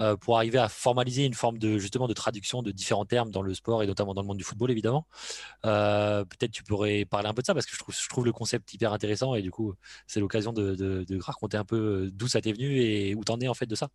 euh, 0.00 0.16
pour 0.16 0.36
arriver 0.36 0.58
à 0.58 0.68
formaliser 0.68 1.24
une 1.24 1.34
forme 1.34 1.58
de 1.58 1.78
justement 1.78 2.08
de 2.08 2.14
traduction 2.14 2.62
de 2.62 2.72
différents 2.72 3.04
termes 3.04 3.30
dans 3.30 3.42
le 3.42 3.54
sport 3.54 3.82
et 3.82 3.86
notamment 3.86 4.12
dans 4.12 4.22
le 4.22 4.26
monde 4.26 4.38
du 4.38 4.42
football 4.44 4.72
évidemment. 4.72 5.06
Euh, 5.66 6.24
peut-être 6.24 6.50
tu 6.50 6.64
pourrais 6.64 7.04
parler 7.04 7.28
un 7.28 7.34
peu 7.34 7.42
de 7.42 7.46
ça 7.46 7.54
parce 7.54 7.66
que 7.66 7.76
je 7.76 8.08
trouve, 8.08 8.24
le 8.24 8.32
concept 8.32 8.72
hyper 8.74 8.92
intéressant 8.92 9.34
et 9.34 9.42
du 9.42 9.50
coup 9.52 9.74
c'est 10.08 10.18
l'occasion 10.18 10.52
de, 10.52 10.74
de, 10.74 11.18
raconter 11.20 11.56
un 11.56 11.64
peu 11.64 11.76
euh, 12.06 12.10
d'où 12.12 12.26
ça 12.26 12.40
t'est 12.40 12.52
venu 12.52 12.80
et 12.80 13.14
où 13.14 13.22
t'en 13.22 13.38
es 13.40 13.48
en 13.48 13.54
fait 13.54 13.66
de 13.66 13.74
ça. 13.76 13.88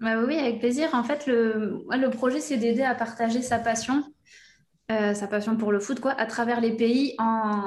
Bah 0.00 0.22
oui, 0.26 0.36
avec 0.36 0.58
plaisir. 0.58 0.90
En 0.92 1.02
fait, 1.02 1.26
le, 1.26 2.08
projet, 2.10 2.40
c'est 2.40 2.56
d'aider 2.56 2.82
à 2.82 2.94
partager 2.94 3.42
sa 3.42 3.58
passion, 3.58 4.04
sa 4.88 5.26
passion 5.26 5.56
pour 5.56 5.72
le 5.72 5.80
foot, 5.80 6.00
quoi, 6.00 6.12
à 6.12 6.26
travers 6.26 6.60
les 6.60 6.76
pays 6.76 7.16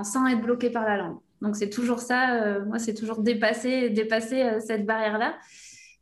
sans 0.03 0.27
être 0.27 0.41
bloqué 0.41 0.69
par 0.69 0.85
la 0.85 0.97
langue. 0.97 1.17
Donc, 1.41 1.55
c'est 1.55 1.69
toujours 1.69 1.99
ça. 1.99 2.59
moi, 2.67 2.77
c'est 2.77 2.93
toujours 2.93 3.21
dépasser, 3.21 3.89
dépasser 3.89 4.59
cette 4.59 4.85
barrière-là. 4.85 5.33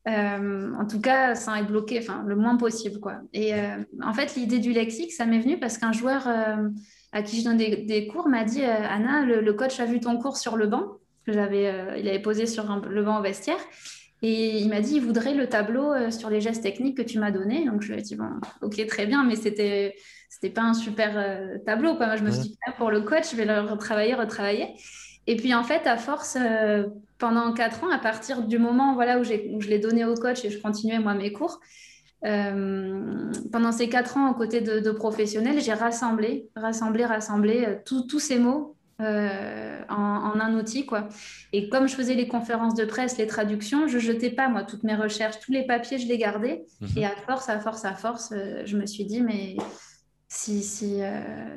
Euh, 0.07 0.73
en 0.79 0.85
tout 0.85 1.01
cas, 1.01 1.35
sans 1.35 1.55
être 1.55 1.67
bloqué, 1.67 1.99
enfin, 1.99 2.23
le 2.25 2.35
moins 2.35 2.55
possible. 2.55 2.99
Quoi. 2.99 3.15
Et 3.33 3.53
euh, 3.53 3.77
en 4.01 4.13
fait, 4.13 4.35
l'idée 4.35 4.59
du 4.59 4.71
lexique, 4.71 5.11
ça 5.11 5.25
m'est 5.25 5.39
venu 5.39 5.59
parce 5.59 5.77
qu'un 5.77 5.91
joueur 5.91 6.27
euh, 6.27 6.69
à 7.11 7.21
qui 7.23 7.41
je 7.41 7.43
donne 7.43 7.57
des, 7.57 8.07
cours 8.07 8.29
m'a 8.29 8.45
dit 8.45 8.63
Anna, 8.63 9.25
le, 9.25 9.53
coach 9.53 9.79
a 9.79 9.85
vu 9.85 9.99
ton 9.99 10.17
cours 10.17 10.37
sur 10.37 10.55
le 10.55 10.67
banc, 10.67 10.93
que 11.25 11.33
j'avais, 11.33 11.99
il 11.99 12.07
avait 12.07 12.21
posé 12.21 12.45
sur 12.45 12.63
le 12.87 13.03
banc 13.03 13.19
au 13.19 13.21
vestiaire. 13.21 13.59
Et 14.23 14.57
il 14.59 14.69
m'a 14.69 14.81
dit, 14.81 14.95
il 14.95 15.01
voudrait 15.01 15.35
le 15.35 15.47
tableau 15.47 15.93
sur 16.09 16.29
les 16.29 16.41
gestes 16.41 16.63
techniques 16.63 16.97
que 16.97 17.03
tu 17.03 17.19
m'as 17.19 17.31
donné. 17.31 17.65
Donc 17.65 17.81
je 17.81 17.93
lui 17.93 17.99
ai 17.99 18.01
dit, 18.01 18.15
bon, 18.15 18.29
ok, 18.61 18.85
très 18.87 19.05
bien, 19.05 19.23
mais 19.23 19.35
c'était, 19.35 19.95
c'était 20.27 20.49
pas 20.49 20.63
un 20.63 20.73
super 20.73 21.61
tableau. 21.65 21.95
Quoi. 21.95 22.07
Moi, 22.07 22.15
je 22.15 22.23
me 22.23 22.31
suis 22.31 22.49
dit, 22.49 22.57
pour 22.77 22.89
le 22.89 23.01
coach, 23.01 23.31
je 23.31 23.35
vais 23.35 23.45
le 23.45 23.61
retravailler, 23.61 24.15
retravailler. 24.15 24.73
Et 25.27 25.35
puis 25.35 25.53
en 25.53 25.63
fait, 25.63 25.85
à 25.85 25.97
force, 25.97 26.37
euh, 26.39 26.87
pendant 27.17 27.53
quatre 27.53 27.83
ans, 27.83 27.89
à 27.91 27.99
partir 27.99 28.41
du 28.43 28.57
moment 28.57 28.95
voilà, 28.95 29.19
où, 29.19 29.23
je 29.23 29.67
l'ai 29.67 29.79
donné 29.79 30.05
au 30.05 30.15
coach 30.15 30.43
et 30.45 30.49
je 30.49 30.59
continuais 30.59 30.99
moi 30.99 31.13
mes 31.13 31.33
cours, 31.33 31.59
euh, 32.25 33.31
pendant 33.51 33.73
ces 33.73 33.89
quatre 33.89 34.17
ans 34.17 34.31
aux 34.31 34.33
côtés 34.33 34.61
de, 34.61 34.91
professionnels, 34.91 35.61
j'ai 35.61 35.73
rassemblé, 35.73 36.49
rassemblé, 36.55 37.05
rassemblé 37.05 37.65
euh, 37.65 37.75
tous 37.85 38.19
ces 38.19 38.39
mots 38.39 38.76
en, 38.99 40.39
un 40.39 40.53
outil. 40.55 40.85
Quoi. 40.85 41.07
Et 41.53 41.69
comme 41.69 41.87
je 41.87 41.95
faisais 41.95 42.15
les 42.15 42.27
conférences 42.27 42.75
de 42.75 42.85
presse, 42.85 43.17
les 43.17 43.27
traductions, 43.27 43.87
je 43.87 43.99
jetais 43.99 44.29
pas 44.29 44.49
moi 44.49 44.63
toutes 44.63 44.83
mes 44.83 44.95
recherches, 44.95 45.39
tous 45.39 45.51
les 45.51 45.65
papiers, 45.65 45.97
je 45.97 46.07
les 46.07 46.17
gardais. 46.17 46.65
Mhm. 46.81 46.89
Et 46.97 47.05
à 47.05 47.15
force, 47.27 47.49
à 47.49 47.59
force, 47.59 47.85
à 47.85 47.93
force, 47.93 48.33
je 48.65 48.77
me 48.77 48.85
suis 48.85 49.05
dit, 49.05 49.21
mais 49.21 49.55
si 50.29 50.61
s'il 50.61 51.03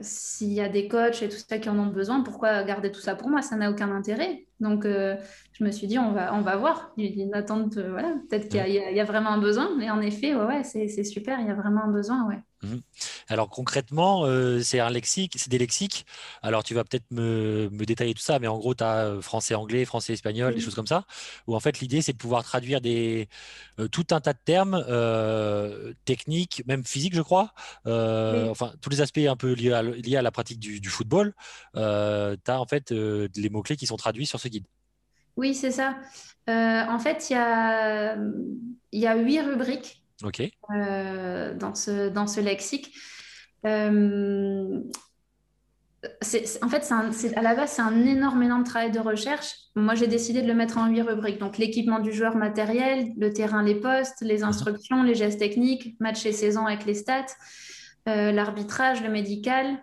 si, 0.01 0.55
y 0.55 0.61
a 0.61 0.69
des 0.69 0.87
coachs 0.87 1.23
et 1.23 1.29
tout 1.29 1.37
ça 1.37 1.59
qui 1.59 1.69
en 1.69 1.79
ont 1.79 1.89
besoin, 1.89 2.23
pourquoi 2.23 2.63
garder 2.63 2.93
tout 2.93 3.01
ça 3.01 3.17
pour 3.17 3.29
moi? 3.29 3.43
Ça 3.43 3.57
n'a 3.57 3.71
aucun 3.71 3.91
intérêt. 3.91 4.47
Donc, 4.61 4.85
euh, 4.85 5.17
je 5.53 5.65
me 5.65 5.73
suis 5.73 5.87
dit, 5.87 5.99
on 5.99 6.13
va, 6.13 6.35
on 6.35 6.41
va 6.43 6.57
voir. 6.57 6.93
Une 6.97 7.35
attente, 7.35 7.79
euh, 7.79 7.91
voilà, 7.91 8.15
peut-être 8.29 8.49
qu'il 8.49 8.65
y, 8.69 8.95
y, 8.95 9.01
a 9.01 9.05
vraiment 9.05 9.31
un 9.31 9.39
besoin. 9.39 9.71
Mais 9.77 9.91
en 9.91 10.01
effet, 10.01 10.35
ouais, 10.37 10.45
ouais 10.45 10.65
c'est 10.65 11.05
super, 11.05 11.41
il 11.41 11.47
y 11.47 11.51
a 11.51 11.55
vraiment 11.55 11.85
un 11.85 11.91
besoin, 11.91 12.27
ouais. 12.29 12.39
Mhm. 12.63 12.83
Alors 13.29 13.49
concrètement, 13.49 14.25
euh, 14.27 14.61
c'est 14.61 14.81
un 14.81 14.91
lexique, 14.91 15.35
c'est 15.39 15.49
des 15.49 15.59
lexiques. 15.59 16.05
Alors 16.43 16.63
tu 16.63 16.75
vas 16.75 16.85
peut-être 16.85 17.11
me, 17.11 17.71
détailler 17.71 18.13
tout 18.13 18.23
ça, 18.23 18.39
mais 18.39 18.49
en 18.49 18.59
gros, 18.59 18.75
tu 18.75 18.85
as 18.85 19.07
euh, 19.07 19.23
français-anglais, 19.23 19.85
français-espagnol, 19.87 20.55
des 20.55 20.61
choses 20.61 20.75
comme 20.75 20.87
ça, 20.87 21.07
où 21.47 21.57
en 21.57 21.61
fait 21.61 21.81
l'idée 21.81 22.03
c'est 22.03 22.13
de 22.13 22.19
pouvoir 22.19 22.45
traduire 22.45 22.83
des, 22.83 23.29
euh, 23.79 23.89
tout 23.89 24.07
un 24.11 24.21
tas 24.21 24.35
de 24.35 24.39
termes 24.45 24.85
techniques, 26.05 26.63
même 26.67 26.85
physiques, 26.85 27.15
je 27.15 27.23
crois, 27.23 27.53
enfin 27.87 28.73
tous 28.81 28.91
les 28.91 29.01
aspects 29.01 29.19
un 29.19 29.37
peu 29.37 29.53
liés 29.53 29.73
à, 29.73 29.83
liés 29.83 30.17
à 30.17 30.23
la 30.23 30.31
pratique 30.31 30.59
du, 30.61 30.89
football. 30.89 31.35
tu 31.75 31.81
as 31.81 32.61
en 32.61 32.67
fait 32.67 32.91
les 32.91 33.51
mots-clés 33.51 33.77
qui 33.77 33.87
sont 33.87 33.97
traduits 33.97 34.27
sur 34.27 34.41
ce 34.41 34.49
guide. 34.49 34.67
Oui, 35.37 35.55
c'est 35.55 35.71
ça. 35.71 35.97
en 36.47 36.99
fait, 36.99 37.31
il 37.31 37.35
y 37.35 37.37
a, 37.37 38.19
y 38.93 39.07
a 39.07 39.17
huit 39.17 39.41
rubriques 39.41 40.00
Ok. 40.23 40.43
Euh, 40.75 41.55
dans, 41.55 41.75
ce, 41.75 42.09
dans 42.09 42.27
ce 42.27 42.41
lexique. 42.41 42.95
Euh, 43.67 44.81
en 46.63 46.69
fait, 46.69 46.89
c'est 47.13 47.37
à 47.37 47.43
la 47.43 47.55
base, 47.55 47.73
c'est 47.73 47.83
un 47.83 48.05
énorme, 48.07 48.43
énorme 48.43 48.65
travail 48.65 48.91
de 48.91 49.01
recherche. 49.01 49.55
Moi, 49.75 49.95
j'ai 49.95 50.07
décidé 50.07 50.41
de 50.43 50.47
le 50.47 50.55
mettre 50.55 50.79
en 50.79 50.89
huit 50.89 51.03
rubriques. 51.03 51.39
Donc, 51.39 51.59
l'équipement 51.59 51.99
du 51.99 52.13
joueur 52.13 52.37
matériel, 52.37 53.09
le 53.19 53.33
terrain, 53.33 53.63
les 53.63 53.75
postes, 53.75 54.23
les 54.23 54.43
instructions, 54.43 55.03
les 55.03 55.15
gestes 55.15 55.39
techniques, 55.39 55.97
match 56.01 56.25
et 56.25 56.33
saison 56.33 56.67
avec 56.67 56.87
les 56.87 56.95
stats, 56.95 57.27
euh, 58.09 58.33
l'arbitrage, 58.33 59.03
le 59.03 59.11
médical. 59.11 59.79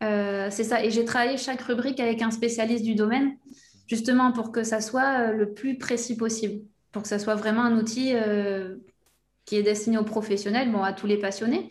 c'est 0.00 0.64
ça. 0.64 0.84
Et 0.84 0.90
j'ai 0.90 1.04
travaillé 1.04 1.36
chaque 1.36 1.62
rubrique 1.62 2.00
avec 2.00 2.22
un 2.22 2.32
spécialiste 2.32 2.84
du 2.84 2.96
domaine, 2.96 3.36
justement 3.86 4.32
pour 4.32 4.50
que 4.50 4.64
ça 4.64 4.80
soit 4.80 5.30
le 5.30 5.52
plus 5.52 5.78
précis 5.78 6.16
possible, 6.16 6.64
pour 6.90 7.02
que 7.02 7.08
ça 7.08 7.20
soit 7.20 7.36
vraiment 7.36 7.62
un 7.62 7.76
outil 7.78 8.14
qui 9.52 9.58
est 9.58 9.62
destiné 9.62 9.98
aux 9.98 10.04
professionnels, 10.04 10.72
bon, 10.72 10.82
à 10.82 10.94
tous 10.94 11.06
les 11.06 11.18
passionnés. 11.18 11.68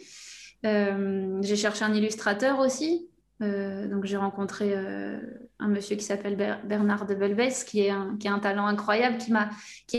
Euh, 0.67 1.39
j'ai 1.41 1.55
cherché 1.55 1.83
un 1.83 1.95
illustrateur 1.95 2.59
aussi. 2.59 3.09
Euh, 3.41 3.87
donc 3.87 4.05
j'ai 4.05 4.17
rencontré 4.17 4.73
euh, 4.75 5.17
un 5.57 5.67
monsieur 5.67 5.95
qui 5.95 6.03
s'appelle 6.03 6.35
Bernard 6.63 7.07
de 7.07 7.15
Belbès, 7.15 7.63
qui 7.63 7.81
est 7.81 7.89
un, 7.89 8.17
qui 8.19 8.27
a 8.27 8.33
un 8.33 8.37
talent 8.37 8.67
incroyable, 8.67 9.17
qui 9.17 9.31
m'a 9.31 9.49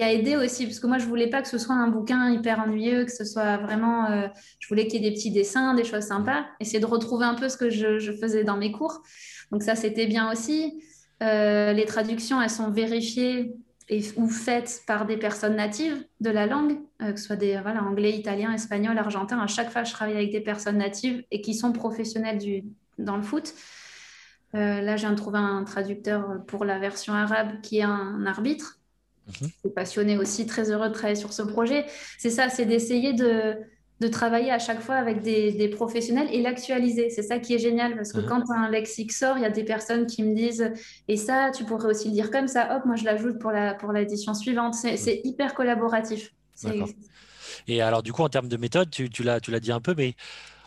a 0.01 0.12
aidé 0.12 0.37
aussi, 0.37 0.66
parce 0.66 0.79
que 0.79 0.87
moi 0.87 0.99
je 0.99 1.07
voulais 1.07 1.27
pas 1.27 1.42
que 1.42 1.49
ce 1.49 1.59
soit 1.59 1.75
un 1.75 1.88
bouquin 1.88 2.31
hyper 2.31 2.61
ennuyeux, 2.61 3.05
que 3.05 3.11
ce 3.11 3.25
soit 3.25 3.57
vraiment, 3.57 4.31
je 4.61 4.68
voulais 4.68 4.87
qu'il 4.87 5.03
y 5.03 5.05
ait 5.05 5.11
des 5.11 5.16
petits 5.16 5.33
dessins, 5.33 5.75
des 5.75 5.83
choses 5.83 6.05
sympas, 6.05 6.47
essayer 6.61 6.79
de 6.79 6.87
retrouver 6.87 7.25
un 7.25 7.35
peu 7.35 7.49
ce 7.49 7.57
que 7.57 7.68
je 7.68 8.12
faisais 8.12 8.45
dans 8.45 8.57
mes 8.57 8.71
cours. 8.71 9.03
Donc 9.51 9.64
ça 9.64 9.75
c'était 9.75 10.07
bien 10.07 10.30
aussi. 10.30 10.85
les 11.20 11.85
traductions, 11.89 12.41
elles 12.41 12.49
sont 12.49 12.70
vérifiées 12.70 13.57
ou 14.16 14.28
faites 14.28 14.83
par 14.87 15.07
des 15.07 15.16
personnes 15.16 15.57
natives 15.57 16.05
de 16.20 16.30
la 16.30 16.47
langue, 16.47 16.78
euh, 17.03 17.12
que 17.12 17.20
ce 17.20 17.26
soit 17.26 17.37
des 17.37 17.59
voilà, 17.61 17.83
anglais, 17.83 18.12
italien, 18.12 18.53
espagnol, 18.53 18.97
argentin. 18.99 19.39
À 19.39 19.47
chaque 19.47 19.70
fois, 19.70 19.85
je 19.85 19.93
travaille 19.93 20.16
avec 20.16 20.30
des 20.30 20.41
personnes 20.41 20.78
natives 20.78 21.24
et 21.30 21.41
qui 21.41 21.55
sont 21.55 21.72
professionnelles 21.72 22.39
du, 22.39 22.64
dans 22.99 23.16
le 23.16 23.22
foot. 23.22 23.55
Euh, 24.55 24.80
là, 24.80 24.97
je 24.97 25.03
viens 25.03 25.12
de 25.12 25.16
trouver 25.16 25.39
un 25.39 25.64
traducteur 25.64 26.45
pour 26.47 26.64
la 26.64 26.78
version 26.78 27.14
arabe 27.14 27.61
qui 27.62 27.78
est 27.78 27.85
un 27.85 28.26
arbitre. 28.26 28.78
mhm. 29.41 29.72
passionné 29.72 30.18
aussi, 30.18 30.47
très 30.47 30.70
heureux 30.70 30.89
de 30.89 30.95
travailler 30.95 31.16
sur 31.18 31.33
ce 31.33 31.43
projet. 31.43 31.87
C'est 32.18 32.30
ça, 32.30 32.49
c'est 32.49 32.66
d'essayer 32.66 33.12
de, 33.12 33.57
de 34.03 34.09
travailler 34.09 34.50
à 34.50 34.59
chaque 34.59 34.80
fois 34.80 34.96
avec 34.96 35.22
des, 35.22 35.68
professionnels 35.68 36.28
et 36.32 36.42
l'actualiser. 36.42 37.09
C'est 37.09 37.22
ça 37.22 37.38
qui 37.38 37.55
est 37.55 37.59
génial 37.59 37.96
parce 37.96 38.12
que 38.12 38.20
mhm. 38.20 38.26
quand 38.26 38.50
un 38.50 38.68
lexique 38.68 39.12
sort, 39.12 39.38
il 39.38 39.42
y 39.42 39.46
a 39.46 39.50
des 39.50 39.64
personnes 39.64 40.07
qui 40.07 40.22
me 40.22 40.34
disent 40.34 40.70
et 41.09 41.16
ça, 41.16 41.50
tu 41.55 41.64
pourrais 41.64 41.88
aussi 41.88 42.09
le 42.09 42.14
dire 42.14 42.30
comme 42.30 42.48
ça, 42.48 42.76
hop, 42.76 42.84
moi 42.84 42.96
je 42.96 43.05
l'ajoute 43.05 43.38
pour 43.38 43.53
la 43.53 43.74
pour 43.74 43.92
l'édition 43.92 44.34
suivante. 44.34 44.74
C'est 44.74 45.20
hyper 45.24 45.55
collaboratif. 45.55 46.34
Et 47.68 47.80
alors 47.80 48.03
du 48.03 48.12
coup, 48.12 48.22
en 48.22 48.28
termes 48.28 48.48
de 48.48 48.57
méthode, 48.57 48.90
tu, 48.90 49.09
tu 49.09 49.22
l'as 49.22 49.40
dit 49.40 49.72
un 49.72 49.80
peu, 49.80 49.94
mais 49.96 50.14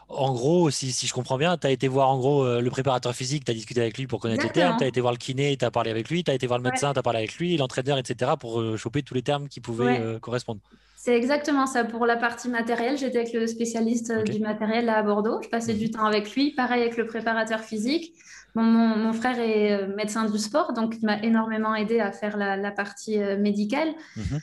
en 0.07 0.33
gros, 0.33 0.69
si, 0.69 0.91
si, 0.91 1.07
je 1.07 1.13
comprends 1.13 1.37
bien, 1.37 1.57
tu 1.57 1.65
as 1.65 1.71
été 1.71 1.87
voir 1.87 2.09
en 2.09 2.17
gros 2.17 2.43
euh, 2.43 2.61
le 2.61 2.69
préparateur 2.69 3.13
physique, 3.15 3.43
tu 3.43 3.51
as 3.51 3.55
discuté 3.55 3.81
avec 3.81 3.97
lui 3.97 4.05
pour 4.05 4.19
connaître 4.19 4.43
les 4.43 4.51
termes, 4.51 4.77
tu 4.77 4.83
as 4.83 4.87
été 4.87 5.01
voir 5.01 5.11
le 5.11 5.17
kiné, 5.17 5.57
tu 5.57 5.65
as 5.65 5.71
parlé 5.71 5.89
avec 5.89 6.09
lui, 6.09 6.23
tu 6.23 6.29
as 6.29 6.35
été 6.35 6.45
voir 6.45 6.59
le 6.59 6.63
médecin, 6.63 6.93
tu 6.93 6.99
as 6.99 7.03
parlé 7.03 7.19
avec 7.19 7.35
lui, 7.35 7.57
l'entraîneur, 7.57 7.97
etc. 7.97 8.33
pour 8.39 8.61
euh, 8.61 8.77
choper 8.77 9.01
tous 9.01 9.15
les 9.15 9.23
termes 9.23 9.47
qui 9.47 9.61
pouvaient 9.61 9.99
euh, 9.99 10.19
correspondre. 10.19 10.61
C'est 11.05 11.15
exactement 11.15 11.67
ça. 11.67 11.83
Pour 11.83 12.07
la 12.07 12.17
partie 12.17 12.49
matérielle, 12.49 12.97
j'étais 12.97 13.19
avec 13.19 13.33
le 13.33 13.45
spécialiste 13.45 14.11
du 14.23 14.39
matériel 14.39 14.89
à 14.89 15.03
Bordeaux. 15.03 15.39
Je 15.43 15.49
passais 15.49 15.75
du 15.75 15.85
mhm. 15.85 15.91
temps 15.91 16.05
avec 16.05 16.33
lui. 16.33 16.49
Pareil 16.55 16.81
avec 16.81 16.97
le 16.97 17.05
préparateur 17.05 17.59
physique. 17.59 18.15
mon, 18.55 19.13
frère 19.13 19.39
est 19.39 19.85
médecin 19.95 20.27
du 20.27 20.39
sport, 20.39 20.73
donc 20.73 20.95
il 20.99 21.05
m'a 21.05 21.21
énormément 21.21 21.75
aidé 21.75 21.99
à 21.99 22.11
faire 22.11 22.37
la, 22.37 22.71
partie 22.71 23.19
médicale. 23.19 23.89
Mhm. 24.15 24.39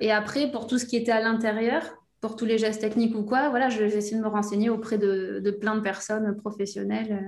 et 0.00 0.12
après, 0.12 0.48
pour 0.52 0.68
tout 0.68 0.78
ce 0.78 0.86
qui 0.86 0.94
était 0.96 1.10
à 1.10 1.20
l'intérieur, 1.20 1.82
pour 2.22 2.36
tous 2.36 2.44
les 2.44 2.56
gestes 2.56 2.80
techniques 2.80 3.16
ou 3.16 3.24
quoi, 3.24 3.48
voilà, 3.48 3.68
j'essaie 3.68 4.14
de 4.14 4.20
me 4.20 4.28
renseigner 4.28 4.70
auprès 4.70 4.96
de, 4.96 5.58
plein 5.60 5.74
de 5.74 5.80
personnes 5.80 6.36
professionnelles. 6.36 7.20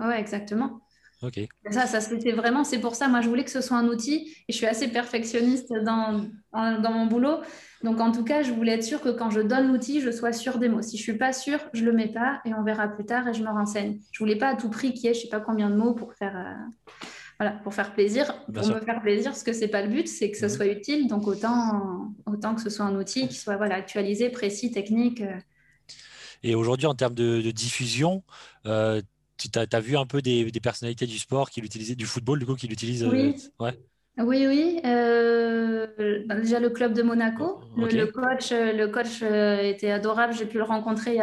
Euh, 0.00 0.08
ouais, 0.08 0.18
exactement. 0.18 0.80
Ok. 1.22 1.38
Ça, 1.70 1.86
ça 1.86 2.00
se 2.00 2.14
vraiment. 2.34 2.64
C'est 2.64 2.78
pour 2.78 2.94
ça, 2.94 3.08
moi, 3.08 3.20
je 3.20 3.28
voulais 3.28 3.44
que 3.44 3.50
ce 3.50 3.60
soit 3.60 3.76
un 3.76 3.88
outil 3.88 4.34
et 4.48 4.52
je 4.52 4.56
suis 4.56 4.66
assez 4.66 4.88
perfectionniste 4.88 5.72
dans, 5.84 6.26
dans 6.52 6.92
mon 6.92 7.06
boulot. 7.06 7.40
Donc, 7.82 8.00
en 8.00 8.10
tout 8.10 8.24
cas, 8.24 8.42
je 8.42 8.52
voulais 8.52 8.72
être 8.72 8.84
sûre 8.84 9.02
que 9.02 9.10
quand 9.10 9.30
je 9.30 9.40
donne 9.40 9.68
l'outil, 9.68 10.00
je 10.00 10.10
sois 10.10 10.32
sûre 10.32 10.58
des 10.58 10.68
mots. 10.68 10.82
Si 10.82 10.96
je 10.96 11.02
suis 11.02 11.18
pas 11.18 11.32
sûre, 11.32 11.60
je 11.74 11.84
le 11.84 11.92
mets 11.92 12.08
pas 12.08 12.40
et 12.46 12.54
on 12.54 12.62
verra 12.62 12.88
plus 12.88 13.04
tard 13.04 13.28
et 13.28 13.34
je 13.34 13.42
me 13.42 13.48
renseigne. 13.48 14.00
Je 14.12 14.18
voulais 14.18 14.36
pas 14.36 14.48
à 14.48 14.56
tout 14.56 14.70
prix 14.70 14.94
qu'il 14.94 15.04
y 15.04 15.08
ait 15.08 15.14
je 15.14 15.20
sais 15.20 15.28
pas 15.28 15.40
combien 15.40 15.68
de 15.68 15.76
mots 15.76 15.94
pour 15.94 16.14
faire. 16.14 16.36
Euh, 16.36 17.06
voilà, 17.38 17.52
pour 17.52 17.72
faire 17.72 17.94
plaisir, 17.94 18.44
pour 18.52 18.68
me 18.68 18.80
faire 18.80 19.00
plaisir, 19.00 19.30
parce 19.30 19.42
que 19.42 19.54
c'est 19.54 19.68
pas 19.68 19.80
le 19.80 19.88
but, 19.88 20.06
c'est 20.06 20.30
que 20.30 20.36
ce 20.36 20.44
mhm. 20.44 20.50
soit 20.50 20.66
utile. 20.66 21.08
Donc 21.08 21.26
autant, 21.26 22.12
autant 22.26 22.54
que 22.54 22.60
ce 22.60 22.68
soit 22.68 22.84
un 22.84 22.94
outil 22.96 23.28
qui 23.28 23.34
soit 23.34 23.56
voilà, 23.56 23.76
actualisé, 23.76 24.28
précis, 24.28 24.70
technique. 24.70 25.22
Euh. 25.22 25.38
Et 26.42 26.54
aujourd'hui, 26.54 26.86
en 26.86 26.94
termes 26.94 27.14
de, 27.14 27.50
diffusion, 27.50 28.22
euh, 28.66 29.00
tu 29.48 29.58
as, 29.58 29.80
vu 29.80 29.96
un 29.96 30.06
peu 30.06 30.20
des, 30.20 30.50
personnalités 30.62 31.06
du 31.06 31.18
sport 31.18 31.50
qui 31.50 31.60
l'utilisaient, 31.60 31.94
du 31.94 32.06
football, 32.06 32.38
du 32.38 32.46
coup, 32.46 32.54
qui 32.54 32.66
l'utilisent 32.66 33.04
oui. 33.04 33.34
Euh, 33.60 33.64
ouais. 33.64 33.78
Oui, 34.18 34.46
oui. 34.46 34.80
Euh, 34.84 35.86
déjà, 36.42 36.60
le 36.60 36.68
club 36.68 36.92
de 36.92 37.02
Monaco. 37.02 37.60
Le, 37.76 38.04
coach, 38.06 38.52
euh, 38.52 38.72
le 38.72 38.88
coach 38.88 39.22
était 39.22 39.90
adorable. 39.90 40.34
J'ai 40.34 40.44
pu 40.44 40.58
le 40.58 40.64
rencontrer 40.64 41.18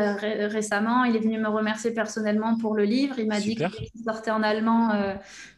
récemment. 0.48 1.04
Il 1.04 1.16
est 1.16 1.20
venu 1.20 1.38
me 1.38 1.50
remercier 1.50 1.92
personnellement 1.92 2.58
pour 2.58 2.76
le 2.76 2.86
livre. 2.86 3.20
Il 3.20 3.28
m'a 3.28 3.40
dit 3.40 3.56
qu'il 3.56 4.04
sortait 4.04 4.32
en 4.32 4.42
allemand. 4.42 4.90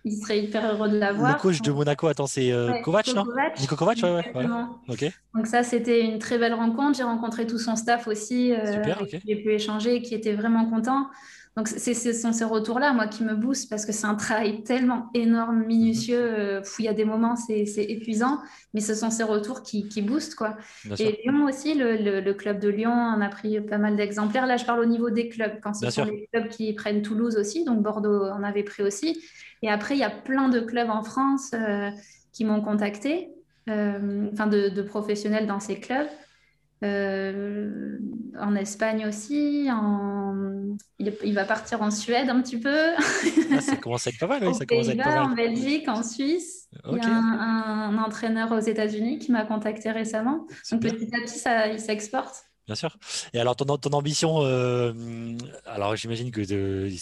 il 0.03 0.17
serait 0.17 0.41
hyper 0.41 0.73
heureux 0.73 0.89
de 0.89 0.97
l'avoir. 0.97 1.33
Le 1.33 1.39
coach 1.39 1.61
de 1.61 1.71
Monaco, 1.71 2.07
attends, 2.07 2.27
c'est 2.27 2.51
Kovac, 2.83 3.07
non 3.15 3.25
Nico 3.59 3.75
Kovac, 3.75 3.99
ouais, 4.03 4.33
ouais. 4.35 5.13
Donc, 5.33 5.47
ça, 5.47 5.63
c'était 5.63 6.01
une 6.01 6.19
très 6.19 6.39
belle 6.39 6.55
rencontre. 6.55 6.97
J'ai 6.97 7.03
rencontré 7.03 7.47
tout 7.47 7.59
son 7.59 7.77
staff 7.77 8.07
aussi. 8.07 8.53
Super, 8.65 9.03
J'ai 9.25 9.35
pu 9.37 9.53
échanger, 9.53 10.01
qui 10.01 10.13
était 10.13 10.33
vraiment 10.33 10.69
content. 10.69 11.07
Donc, 11.57 11.67
ce 11.67 12.13
sont 12.13 12.31
ces 12.31 12.45
retours-là, 12.45 12.93
moi, 12.93 13.07
qui 13.07 13.23
me 13.23 13.35
boostent 13.35 13.69
parce 13.69 13.85
que 13.85 13.91
c'est 13.91 14.05
un 14.05 14.15
travail 14.15 14.63
tellement 14.63 15.09
énorme, 15.13 15.65
minutieux. 15.65 16.21
Euh, 16.21 16.61
il 16.77 16.85
y 16.85 16.87
a 16.87 16.93
des 16.93 17.05
moments, 17.05 17.35
c'est 17.35 17.65
épuisant, 17.83 18.39
mais 18.73 18.81
ce 18.81 18.93
sont 18.93 19.09
ces 19.09 19.23
retours 19.23 19.63
qui, 19.63 20.01
boostent, 20.01 20.35
quoi. 20.35 20.55
et 20.99 21.19
Lyon 21.23 21.45
aussi, 21.45 21.73
le, 21.75 22.31
club 22.33 22.59
de 22.59 22.69
Lyon 22.69 22.91
en 22.91 23.19
a 23.19 23.29
pris 23.29 23.59
pas 23.61 23.77
mal 23.77 23.95
d'exemplaires. 23.95 24.47
Là, 24.47 24.57
je 24.57 24.65
parle 24.65 24.79
au 24.79 24.85
niveau 24.85 25.09
des 25.09 25.27
clubs, 25.27 25.59
quand 25.61 25.73
ce 25.73 25.89
sont 25.89 26.05
les 26.05 26.29
clubs 26.31 26.47
qui 26.47 26.71
prennent 26.73 27.01
Toulouse 27.01 27.35
aussi, 27.35 27.65
donc 27.65 27.81
Bordeaux 27.81 28.25
en 28.25 28.43
avait 28.43 28.63
pris 28.63 28.83
aussi. 28.83 29.21
Et 29.61 29.69
après, 29.69 29.95
il 29.95 29.99
y 29.99 30.03
a 30.03 30.09
plein 30.09 30.47
de 30.47 30.61
clubs 30.61 30.89
en 30.89 31.03
France 31.03 31.51
euh, 31.53 31.89
qui 32.31 32.45
m'ont 32.45 32.61
contacté, 32.61 33.29
euh, 33.69 34.29
enfin, 34.31 34.47
de 34.47 34.81
professionnels 34.81 35.47
dans 35.47 35.59
ces 35.59 35.79
clubs. 35.79 36.07
Euh, 36.81 37.97
en 38.39 38.55
Espagne 38.55 39.05
aussi, 39.05 39.67
en... 39.69 40.77
il, 40.97 41.33
va 41.33 41.43
partir 41.43 41.81
en 41.81 41.91
Suède 41.91 42.29
un 42.29 42.41
petit 42.41 42.57
peu. 42.57 42.93
Ah, 43.51 43.61
ça 43.61 43.75
commence 43.75 44.07
à 44.07 44.11
être 44.11 44.19
pas 44.19 44.27
mal, 44.27 44.43
oui, 44.47 44.55
ça 44.55 44.65
commence 44.65 44.87
à 44.87 44.93
être 44.93 45.03
pas 45.03 45.15
mal. 45.15 45.31
En 45.31 45.35
Belgique, 45.35 45.89
en 45.89 46.03
Suisse. 46.03 46.69
Il 46.89 46.97
y 46.97 47.01
a 47.01 47.09
un, 47.09 47.97
entraîneur 47.97 48.51
aux 48.51 48.59
États-Unis 48.59 49.19
qui 49.19 49.31
m'a 49.31 49.43
contacté 49.43 49.91
récemment. 49.91 50.47
Donc 50.71 50.81
petit 50.81 51.09
à 51.13 51.21
petit, 51.25 51.37
ça, 51.37 51.67
il 51.67 51.79
s'exporte. 51.79 52.45
Bien 52.65 52.75
sûr. 52.75 52.95
Et 53.33 53.39
alors, 53.39 53.55
ton, 53.55 53.65
ton 53.77 53.89
ambition, 53.89 54.43
euh, 54.43 54.93
alors 55.65 55.95
j'imagine 55.95 56.29
que 56.29 56.41
tu 56.41 56.95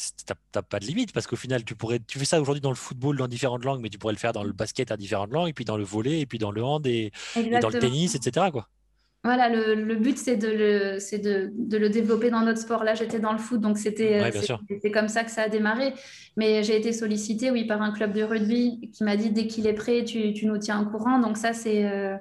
n'as 0.55 0.61
pas 0.61 0.79
de 0.79 0.85
limite 0.85 1.11
parce 1.11 1.27
qu'au 1.27 1.35
final, 1.35 1.65
tu 1.65 1.75
pourrais, 1.75 1.99
tu 1.99 2.17
fais 2.17 2.25
ça 2.25 2.39
aujourd'hui 2.39 2.61
dans 2.61 2.69
le 2.69 2.75
football 2.75 3.17
dans 3.17 3.27
différentes 3.27 3.65
langues, 3.65 3.81
mais 3.81 3.89
tu 3.89 3.97
pourrais 3.99 4.13
le 4.13 4.19
faire 4.19 4.31
dans 4.31 4.43
le 4.43 4.53
basket 4.53 4.91
à 4.91 4.97
différentes 4.97 5.33
langues, 5.33 5.49
et 5.49 5.53
puis 5.53 5.65
dans 5.65 5.75
le 5.75 5.83
volet, 5.83 6.21
et 6.21 6.25
puis 6.25 6.39
dans 6.39 6.51
le 6.51 6.63
hand, 6.63 6.87
et, 6.87 7.11
et 7.35 7.59
dans 7.59 7.69
le 7.69 7.79
tennis, 7.79 8.15
etc. 8.15 8.47
Quoi. 8.49 8.69
Voilà, 9.23 9.49
le, 9.49 9.95
but, 9.95 10.17
c'est 10.17 10.37
de, 10.37 10.47
le, 10.47 11.17
de, 11.17 11.51
de, 11.53 11.77
le 11.77 11.89
développer 11.89 12.29
dans 12.29 12.41
notre 12.41 12.59
sport. 12.59 12.83
Là, 12.83 12.93
j'étais 12.93 13.19
dans 13.19 13.33
le 13.33 13.39
foot, 13.39 13.59
donc 13.59 13.77
c'était 13.77 14.21
ouais, 14.21 14.91
comme 14.91 15.09
ça 15.09 15.23
que 15.23 15.31
ça 15.31 15.43
a 15.43 15.49
démarré. 15.49 15.93
Mais 16.37 16.63
j'ai 16.63 16.77
été 16.77 16.93
sollicitée, 16.93 17.51
oui, 17.51 17.65
par 17.65 17.81
un 17.81 17.91
club 17.91 18.13
de 18.13 18.23
rugby 18.23 18.89
qui 18.93 19.03
m'a 19.03 19.17
dit 19.17 19.31
dès 19.31 19.47
qu'il 19.47 19.67
est 19.67 19.73
prêt, 19.73 20.05
tu, 20.05 20.33
tu, 20.33 20.45
nous 20.45 20.57
tiens 20.57 20.81
au 20.81 20.89
courant. 20.89 21.19
Donc 21.19 21.37
ça, 21.37 21.53
c'est... 21.53 21.85
Euh, 21.85 22.15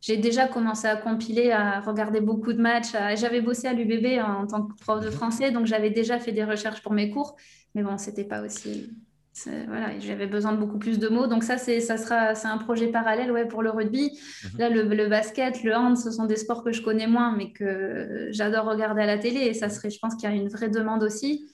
j'ai 0.00 0.16
déjà 0.16 0.46
commencé 0.46 0.86
à 0.86 0.94
compiler, 0.94 1.50
à 1.50 1.80
regarder 1.80 2.20
beaucoup 2.20 2.52
de 2.52 2.60
matchs. 2.60 2.92
J'avais 3.16 3.40
bossé 3.40 3.66
à 3.66 3.72
l'UBB 3.72 4.20
en 4.22 4.46
tant 4.46 4.62
que 4.62 4.74
prof 4.78 5.04
de 5.04 5.10
français, 5.10 5.50
donc 5.50 5.66
j'avais 5.66 5.90
déjà 5.90 6.20
fait 6.20 6.32
des 6.32 6.44
recherches 6.44 6.80
pour 6.80 6.92
mes 6.92 7.10
cours. 7.10 7.34
Mais 7.74 7.82
bon, 7.82 7.98
c'était 7.98 8.24
pas 8.24 8.42
aussi 8.42 8.90
voilà, 9.44 9.98
j'avais 9.98 10.26
besoin 10.26 10.52
de 10.52 10.58
beaucoup 10.58 10.78
plus 10.78 10.98
de 10.98 11.08
mots. 11.08 11.26
Donc 11.26 11.44
ça, 11.44 11.58
c'est 11.58 11.80
ça 11.80 11.96
sera, 11.96 12.34
c'est 12.34 12.48
un 12.48 12.58
projet 12.58 12.88
parallèle, 12.88 13.30
ouais, 13.30 13.46
pour 13.46 13.62
le 13.62 13.70
rugby. 13.70 14.18
Mhm. 14.44 14.58
Là, 14.58 14.70
le, 14.70 15.08
basket, 15.08 15.62
le 15.62 15.74
hand, 15.74 15.96
ce 15.96 16.10
sont 16.10 16.24
des 16.24 16.36
sports 16.36 16.64
que 16.64 16.72
je 16.72 16.82
connais 16.82 17.06
moins, 17.06 17.36
mais 17.36 17.52
que 17.52 18.28
j'adore 18.30 18.66
regarder 18.66 19.02
à 19.02 19.06
la 19.06 19.18
télé. 19.18 19.40
Et 19.40 19.54
ça 19.54 19.68
serait, 19.68 19.90
je 19.90 19.98
pense 19.98 20.14
qu'il 20.14 20.28
y 20.28 20.32
a 20.32 20.34
une 20.34 20.48
vraie 20.48 20.70
demande 20.70 21.02
aussi, 21.02 21.50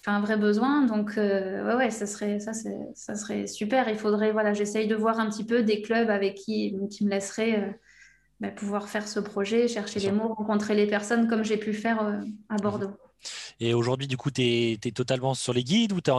enfin 0.00 0.18
un 0.18 0.20
vrai 0.20 0.36
besoin. 0.36 0.82
Donc 0.82 1.16
euh, 1.16 1.66
ouais, 1.66 1.76
ouais, 1.76 1.90
ça 1.90 2.06
serait, 2.06 2.40
ça, 2.40 2.52
ça 2.52 3.14
serait 3.14 3.46
super. 3.46 3.88
Il 3.88 3.96
faudrait, 3.96 4.32
voilà, 4.32 4.52
j'essaye 4.52 4.86
de 4.86 4.94
voir 4.94 5.18
un 5.18 5.28
petit 5.30 5.44
peu 5.44 5.62
des 5.62 5.82
clubs 5.82 6.10
avec 6.10 6.34
qui, 6.34 6.76
qui 6.90 7.04
me 7.04 7.10
laisseraient 7.10 7.58
euh, 7.58 7.72
bah, 8.40 8.48
pouvoir 8.48 8.88
faire 8.88 9.06
ce 9.06 9.20
projet, 9.20 9.68
chercher 9.68 10.00
les 10.00 10.12
mots, 10.12 10.34
rencontrer 10.34 10.74
les 10.74 10.86
personnes 10.86 11.28
comme 11.28 11.44
j'ai 11.44 11.56
pu 11.56 11.72
faire 11.72 12.02
euh, 12.02 12.20
à 12.48 12.56
Bordeaux. 12.56 12.90
Et 13.60 13.72
aujourd'hui, 13.72 14.06
du 14.06 14.16
coup, 14.16 14.30
tu 14.30 14.42
es, 14.42 14.92
totalement 14.92 15.34
sur 15.34 15.52
les 15.52 15.64
guides 15.64 15.92
ou 15.92 16.00
tu 16.00 16.10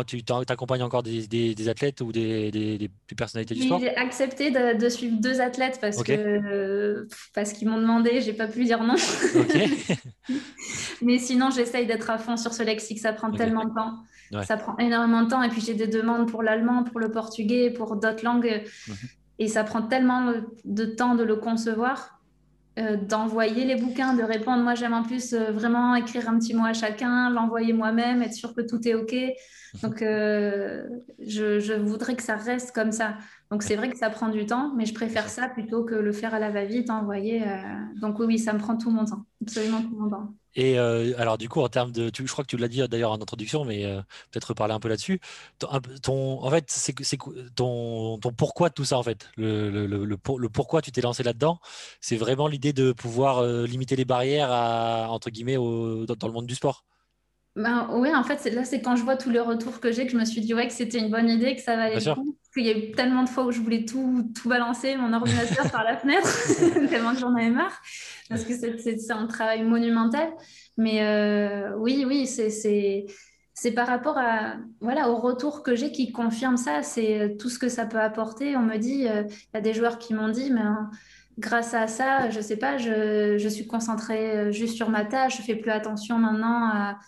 accompagnes 0.47 0.81
encore 0.81 1.03
des, 1.03 1.69
athlètes 1.69 2.01
ou 2.01 2.11
des, 2.11 2.89
personnalités 3.15 3.53
du 3.53 3.63
sport? 3.63 3.79
J'ai 3.79 3.95
accepté 3.95 4.51
de, 4.51 4.89
suivre 4.89 5.17
deux 5.19 5.41
athlètes 5.41 5.77
parce 5.79 6.01
que 6.01 7.07
parce 7.33 7.53
qu'ils 7.53 7.69
m'ont 7.69 7.79
demandé, 7.79 8.21
j'ai 8.21 8.33
pas 8.33 8.47
pu 8.47 8.63
dire 8.63 8.83
non. 8.83 8.95
Mais 11.01 11.19
sinon, 11.19 11.51
j'essaye 11.51 11.85
d'être 11.85 12.09
à 12.09 12.17
fond 12.17 12.37
sur 12.37 12.53
ce 12.53 12.63
lexique, 12.63 12.99
ça 12.99 13.13
prend 13.13 13.31
tellement 13.31 13.65
de 13.65 13.73
temps. 13.73 14.43
Ça 14.43 14.57
prend 14.57 14.77
énormément 14.77 15.21
de 15.21 15.29
temps. 15.29 15.43
Et 15.43 15.49
puis, 15.49 15.61
j'ai 15.61 15.75
des 15.75 15.87
demandes 15.87 16.29
pour 16.29 16.41
l'allemand, 16.41 16.83
pour 16.83 16.99
le 16.99 17.11
portugais, 17.11 17.69
pour 17.69 17.95
d'autres 17.95 18.23
langues. 18.23 18.63
Mhm. 18.87 18.95
Et 19.39 19.47
ça 19.47 19.63
prend 19.63 19.81
tellement 19.81 20.33
de 20.63 20.85
temps 20.85 21.15
de 21.15 21.23
le 21.23 21.35
concevoir 21.35 22.15
euh, 22.77 22.97
d'envoyer 22.97 23.63
les 23.63 23.75
bouquins, 23.75 24.13
de 24.15 24.21
répondre. 24.21 24.61
Moi, 24.61 24.75
j'aime 24.75 24.93
en 24.93 25.03
plus 25.03 25.31
euh, 25.31 25.49
vraiment 25.49 25.95
écrire 25.95 26.27
un 26.27 26.37
petit 26.37 26.53
mot 26.53 26.65
à 26.65 26.73
chacun, 26.73 27.29
l'envoyer 27.29 27.71
moi-même, 27.71 28.21
être 28.21 28.33
sûr 28.33 28.53
que 28.53 28.59
tout 28.59 28.85
est 28.85 28.93
OK. 28.95 29.15
Donc, 29.81 30.01
euh, 30.01 30.85
je, 31.19 31.73
voudrais 31.73 32.17
que 32.17 32.23
ça 32.23 32.35
reste 32.35 32.75
comme 32.75 32.91
ça. 32.91 33.15
Donc, 33.49 33.63
c'est 33.63 33.77
vrai 33.77 33.89
que 33.89 33.97
ça 33.97 34.09
prend 34.09 34.27
du 34.27 34.45
temps, 34.45 34.73
mais 34.75 34.85
je 34.85 34.93
préfère 34.93 35.29
ça 35.29 35.47
plutôt 35.47 35.85
que 35.85 35.95
le 35.95 36.11
faire 36.11 36.33
à 36.33 36.39
la 36.39 36.49
va-vite, 36.49 36.89
envoyer. 36.89 37.45
Donc, 38.01 38.19
oui, 38.19 38.25
oui, 38.25 38.39
ça 38.39 38.51
me 38.51 38.59
prend 38.59 38.75
tout 38.75 38.91
mon 38.91 39.05
temps, 39.05 39.23
absolument 39.41 39.81
tout 39.81 39.95
mon 39.97 40.09
temps. 40.09 40.33
Et 40.55 40.79
euh, 40.79 41.13
alors, 41.17 41.37
du 41.37 41.49
coup, 41.49 41.61
en 41.61 41.69
termes 41.69 41.91
de. 41.91 42.09
je 42.13 42.31
crois 42.31 42.43
que 42.43 42.49
tu 42.49 42.57
l'as 42.57 42.67
dit 42.67 42.85
d'ailleurs 42.87 43.11
en 43.11 43.21
introduction, 43.21 43.65
mais 43.65 43.85
euh, 43.85 44.01
peut-être 44.31 44.45
reparler 44.45 44.73
un 44.73 44.79
peu 44.79 44.87
là-dessus. 44.87 45.19
Ton, 45.59 46.43
en 46.43 46.49
fait, 46.49 46.65
c'est 46.69 46.93
ton, 47.55 48.17
ton 48.19 48.31
pourquoi 48.33 48.69
de 48.69 48.73
tout 48.73 48.85
ça, 48.85 48.97
en 48.97 49.03
fait. 49.03 49.29
Le, 49.37 49.69
le, 49.69 50.17
pourquoi 50.49 50.81
tu 50.81 50.91
t'es 50.91 51.01
lancé 51.01 51.23
là-dedans, 51.23 51.59
c'est 51.99 52.17
vraiment 52.17 52.47
l'idée 52.47 52.73
de 52.73 52.91
pouvoir 52.93 53.39
euh, 53.39 53.65
limiter 53.65 53.95
les 53.95 54.05
barrières, 54.05 54.51
à, 54.51 55.07
entre 55.09 55.29
guillemets, 55.29 55.57
au, 55.57 56.05
dans, 56.05 56.27
le 56.27 56.33
monde 56.33 56.47
du 56.47 56.55
sport. 56.55 56.85
Ben, 57.55 57.87
oui, 57.93 58.13
en 58.13 58.23
fait, 58.23 58.43
là, 58.51 58.65
c'est 58.65 58.81
quand 58.81 58.97
je 58.97 59.03
vois 59.03 59.15
tous 59.15 59.29
les 59.29 59.39
retours 59.39 59.79
que 59.79 59.89
j'ai 59.89 60.05
que 60.05 60.11
je 60.11 60.17
me 60.17 60.25
suis 60.25 60.41
dit 60.41 60.53
ouais, 60.53 60.67
que 60.67 60.73
c'était 60.73 60.99
une 60.99 61.09
bonne 61.09 61.29
idée, 61.29 61.55
que 61.55 61.61
ça 61.61 61.77
valait 61.77 61.99
le 61.99 62.13
coup. 62.13 62.37
Parce 62.37 62.53
qu'il 62.53 62.65
y 62.65 62.69
a 62.69 62.77
eu 62.77 62.91
tellement 62.91 63.23
de 63.23 63.29
fois 63.29 63.45
où 63.45 63.51
je 63.51 63.61
voulais 63.61 63.85
tout, 63.85 64.29
tout 64.35 64.49
balancer, 64.49 64.97
mon 64.97 65.13
ordinateur 65.13 65.69
par 65.71 65.85
la 65.85 65.95
fenêtre, 65.95 66.27
tellement 66.89 67.13
que 67.13 67.19
j'en 67.19 67.33
avais 67.33 67.49
marre 67.49 67.81
parce 68.29 68.43
que 68.43 68.53
c'est 68.55 69.11
un 69.11 69.27
travail 69.27 69.63
monumental. 69.63 70.33
Mais 70.77 71.03
euh, 71.03 71.77
oui, 71.77 72.03
oui, 72.05 72.27
c'est 72.27 72.49
c'est 73.57 73.71
par 73.71 73.87
rapport 73.87 74.17
à, 74.17 74.55
voilà, 74.81 75.09
au 75.09 75.15
retour 75.15 75.63
que 75.63 75.75
j'ai 75.75 75.93
qui 75.93 76.11
confirme 76.11 76.57
ça. 76.57 76.83
C'est 76.83 77.37
tout 77.39 77.47
ce 77.47 77.57
que 77.57 77.69
ça 77.69 77.85
peut 77.85 78.01
apporter. 78.01 78.57
On 78.57 78.63
me 78.63 78.75
dit, 78.77 79.05
il 79.05 79.27
y 79.53 79.57
a 79.57 79.61
des 79.61 79.73
joueurs 79.73 79.97
qui 79.97 80.13
m'ont 80.13 80.27
dit, 80.27 80.51
mais 80.51 80.59
hein, 80.59 80.91
grâce 81.37 81.73
à 81.73 81.87
ça, 81.87 82.29
je 82.29 82.41
sais 82.41 82.57
pas, 82.57 82.77
je, 82.77 83.37
je 83.37 83.47
suis 83.47 83.65
concentrée 83.65 84.51
juste 84.51 84.75
sur 84.75 84.89
ma 84.89 85.05
tâche. 85.05 85.37
Je 85.37 85.41
fais 85.41 85.55
plus 85.55 85.71
attention 85.71 86.17
maintenant 86.17 86.69
à 86.69 86.99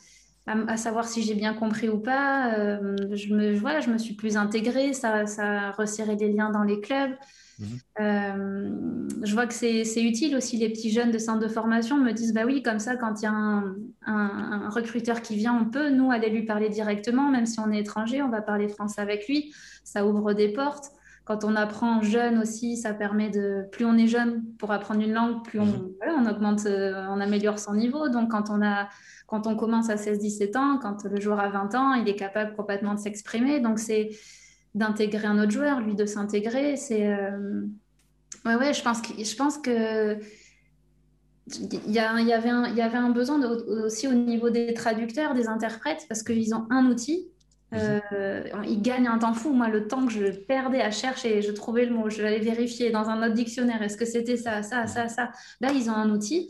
à, 0.47 0.77
savoir 0.77 1.05
si 1.07 1.21
j'ai 1.21 1.35
bien 1.35 1.53
compris 1.53 1.89
ou 1.89 1.99
pas. 1.99 2.53
Euh, 2.53 2.95
je, 3.11 3.33
me, 3.33 3.55
voilà, 3.55 3.81
je 3.81 3.89
me 3.89 3.97
suis 3.97 4.15
plus 4.15 4.37
intégrée, 4.37 4.93
ça, 4.93 5.25
ça 5.25 5.67
a 5.67 5.71
resserré 5.71 6.15
des 6.15 6.31
liens 6.31 6.49
dans 6.49 6.63
les 6.63 6.79
clubs. 6.79 7.11
Mhm. 7.59 7.67
Euh, 7.99 9.07
je 9.23 9.33
vois 9.33 9.47
que 9.47 9.53
c'est 9.53 10.03
utile 10.03 10.35
aussi. 10.35 10.57
Les 10.57 10.69
petits 10.69 10.91
jeunes 10.91 11.11
de 11.11 11.17
centre 11.17 11.39
de 11.39 11.47
formation 11.47 11.97
me 11.97 12.11
disent 12.11 12.33
bah 12.33 12.43
oui, 12.45 12.61
comme 12.61 12.79
ça, 12.79 12.95
quand 12.95 13.21
il 13.21 13.23
y 13.23 13.27
a 13.27 13.31
un, 13.31 13.75
un, 14.05 14.69
recruteur 14.69 15.21
qui 15.21 15.35
vient, 15.35 15.53
on 15.53 15.65
peut, 15.65 15.89
nous, 15.89 16.11
aller 16.11 16.29
lui 16.29 16.45
parler 16.45 16.69
directement, 16.69 17.29
même 17.29 17.45
si 17.45 17.59
on 17.59 17.71
est 17.71 17.79
étranger, 17.79 18.21
on 18.21 18.29
va 18.29 18.41
parler 18.41 18.67
français 18.67 19.01
avec 19.01 19.27
lui. 19.27 19.53
Ça 19.83 20.05
ouvre 20.05 20.33
des 20.33 20.49
portes. 20.49 20.91
Quand 21.25 21.43
on 21.43 21.57
apprend 21.57 22.01
jeune 22.01 22.37
aussi, 22.37 22.77
ça 22.77 22.93
permet 22.93 23.29
de. 23.29 23.65
Plus 23.71 23.83
on 23.83 23.97
est 23.97 24.07
jeune 24.07 24.45
pour 24.59 24.71
apprendre 24.71 25.01
une 25.01 25.11
langue, 25.11 25.43
plus 25.43 25.59
on, 25.59 25.65
mhm. 25.65 25.91
on 26.19 26.29
augmente, 26.29 26.65
euh, 26.67 27.05
on 27.09 27.19
améliore 27.19 27.59
son 27.59 27.73
niveau. 27.73 28.07
Donc, 28.07 28.31
quand 28.31 28.49
on 28.49 28.61
a 28.61 28.87
quand 29.27 29.45
on 29.45 29.55
commence 29.55 29.89
à 29.89 29.95
16-17 29.95 30.57
ans, 30.57 30.79
quand 30.81 31.03
le 31.03 31.19
joueur 31.19 31.39
a 31.39 31.49
20 31.49 31.75
ans, 31.75 31.93
il 31.93 32.07
est 32.09 32.15
capable 32.15 32.55
complètement 32.55 32.95
de 32.95 32.99
s'exprimer. 32.99 33.59
Donc, 33.59 33.77
c'est 33.77 34.09
d'intégrer 34.73 35.27
un 35.27 35.37
autre 35.37 35.51
joueur, 35.51 35.81
lui 35.81 35.95
de 35.95 36.05
s'intégrer. 36.05 36.77
C'est. 36.77 37.07
Euh, 37.07 37.61
ouais, 38.45 38.55
ouais, 38.55 38.73
je 38.73 38.81
pense 38.81 39.01
que. 39.01 39.23
Je 39.23 39.35
pense 39.35 39.57
que... 39.57 40.17
Il 41.49 41.91
y, 41.91 41.99
a, 41.99 42.19
il, 42.19 42.27
y 42.27 42.33
avait 42.33 42.49
un, 42.49 42.67
il 42.67 42.75
y 42.75 42.81
avait 42.81 42.97
un 42.97 43.09
besoin 43.09 43.39
aussi 43.85 44.05
au 44.05 44.11
niveau 44.11 44.49
des 44.49 44.73
traducteurs, 44.73 45.33
des 45.33 45.47
interprètes, 45.47 46.05
parce 46.09 46.21
qu'ils 46.21 46.53
ont 46.53 46.67
un 46.69 46.87
outil. 46.87 47.29
Euh, 47.73 48.43
ils 48.65 48.81
gagnent 48.81 49.07
un 49.07 49.17
temps 49.17 49.33
fou. 49.33 49.53
Moi, 49.53 49.69
le 49.69 49.87
temps 49.87 50.05
que 50.05 50.11
je 50.11 50.25
perdais 50.25 50.81
à 50.81 50.91
chercher, 50.91 51.41
je 51.41 51.51
trouvais 51.51 51.85
le 51.85 51.93
mot, 51.93 52.09
je 52.09 52.21
l'allais 52.21 52.39
vérifier 52.39 52.91
dans 52.91 53.09
un 53.09 53.25
autre 53.25 53.33
dictionnaire. 53.33 53.81
Est-ce 53.81 53.97
que 53.97 54.05
c'était 54.05 54.37
ça, 54.37 54.61
ça, 54.63 54.87
ça, 54.87 55.07
ça? 55.07 55.31
Là, 55.61 55.71
ils 55.73 55.89
ont 55.89 55.93
un 55.93 56.09
outil. 56.09 56.49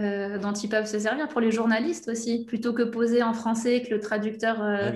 Euh, 0.00 0.38
dont 0.38 0.54
ils 0.54 0.70
peuvent 0.70 0.86
se 0.86 0.98
servir 0.98 1.28
pour 1.28 1.42
les 1.42 1.50
journalistes 1.50 2.08
aussi. 2.08 2.46
Plutôt 2.46 2.72
que 2.72 2.82
poser 2.82 3.22
en 3.22 3.34
français, 3.34 3.82
que 3.82 3.90
le 3.90 4.00
traducteur 4.00 4.62
euh, 4.62 4.90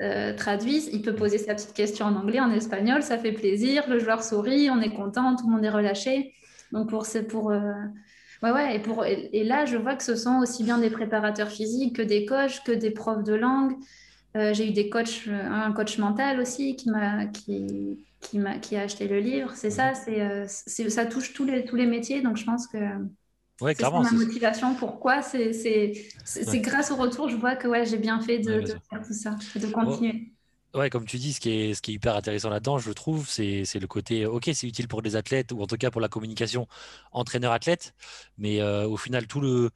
euh, 0.00 0.34
traduise, 0.34 0.88
il 0.90 1.02
peut 1.02 1.14
poser 1.14 1.36
sa 1.36 1.54
petite 1.54 1.74
question 1.74 2.06
en 2.06 2.16
anglais, 2.16 2.40
en 2.40 2.50
espagnol, 2.50 3.02
ça 3.02 3.18
fait 3.18 3.32
plaisir, 3.32 3.84
le 3.90 3.98
joueur 3.98 4.24
sourit, 4.24 4.70
on 4.70 4.80
est 4.80 4.94
content, 4.94 5.36
tout 5.36 5.46
le 5.46 5.52
monde 5.52 5.64
est 5.66 5.70
relâché. 5.70 6.32
Donc 6.72 6.88
pour 6.88 7.04
c'est 7.04 7.24
pour 7.24 7.48
ouais 7.48 8.50
ouais 8.50 8.76
et 8.76 8.78
pour 8.78 9.04
et, 9.04 9.44
là 9.44 9.66
je 9.66 9.76
vois 9.76 9.96
que 9.96 10.02
ce 10.02 10.16
sont 10.16 10.38
aussi 10.38 10.64
bien 10.64 10.78
des 10.78 10.88
préparateurs 10.88 11.50
physiques 11.50 11.96
que 11.96 12.02
des 12.02 12.24
coachs, 12.24 12.64
que 12.64 12.72
des 12.72 12.90
profs 12.90 13.24
de 13.24 13.34
langue. 13.34 13.74
J'ai 14.34 14.68
eu 14.68 14.72
des 14.72 14.88
coachs, 14.88 15.28
un 15.28 15.72
coach 15.72 15.98
mental 15.98 16.40
aussi 16.40 16.74
qui 16.74 16.88
m'a 16.88 17.26
qui 17.26 18.02
qui 18.22 18.38
m'a 18.38 18.56
qui 18.56 18.76
a 18.76 18.80
acheté 18.80 19.08
le 19.08 19.18
livre. 19.18 19.52
C'est 19.54 19.68
ça, 19.68 19.92
mhm. 20.08 20.46
c'est 20.46 20.88
ça 20.88 21.04
touche 21.04 21.34
tous 21.34 21.44
les 21.44 21.66
tous 21.66 21.76
les 21.76 21.86
métiers. 21.86 22.22
Donc 22.22 22.38
je 22.38 22.46
pense 22.46 22.66
que 22.66 22.78
Ouais. 23.62 23.74
C'est 23.76 23.88
ma 23.88 24.10
motivation. 24.10 24.74
Pourquoi 24.74 25.22
C'est 25.22 25.92
grâce 26.60 26.90
au 26.90 26.96
retour, 26.96 27.28
je 27.28 27.36
vois 27.36 27.56
que 27.56 27.68
ouais, 27.68 27.86
j'ai 27.86 27.98
bien 27.98 28.20
fait 28.20 28.38
de, 28.38 28.64
faire 28.90 29.06
tout 29.06 29.14
ça, 29.14 29.36
de 29.54 29.66
continuer. 29.68 30.32
Ouais, 30.74 30.88
comme 30.88 31.04
tu 31.04 31.18
dis, 31.18 31.34
ce 31.34 31.40
qui 31.40 31.50
est, 31.50 31.74
ce 31.74 31.82
qui 31.82 31.90
est 31.90 31.94
hyper 31.94 32.16
intéressant 32.16 32.48
là-dedans, 32.48 32.78
je 32.78 32.90
trouve, 32.92 33.28
c'est 33.28 33.64
le 33.74 33.86
côté, 33.86 34.24
ok, 34.24 34.50
c'est 34.54 34.66
utile 34.66 34.88
pour 34.88 35.02
les 35.02 35.16
athlètes, 35.16 35.52
ou 35.52 35.62
en 35.62 35.66
tout 35.66 35.76
cas 35.76 35.90
pour 35.90 36.00
la 36.00 36.08
communication 36.08 36.66
entraîneur-athlète, 37.12 37.94
mais 38.38 38.60
euh, 38.62 38.88
au 38.88 38.96
final, 38.96 39.26
tout 39.26 39.40
le, 39.40 39.70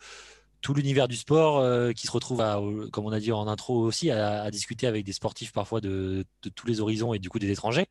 tout 0.66 0.74
l'univers 0.74 1.06
du 1.06 1.14
sport 1.14 1.58
euh, 1.58 1.92
qui 1.92 2.08
se 2.08 2.10
retrouve, 2.10 2.40
à, 2.40 2.60
comme 2.90 3.06
on 3.06 3.12
a 3.12 3.20
dit 3.20 3.30
en 3.30 3.46
intro 3.46 3.78
aussi, 3.78 4.10
à, 4.10 4.50
discuter 4.50 4.88
avec 4.88 5.04
des 5.04 5.12
sportifs 5.12 5.52
parfois 5.52 5.80
de, 5.80 6.24
tous 6.56 6.66
les 6.66 6.80
horizons 6.80 7.14
et 7.14 7.20
du 7.20 7.28
coup 7.28 7.38
des 7.38 7.52
étrangers, 7.52 7.86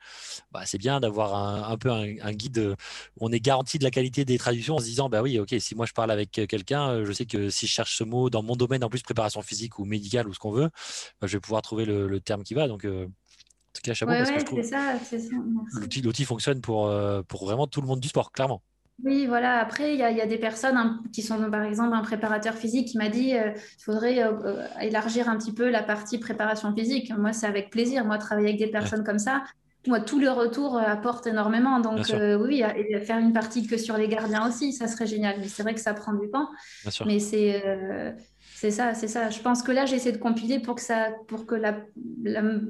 bah, 0.51 0.63
c'est 0.65 0.78
bien 0.78 0.99
d'avoir 0.99 1.69
un, 1.71 1.78
peu 1.78 1.89
un, 1.89 2.34
guide 2.34 2.76
où 3.15 3.28
on 3.28 3.32
est 3.32 3.39
garanti 3.39 3.80
de 3.80 3.86
la 3.86 3.91
qualité 3.91 4.26
des 4.26 4.38
traductions 4.38 4.76
en 4.76 4.80
se 4.80 4.84
disant, 4.84 5.07
bah 5.07 5.21
oui, 5.21 5.39
ok, 5.39 5.55
si 5.57 5.73
moi 5.73 5.86
je 5.86 5.93
parle 5.93 6.11
avec 6.11 6.32
quelqu'un, 6.32 6.89
euh, 6.89 7.05
je 7.05 7.13
sais 7.13 7.26
que 7.26 7.49
si 7.49 7.65
je 7.65 7.71
cherche 7.71 7.95
ce 7.95 8.03
mot 8.03 8.30
dans 8.30 8.43
mon 8.43 8.57
domaine, 8.57 8.84
en 8.84 8.89
plus 8.89 9.03
préparation 9.03 9.41
physique 9.41 9.80
ou 9.80 9.86
médicale 9.86 10.28
ou 10.28 10.34
ce 10.34 10.39
qu'on 10.39 10.51
veut, 10.51 10.69
bah, 11.21 11.28
je 11.28 11.38
vais 11.38 11.41
pouvoir 11.41 11.61
trouver 11.61 11.86
le, 11.86 12.19
terme 12.19 12.43
qui 12.43 12.55
va. 12.55 12.67
Donc, 12.67 12.84
euh, 12.84 13.05
en 13.05 13.71
tout 13.73 13.82
cas, 13.86 13.93
chapeau 13.93 14.11
parce 14.11 14.32
que 14.32 14.39
je 14.39 14.45
trouve 14.45 14.59
l'outil 16.03 16.26
fonctionne 16.26 16.59
pour, 16.59 16.93
pour 17.30 17.45
vraiment 17.45 17.67
tout 17.67 17.80
le 17.80 17.88
monde 17.88 18.01
du 18.01 18.09
sport, 18.09 18.34
clairement. 18.34 18.61
Oui, 19.04 19.26
voilà. 19.28 19.60
Après, 19.60 19.93
il 19.93 20.00
y, 20.00 20.04
a 20.04 20.26
des 20.26 20.38
personnes 20.38 20.78
hein, 20.78 21.02
qui 21.12 21.22
sont, 21.22 21.52
par 21.52 21.64
exemple, 21.64 21.93
un 21.93 22.02
préparateur 22.02 22.54
physique 22.54 22.88
qui 22.88 22.98
m'a 22.98 23.10
dit 23.10 23.28
qu'il 23.28 23.38
euh, 23.38 23.52
faudrait 23.78 24.24
euh, 24.24 24.32
euh, 24.46 24.68
élargir 24.82 25.28
un 25.28 25.38
petit 25.38 25.52
peu 25.52 25.70
la 25.70 25.84
partie 25.84 26.18
préparation 26.18 26.74
physique. 26.74 27.12
Moi, 27.16 27.34
c'est 27.34 27.46
avec 27.46 27.70
plaisir. 27.70 28.06
Moi, 28.06 28.18
travailler 28.18 28.50
avec 28.50 28.60
des 28.60 28.68
personnes 28.68 29.04
comme 29.04 29.20
ça, 29.20 29.43
moi, 29.86 30.00
tout 30.00 30.20
le 30.20 30.32
retour 30.32 30.78
apporte 30.78 31.28
énormément. 31.28 31.80
Donc, 31.80 32.12
oui, 32.39 32.64
et 32.76 33.00
faire 33.02 33.20
une 33.20 33.34
partie 33.34 33.68
que 33.68 33.78
sur 33.78 33.98
les 33.98 34.08
gardiens 34.08 34.48
aussi, 34.48 34.72
ça 34.74 34.88
serait 34.88 35.06
génial. 35.06 35.36
Mais 35.39 35.48
c'est 35.48 35.62
vrai 35.62 35.76
que 35.76 35.82
ça 35.82 35.93
prend 35.93 36.14
du 36.14 36.30
temps. 36.32 36.50
Mais 37.06 37.20
c'est 37.20 37.62
c'est 38.58 38.72
ça, 38.72 38.93
c'est 38.93 39.10
ça. 39.10 39.30
Je 39.30 39.41
pense 39.41 39.62
que 39.62 39.74
là, 39.74 39.86
j'essaie 39.86 40.14
de 40.14 40.18
compiler 40.18 40.60
pour 40.60 40.76
que, 40.76 40.82
ça, 40.82 41.10
pour 41.28 41.45
que 41.45 41.56
la, 41.56 41.76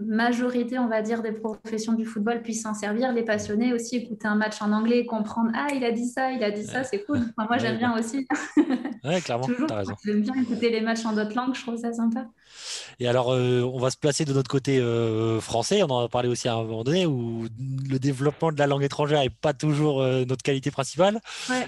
majorité, 0.08 0.80
on 0.80 0.88
va 0.88 1.04
dire, 1.04 1.22
des 1.22 1.32
professions 1.32 1.94
du 1.94 2.06
football 2.06 2.42
puissent 2.42 2.64
s'en 2.64 2.74
servir. 2.74 3.14
Les 3.14 3.22
passionnés 3.22 3.72
aussi, 3.72 3.98
écouter 3.98 4.28
un 4.28 4.34
match 4.34 4.64
en 4.64 4.72
anglais, 4.72 5.06
comprendre 5.06 5.52
Ah, 5.54 5.68
il 5.76 5.86
a 5.86 5.92
dit 5.92 6.08
ça, 6.08 6.32
il 6.32 6.44
a 6.44 6.50
dit 6.50 6.64
ça, 6.66 6.84
c'est 6.84 7.04
cool. 7.04 7.20
moi, 7.38 7.60
j'aime 7.60 7.78
bien 7.78 7.96
aussi. 7.96 8.28
Ouais, 9.04 9.22
clairement, 9.22 9.46
tu 9.56 9.64
as 9.70 9.76
raison. 9.76 9.94
J'aime 10.04 10.22
bien 10.22 10.34
écouter 10.42 10.72
les 10.72 10.82
matchs 10.82 11.06
en 11.06 11.14
d'autres 11.14 11.36
langues, 11.36 11.54
je 11.54 11.62
trouve 11.62 11.78
ça 11.78 11.94
sympa. 11.94 12.26
Et 13.00 13.08
alors, 13.08 13.34
euh, 13.34 13.62
on 13.62 13.80
va 13.80 13.90
se 13.90 13.98
placer 13.98 14.26
de 14.26 14.34
notre 14.34 14.50
côté 14.50 14.80
euh, 14.80 15.42
français. 15.42 15.84
On 15.84 15.90
en 15.90 16.06
a 16.06 16.10
parlé 16.10 16.30
aussi 16.30 16.48
à 16.48 16.56
un 16.56 16.64
moment 16.64 16.84
donné 16.84 17.06
où 17.06 17.48
le 17.90 18.00
développement 18.00 18.52
de 18.52 18.60
la 18.60 18.68
langue 18.68 18.84
étrangère 18.84 19.22
n'est 19.22 19.30
pas 19.30 19.54
toujours 19.54 20.02
euh, 20.02 20.26
notre 20.26 20.44
qualité 20.44 20.72
principale. 20.72 21.20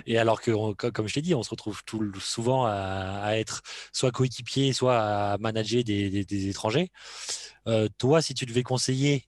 Et 0.05 0.18
alors 0.18 0.41
que, 0.41 0.74
comme 0.74 1.08
je 1.08 1.14
t'ai 1.14 1.22
dit, 1.22 1.36
on 1.36 1.43
se 1.43 1.49
retrouve 1.49 1.84
tout, 1.86 2.12
souvent 2.20 2.66
à, 2.66 3.32
être 3.34 3.62
soit 3.91 4.12
coéquipier, 4.12 4.74
soit 4.74 4.97
à 4.97 5.38
manager 5.38 5.84
des, 5.84 6.49
étrangers. 6.49 6.91
toi, 7.97 8.22
si 8.22 8.34
tu 8.34 8.45
devais 8.45 8.64
conseiller, 8.64 9.28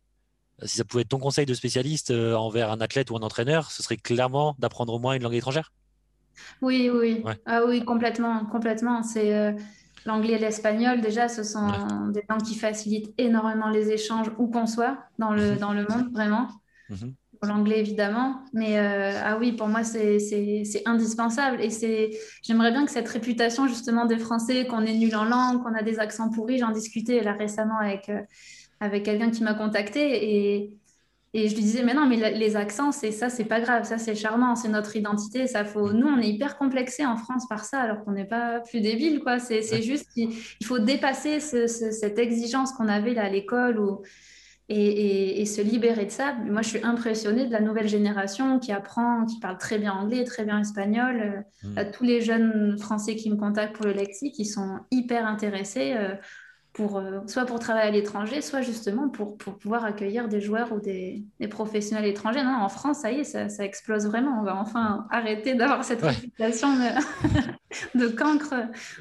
si 0.63 0.77
ça 0.77 0.85
pouvait 0.85 1.01
être 1.01 1.09
ton 1.09 1.19
conseil 1.19 1.45
de 1.45 1.53
spécialiste 1.53 2.11
envers 2.11 2.71
un 2.71 2.81
athlète 2.81 3.11
ou 3.11 3.17
un 3.17 3.21
entraîneur, 3.21 3.71
ce 3.71 3.83
serait 3.83 3.97
clairement 3.97 4.55
d'apprendre 4.59 4.93
au 4.93 4.99
moins 4.99 5.13
une 5.13 5.23
langue 5.23 5.35
étrangère? 5.35 5.71
Oui, 6.61 6.89
oui. 6.91 7.23
Ah 7.45 7.63
oui, 7.67 7.83
complètement, 7.83 8.45
complètement. 8.45 9.03
C'est 9.03 9.55
L'anglais 10.05 10.33
et 10.33 10.39
l'espagnol, 10.39 11.01
déjà, 11.01 11.27
ce 11.27 11.43
sont 11.43 11.67
des 12.09 12.23
langues 12.29 12.43
qui 12.43 12.55
facilitent 12.55 13.13
énormément 13.17 13.69
les 13.69 13.89
échanges 13.89 14.31
où 14.37 14.47
qu'on 14.47 14.65
soit 14.65 14.97
dans 15.17 15.31
le, 15.31 15.51
mhm. 15.51 15.57
dans 15.57 15.73
le 15.73 15.85
monde, 15.87 16.11
vraiment. 16.13 16.47
Mhm. 16.89 17.13
L'anglais, 17.41 17.79
évidemment. 17.79 18.41
Mais 18.53 18.77
euh, 18.77 19.13
ah 19.23 19.37
oui, 19.37 19.53
pour 19.53 19.67
moi, 19.67 19.83
c'est 19.83 20.19
indispensable. 20.85 21.61
Et 21.61 22.11
j'aimerais 22.43 22.71
bien 22.71 22.85
que 22.85 22.91
cette 22.91 23.07
réputation, 23.07 23.67
justement, 23.67 24.05
des 24.05 24.17
Français, 24.17 24.67
qu'on 24.67 24.85
est 24.85 24.93
nul 24.93 25.15
en 25.15 25.23
langue, 25.23 25.63
qu'on 25.63 25.73
a 25.73 25.83
des 25.83 25.99
accents 25.99 26.29
pourris, 26.29 26.59
j'en 26.59 26.71
discutais 26.71 27.23
là 27.23 27.33
récemment 27.33 27.77
avec, 27.79 28.09
euh, 28.09 28.21
avec 28.81 29.03
quelqu'un 29.03 29.29
qui 29.29 29.43
m'a 29.43 29.53
contacté. 29.53 30.31
Et, 30.31 30.77
et 31.33 31.47
je 31.47 31.55
lui 31.55 31.61
disais, 31.61 31.83
mais 31.83 31.93
non, 31.93 32.07
mais 32.07 32.31
les 32.31 32.55
accents, 32.55 32.91
c'est 32.91 33.11
ça, 33.11 33.29
c'est 33.29 33.45
pas 33.45 33.61
grave, 33.61 33.83
ça 33.83 33.99
c'est 33.99 34.15
charmant, 34.15 34.55
c'est 34.55 34.67
notre 34.67 34.95
identité. 34.95 35.45
Ça 35.45 35.63
faut... 35.63 35.93
Nous, 35.93 36.07
on 36.07 36.17
est 36.17 36.27
hyper 36.27 36.57
complexés 36.57 37.05
en 37.05 37.17
France 37.17 37.47
par 37.47 37.65
ça, 37.65 37.79
alors 37.79 38.03
qu'on 38.03 38.13
n'est 38.13 38.25
pas 38.25 38.61
plus 38.61 38.81
débile, 38.81 39.19
quoi. 39.19 39.37
C'est 39.37 39.83
juste 39.83 40.11
qu'il 40.13 40.33
faut 40.65 40.79
dépasser 40.79 41.39
cette 41.39 42.17
exigence 42.17 42.71
qu'on 42.71 42.87
avait 42.87 43.13
là 43.13 43.25
à 43.25 43.29
l'école 43.29 43.79
ou... 43.79 44.01
et, 44.69 45.39
et, 45.39 45.45
se 45.45 45.61
libérer 45.61 46.05
de 46.05 46.11
ça. 46.11 46.33
Moi, 46.33 46.63
je 46.63 46.69
suis 46.69 46.83
impressionnée 46.83 47.45
de 47.45 47.51
la 47.51 47.61
nouvelle 47.61 47.87
génération 47.87 48.57
qui 48.57 48.71
apprend, 48.71 49.27
qui 49.27 49.39
parle 49.39 49.59
très 49.59 49.77
bien 49.77 49.93
anglais, 49.93 50.23
très 50.23 50.45
bien 50.45 50.59
espagnol. 50.59 51.45
Mmh. 51.63 51.75
tous 51.93 52.05
les 52.05 52.21
jeunes 52.21 52.75
Français 52.79 53.15
qui 53.15 53.29
me 53.29 53.35
contactent 53.35 53.75
pour 53.75 53.85
le 53.85 53.93
lexique, 53.93 54.39
ils 54.39 54.45
sont 54.45 54.79
hyper 54.89 55.27
intéressés. 55.27 55.93
Euh, 55.95 56.15
pour, 56.73 56.97
euh, 56.97 57.19
soit 57.27 57.45
pour 57.45 57.59
travailler 57.59 57.87
à 57.87 57.91
l'étranger, 57.91 58.41
soit 58.41 58.61
justement 58.61 59.09
pour, 59.09 59.37
pour, 59.37 59.57
pouvoir 59.57 59.85
accueillir 59.85 60.27
des 60.27 60.39
joueurs 60.39 60.71
ou 60.71 60.79
des, 60.79 61.23
des, 61.39 61.47
professionnels 61.47 62.05
étrangers. 62.05 62.43
Non, 62.43 62.55
en 62.61 62.69
France, 62.69 62.99
ça 62.99 63.11
y 63.11 63.19
est, 63.19 63.23
ça, 63.23 63.49
ça 63.49 63.65
explose 63.65 64.05
vraiment. 64.05 64.39
On 64.39 64.43
va 64.43 64.55
enfin 64.55 65.07
arrêter 65.09 65.55
d'avoir 65.55 65.83
cette 65.83 66.01
réputation 66.01 66.73
de, 66.73 66.79
de, 67.95 68.07
cancre 68.07 68.53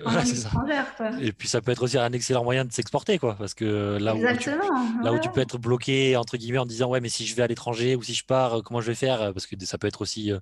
en 0.05 0.19
étrangère. 0.21 0.87
Et 1.21 1.33
puis 1.33 1.49
ça 1.49 1.61
peut 1.61 1.73
être 1.73 1.83
aussi 1.83 1.99
un 1.99 2.13
excellent 2.13 2.45
moyen 2.45 2.65
de 2.65 2.73
s'exporter, 2.73 3.19
quoi, 3.19 3.35
parce 3.39 3.55
que 3.55 3.99
là 4.01 4.15
où, 4.15 4.19
tu, 4.39 4.51
là 5.03 5.13
où 5.13 5.19
tu 5.19 5.31
peux 5.31 5.41
être 5.41 5.59
bloqué 5.59 6.17
entre 6.17 6.37
guillemets 6.37 6.59
en 6.59 6.67
disant 6.67 6.89
ouais, 6.89 7.01
mais 7.01 7.09
si 7.09 7.27
je 7.27 7.35
vais 7.35 7.43
à 7.43 7.47
l'étranger 7.47 7.97
ou 7.97 8.03
si 8.03 8.15
je 8.15 8.25
pars, 8.25 8.63
comment 8.63 8.81
je 8.81 8.89
vais 8.89 8.95
faire 8.95 9.33
Parce 9.33 9.47
que 9.47 9.57
ça 9.65 9.79
peut 9.79 9.87
être 9.87 10.03
aussi. 10.03 10.33
Euh, 10.33 10.39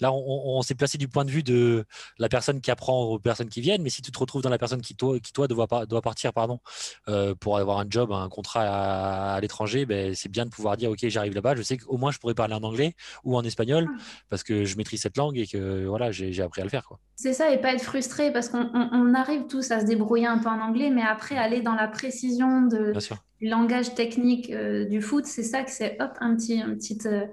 là, 0.00 0.12
on, 0.12 0.62
s'est 0.62 0.74
placé 0.74 0.98
du 0.98 1.08
point 1.08 1.24
de 1.24 1.30
vue 1.30 1.42
de 1.42 1.84
la 2.18 2.28
personne 2.28 2.60
qui 2.60 2.70
apprend 2.70 3.04
aux 3.04 3.18
personnes 3.18 3.48
qui 3.48 3.60
viennent, 3.60 3.82
mais 3.82 3.90
si 3.90 4.02
tu 4.02 4.10
te 4.10 4.18
retrouves 4.18 4.42
dans 4.42 4.50
la 4.50 4.58
personne 4.58 4.82
qui 4.82 4.94
toi, 4.94 5.18
qui 5.20 5.32
toi 5.32 5.48
doit, 5.48 5.66
doit 5.86 6.02
partir, 6.02 6.32
pardon 6.32 6.60
euh, 7.08 7.34
pour 7.34 7.58
avoir 7.58 7.78
un 7.78 7.86
job, 7.88 8.12
un 8.12 8.28
contrat 8.28 9.34
à, 9.34 9.40
l'étranger, 9.40 9.86
ben, 9.86 10.14
c'est 10.14 10.28
bien 10.28 10.44
de 10.44 10.50
pouvoir 10.50 10.76
dire 10.76 10.90
ok 10.90 10.98
j'arrive 11.08 11.34
là-bas, 11.34 11.54
je 11.56 11.62
sais 11.62 11.76
qu'au 11.76 11.96
moins 11.96 12.10
je 12.10 12.18
pourrais 12.18 12.34
parler 12.34 12.54
en 12.54 12.62
anglais 12.62 12.94
ou 13.24 13.36
en 13.36 13.42
espagnol 13.42 13.86
ah. 13.88 14.02
parce 14.28 14.42
que 14.42 14.64
je 14.64 14.76
maîtrise 14.76 15.00
cette 15.00 15.16
langue 15.16 15.38
et 15.38 15.46
que 15.46 15.86
voilà 15.86 16.10
j'ai 16.10 16.42
appris 16.42 16.60
à 16.60 16.64
le 16.64 16.70
faire 16.70 16.84
quoi. 16.84 16.98
C'est 17.20 17.32
ça, 17.32 17.52
et 17.52 17.60
pas 17.60 17.67
être 17.72 17.82
frustré 17.82 18.32
parce 18.32 18.48
qu'on 18.48 19.14
arrive 19.14 19.46
tous 19.46 19.70
à 19.70 19.80
se 19.80 19.86
débrouiller 19.86 20.26
un 20.26 20.38
peu 20.38 20.48
en 20.48 20.60
anglais, 20.60 20.90
mais 20.90 21.02
après 21.02 21.36
aller 21.36 21.60
dans 21.60 21.74
la 21.74 21.88
précision 21.88 22.62
de, 22.62 22.92
du 23.40 23.48
langage 23.48 23.94
technique 23.94 24.50
euh, 24.50 24.84
du 24.84 25.00
foot, 25.00 25.26
c'est 25.26 25.42
ça 25.42 25.62
que 25.62 25.70
c'est 25.70 25.96
hop, 26.00 26.12
un 26.20 26.34
petit, 26.34 26.60
un, 26.60 26.74
petit, 26.74 26.98
euh, 27.06 27.26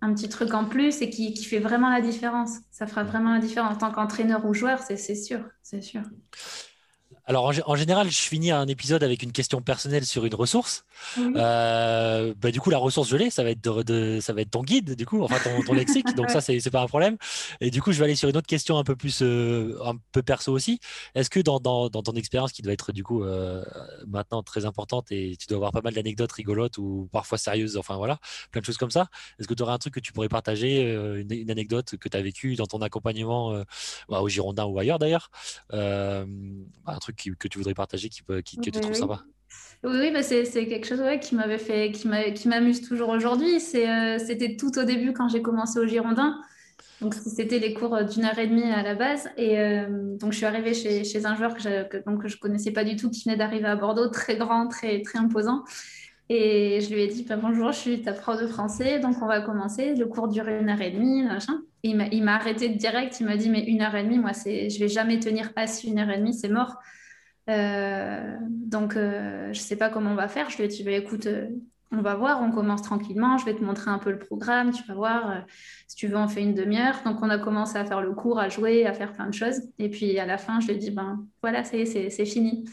un 0.00 0.12
petit 0.14 0.28
truc 0.28 0.54
en 0.54 0.64
plus 0.64 1.02
et 1.02 1.10
qui, 1.10 1.34
qui, 1.34 1.44
fait 1.44 1.58
vraiment 1.58 1.90
la 1.90 2.00
différence. 2.00 2.58
Ça 2.70 2.86
fera 2.86 3.04
vraiment 3.04 3.34
la 3.34 3.40
différence 3.40 3.74
en 3.74 3.78
tant 3.78 3.90
qu'entraîneur 3.90 4.44
ou 4.46 4.54
joueur, 4.54 4.80
c'est 4.80 4.96
sûr, 5.14 5.40
c'est 5.62 5.82
sûr. 5.82 6.02
Alors 7.32 7.50
en, 7.64 7.76
général, 7.76 8.10
je 8.10 8.18
finis 8.18 8.50
un 8.50 8.66
épisode 8.66 9.02
avec 9.02 9.22
une 9.22 9.32
question 9.32 9.62
personnelle 9.62 10.04
sur 10.04 10.26
une 10.26 10.34
ressource. 10.34 10.84
Euh, 11.18 12.34
bah, 12.36 12.50
du 12.50 12.60
coup, 12.60 12.68
la 12.68 12.76
ressource 12.76 13.08
je 13.08 13.16
l'ai, 13.16 13.30
ça 13.30 13.42
va 13.42 13.52
être 13.52 13.62
de, 13.62 14.18
ça 14.20 14.34
va 14.34 14.42
être 14.42 14.50
ton 14.50 14.62
guide, 14.62 14.94
du 14.94 15.06
coup, 15.06 15.22
enfin 15.22 15.36
ton, 15.64 15.72
lexique. 15.72 16.04
donc 16.14 16.28
ça, 16.28 16.42
c'est 16.42 16.70
pas 16.70 16.82
un 16.82 16.86
problème. 16.86 17.16
Et 17.62 17.70
du 17.70 17.80
coup, 17.80 17.90
je 17.90 17.98
vais 17.98 18.04
aller 18.04 18.16
sur 18.16 18.28
une 18.28 18.36
autre 18.36 18.46
question 18.46 18.76
un 18.76 18.84
peu 18.84 18.96
plus, 18.96 19.22
euh, 19.22 19.78
un 19.82 19.94
peu 20.12 20.22
perso 20.22 20.52
aussi. 20.52 20.78
Est-ce 21.14 21.30
que 21.30 21.40
dans, 21.40 21.58
dans, 21.58 21.88
ton 21.88 22.12
expérience, 22.12 22.52
qui 22.52 22.60
doit 22.60 22.74
être 22.74 22.92
du 22.92 23.02
coup 23.02 23.24
euh, 23.24 23.64
maintenant 24.06 24.42
très 24.42 24.66
importante 24.66 25.10
et 25.10 25.34
tu 25.40 25.46
dois 25.46 25.56
avoir 25.56 25.72
pas 25.72 25.80
mal 25.80 25.94
d'anecdotes 25.94 26.32
rigolotes 26.32 26.76
ou 26.76 27.08
parfois 27.12 27.38
sérieuses, 27.38 27.78
enfin 27.78 27.96
voilà, 27.96 28.18
plein 28.50 28.60
de 28.60 28.66
choses 28.66 28.76
comme 28.76 28.90
ça. 28.90 29.06
Est-ce 29.38 29.48
que 29.48 29.54
tu 29.54 29.62
aurais 29.62 29.72
un 29.72 29.78
truc 29.78 29.94
que 29.94 30.00
tu 30.00 30.12
pourrais 30.12 30.28
partager, 30.28 30.82
une, 30.82 31.50
anecdote 31.50 31.96
que 31.96 32.10
tu 32.10 32.16
as 32.18 32.20
vécue 32.20 32.56
dans 32.56 32.66
ton 32.66 32.82
accompagnement 32.82 33.64
bah, 34.10 34.20
au 34.20 34.28
Girondin 34.28 34.66
ou 34.66 34.78
ailleurs 34.78 34.98
d'ailleurs, 34.98 35.30
un 35.70 36.98
truc 37.00 37.21
que 37.30 37.48
tu 37.48 37.58
voudrais 37.58 37.74
partager, 37.74 38.08
qui, 38.08 38.22
qui 38.44 38.56
que 38.56 38.62
tu 38.62 38.70
trouves 38.72 38.94
sympa 38.94 39.24
oui, 39.84 40.12
bah 40.12 40.22
c'est 40.22 40.44
quelque 40.44 40.86
chose 40.86 41.02
qui 41.20 41.34
m'avait 41.34 41.58
fait, 41.58 41.90
qui 41.90 42.48
m'amuse 42.48 42.82
toujours 42.82 43.08
aujourd'hui. 43.08 43.56
Euh, 43.74 44.18
c'était 44.18 44.56
tout 44.56 44.78
au 44.78 44.84
début 44.84 45.12
quand 45.12 45.28
j'ai 45.28 45.42
commencé 45.42 45.80
au 45.80 45.86
Girondin. 45.86 46.40
Donc 47.00 47.14
c'était 47.14 47.58
les 47.58 47.74
cours 47.74 48.04
d'une 48.04 48.24
heure 48.24 48.38
et 48.38 48.46
demie 48.46 48.70
à 48.70 48.84
la 48.84 48.94
base. 48.94 49.28
Et 49.36 49.58
euh, 49.58 50.16
donc 50.18 50.30
je 50.30 50.36
suis 50.36 50.46
arrivée 50.46 50.72
chez, 50.72 51.02
chez 51.02 51.26
un 51.26 51.34
joueur 51.34 51.54
que 51.54 51.60
je, 51.60 52.04
donc, 52.06 52.24
je 52.28 52.36
connaissais 52.36 52.70
pas 52.70 52.84
du 52.84 52.94
tout, 52.94 53.10
qui 53.10 53.24
venait 53.24 53.36
d'arriver 53.36 53.66
à 53.66 53.74
Bordeaux, 53.74 54.06
très 54.08 54.36
grand, 54.36 54.68
très, 54.68 55.02
très 55.02 55.18
imposant. 55.18 55.64
Et 56.28 56.80
je 56.80 56.94
lui 56.94 57.02
ai 57.02 57.08
dit, 57.08 57.24
bah, 57.24 57.36
bonjour, 57.36 57.72
je 57.72 57.78
suis 57.78 58.02
ta 58.02 58.12
prof 58.12 58.40
de 58.40 58.46
français, 58.46 59.00
donc 59.00 59.16
on 59.20 59.26
va 59.26 59.40
commencer. 59.40 59.96
Le 59.96 60.06
cours 60.06 60.28
dure 60.28 60.46
une 60.46 60.70
heure 60.70 60.80
et 60.80 60.92
demie, 60.92 61.24
machin. 61.24 61.60
Et 61.82 61.90
il 61.90 62.22
m'a 62.22 62.36
arrêté 62.36 62.68
direct, 62.68 63.18
il 63.18 63.26
m'a 63.26 63.36
dit, 63.36 63.50
mais 63.50 63.64
une 63.64 63.82
heure 63.82 63.96
et 63.96 64.04
demie, 64.04 64.18
moi, 64.18 64.30
je 64.32 64.78
vais 64.78 64.88
jamais 64.88 65.18
tenir 65.18 65.50
assis 65.56 65.88
une 65.88 65.98
heure 65.98 66.10
et 66.10 66.18
demie, 66.18 66.32
c'est 66.32 66.48
mort. 66.48 66.76
Euh, 67.48 68.36
donc, 68.40 68.96
euh, 68.96 69.52
je 69.52 69.58
ne 69.58 69.64
sais 69.64 69.76
pas 69.76 69.88
comment 69.88 70.12
on 70.12 70.16
va 70.16 70.28
faire. 70.28 70.50
Je 70.50 70.56
lui 70.56 70.64
ai 70.64 70.68
dit, 70.68 70.82
bah, 70.84 70.92
écoute, 70.92 71.26
euh, 71.26 71.48
on 71.90 72.00
va 72.00 72.14
voir, 72.14 72.40
on 72.42 72.50
commence 72.50 72.82
tranquillement, 72.82 73.36
je 73.36 73.44
vais 73.44 73.54
te 73.54 73.62
montrer 73.62 73.90
un 73.90 73.98
peu 73.98 74.10
le 74.10 74.18
programme, 74.18 74.72
tu 74.72 74.82
vas 74.84 74.94
voir, 74.94 75.44
si 75.86 75.94
tu 75.94 76.06
veux, 76.06 76.16
on 76.16 76.26
fait 76.26 76.40
une 76.40 76.54
demi-heure. 76.54 77.02
Donc, 77.04 77.18
on 77.20 77.28
a 77.28 77.38
commencé 77.38 77.76
à 77.76 77.84
faire 77.84 78.00
le 78.00 78.12
cours, 78.12 78.38
à 78.38 78.48
jouer, 78.48 78.86
à 78.86 78.94
faire 78.94 79.12
plein 79.12 79.26
de 79.26 79.34
choses. 79.34 79.60
Et 79.78 79.90
puis, 79.90 80.18
à 80.18 80.24
la 80.24 80.38
fin, 80.38 80.58
je 80.60 80.68
lui 80.68 80.74
ai 80.74 80.78
dit, 80.78 80.90
ben 80.90 81.26
voilà, 81.42 81.64
c'est 81.64 82.24
fini. 82.24 82.64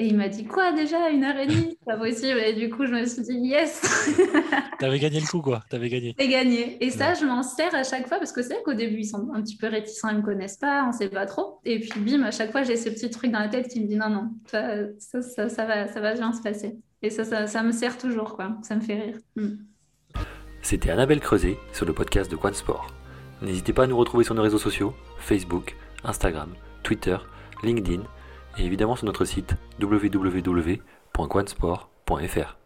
Et 0.00 0.06
il 0.06 0.16
m'a 0.16 0.28
dit 0.28 0.44
quoi 0.44 0.70
déjà 0.70 1.10
Une 1.10 1.24
heure 1.24 1.36
et 1.36 1.48
demie? 1.48 1.76
Pas 1.84 1.96
possible. 1.96 2.38
Et 2.38 2.52
du 2.52 2.70
coup, 2.70 2.86
je 2.86 2.92
me 2.92 3.04
suis 3.04 3.20
dit 3.22 3.34
yes 3.48 4.14
T'avais 4.78 5.00
gagné 5.00 5.18
le 5.18 5.26
coup, 5.26 5.42
quoi. 5.42 5.64
T'avais 5.68 5.88
gagné. 5.88 6.14
J'ai 6.16 6.28
gagné. 6.28 6.82
Et 6.84 6.90
ça, 6.90 7.14
je 7.14 7.24
m'en 7.24 7.42
sers 7.42 7.74
à 7.74 7.82
chaque 7.82 8.06
fois 8.06 8.18
parce 8.18 8.30
que 8.30 8.40
c'est 8.42 8.54
vrai 8.54 8.62
qu'au 8.62 8.74
début, 8.74 9.00
ils 9.00 9.08
sont 9.08 9.28
un 9.34 9.42
petit 9.42 9.56
peu 9.56 9.66
réticents, 9.66 10.10
ils 10.10 10.18
me 10.18 10.22
connaissent 10.22 10.56
pas, 10.56 10.86
on 10.88 10.92
sait 10.92 11.08
pas 11.08 11.26
trop. 11.26 11.58
Et 11.64 11.80
puis, 11.80 11.98
bim, 11.98 12.22
à 12.22 12.30
chaque 12.30 12.52
fois, 12.52 12.62
j'ai 12.62 12.76
ce 12.76 12.88
petit 12.90 13.10
truc 13.10 13.32
dans 13.32 13.40
la 13.40 13.48
tête 13.48 13.66
qui 13.66 13.80
me 13.80 13.88
dit 13.88 13.96
non, 13.96 14.08
non, 14.08 14.30
ça, 14.46 14.86
ça, 15.00 15.48
ça, 15.48 15.64
va, 15.64 15.88
ça 15.88 16.00
va 16.00 16.14
bien 16.14 16.32
se 16.32 16.42
passer. 16.42 16.76
Et 17.02 17.10
ça, 17.10 17.24
ça, 17.24 17.48
ça, 17.48 17.64
me 17.64 17.72
sert 17.72 17.98
toujours, 17.98 18.36
quoi. 18.36 18.56
Ça 18.62 18.76
me 18.76 18.80
fait 18.80 19.02
rire. 19.02 19.18
Hmm. 19.34 19.56
C'était 20.62 20.90
Annabelle 20.90 21.20
Creuset 21.20 21.56
sur 21.72 21.86
le 21.86 21.92
podcast 21.92 22.30
de 22.30 22.36
Quan 22.36 22.52
Sport. 22.52 22.86
N'hésitez 23.42 23.72
pas 23.72 23.82
à 23.82 23.86
nous 23.88 23.96
retrouver 23.96 24.22
sur 24.22 24.36
nos 24.36 24.42
réseaux 24.42 24.58
sociaux 24.58 24.94
Facebook, 25.18 25.74
Instagram, 26.04 26.54
Twitter, 26.84 27.16
LinkedIn 27.64 28.04
et 28.58 28.64
évidemment 28.64 28.96
sur 28.96 29.06
notre 29.06 29.24
site 29.24 29.54
www.quansport.fr. 29.80 32.57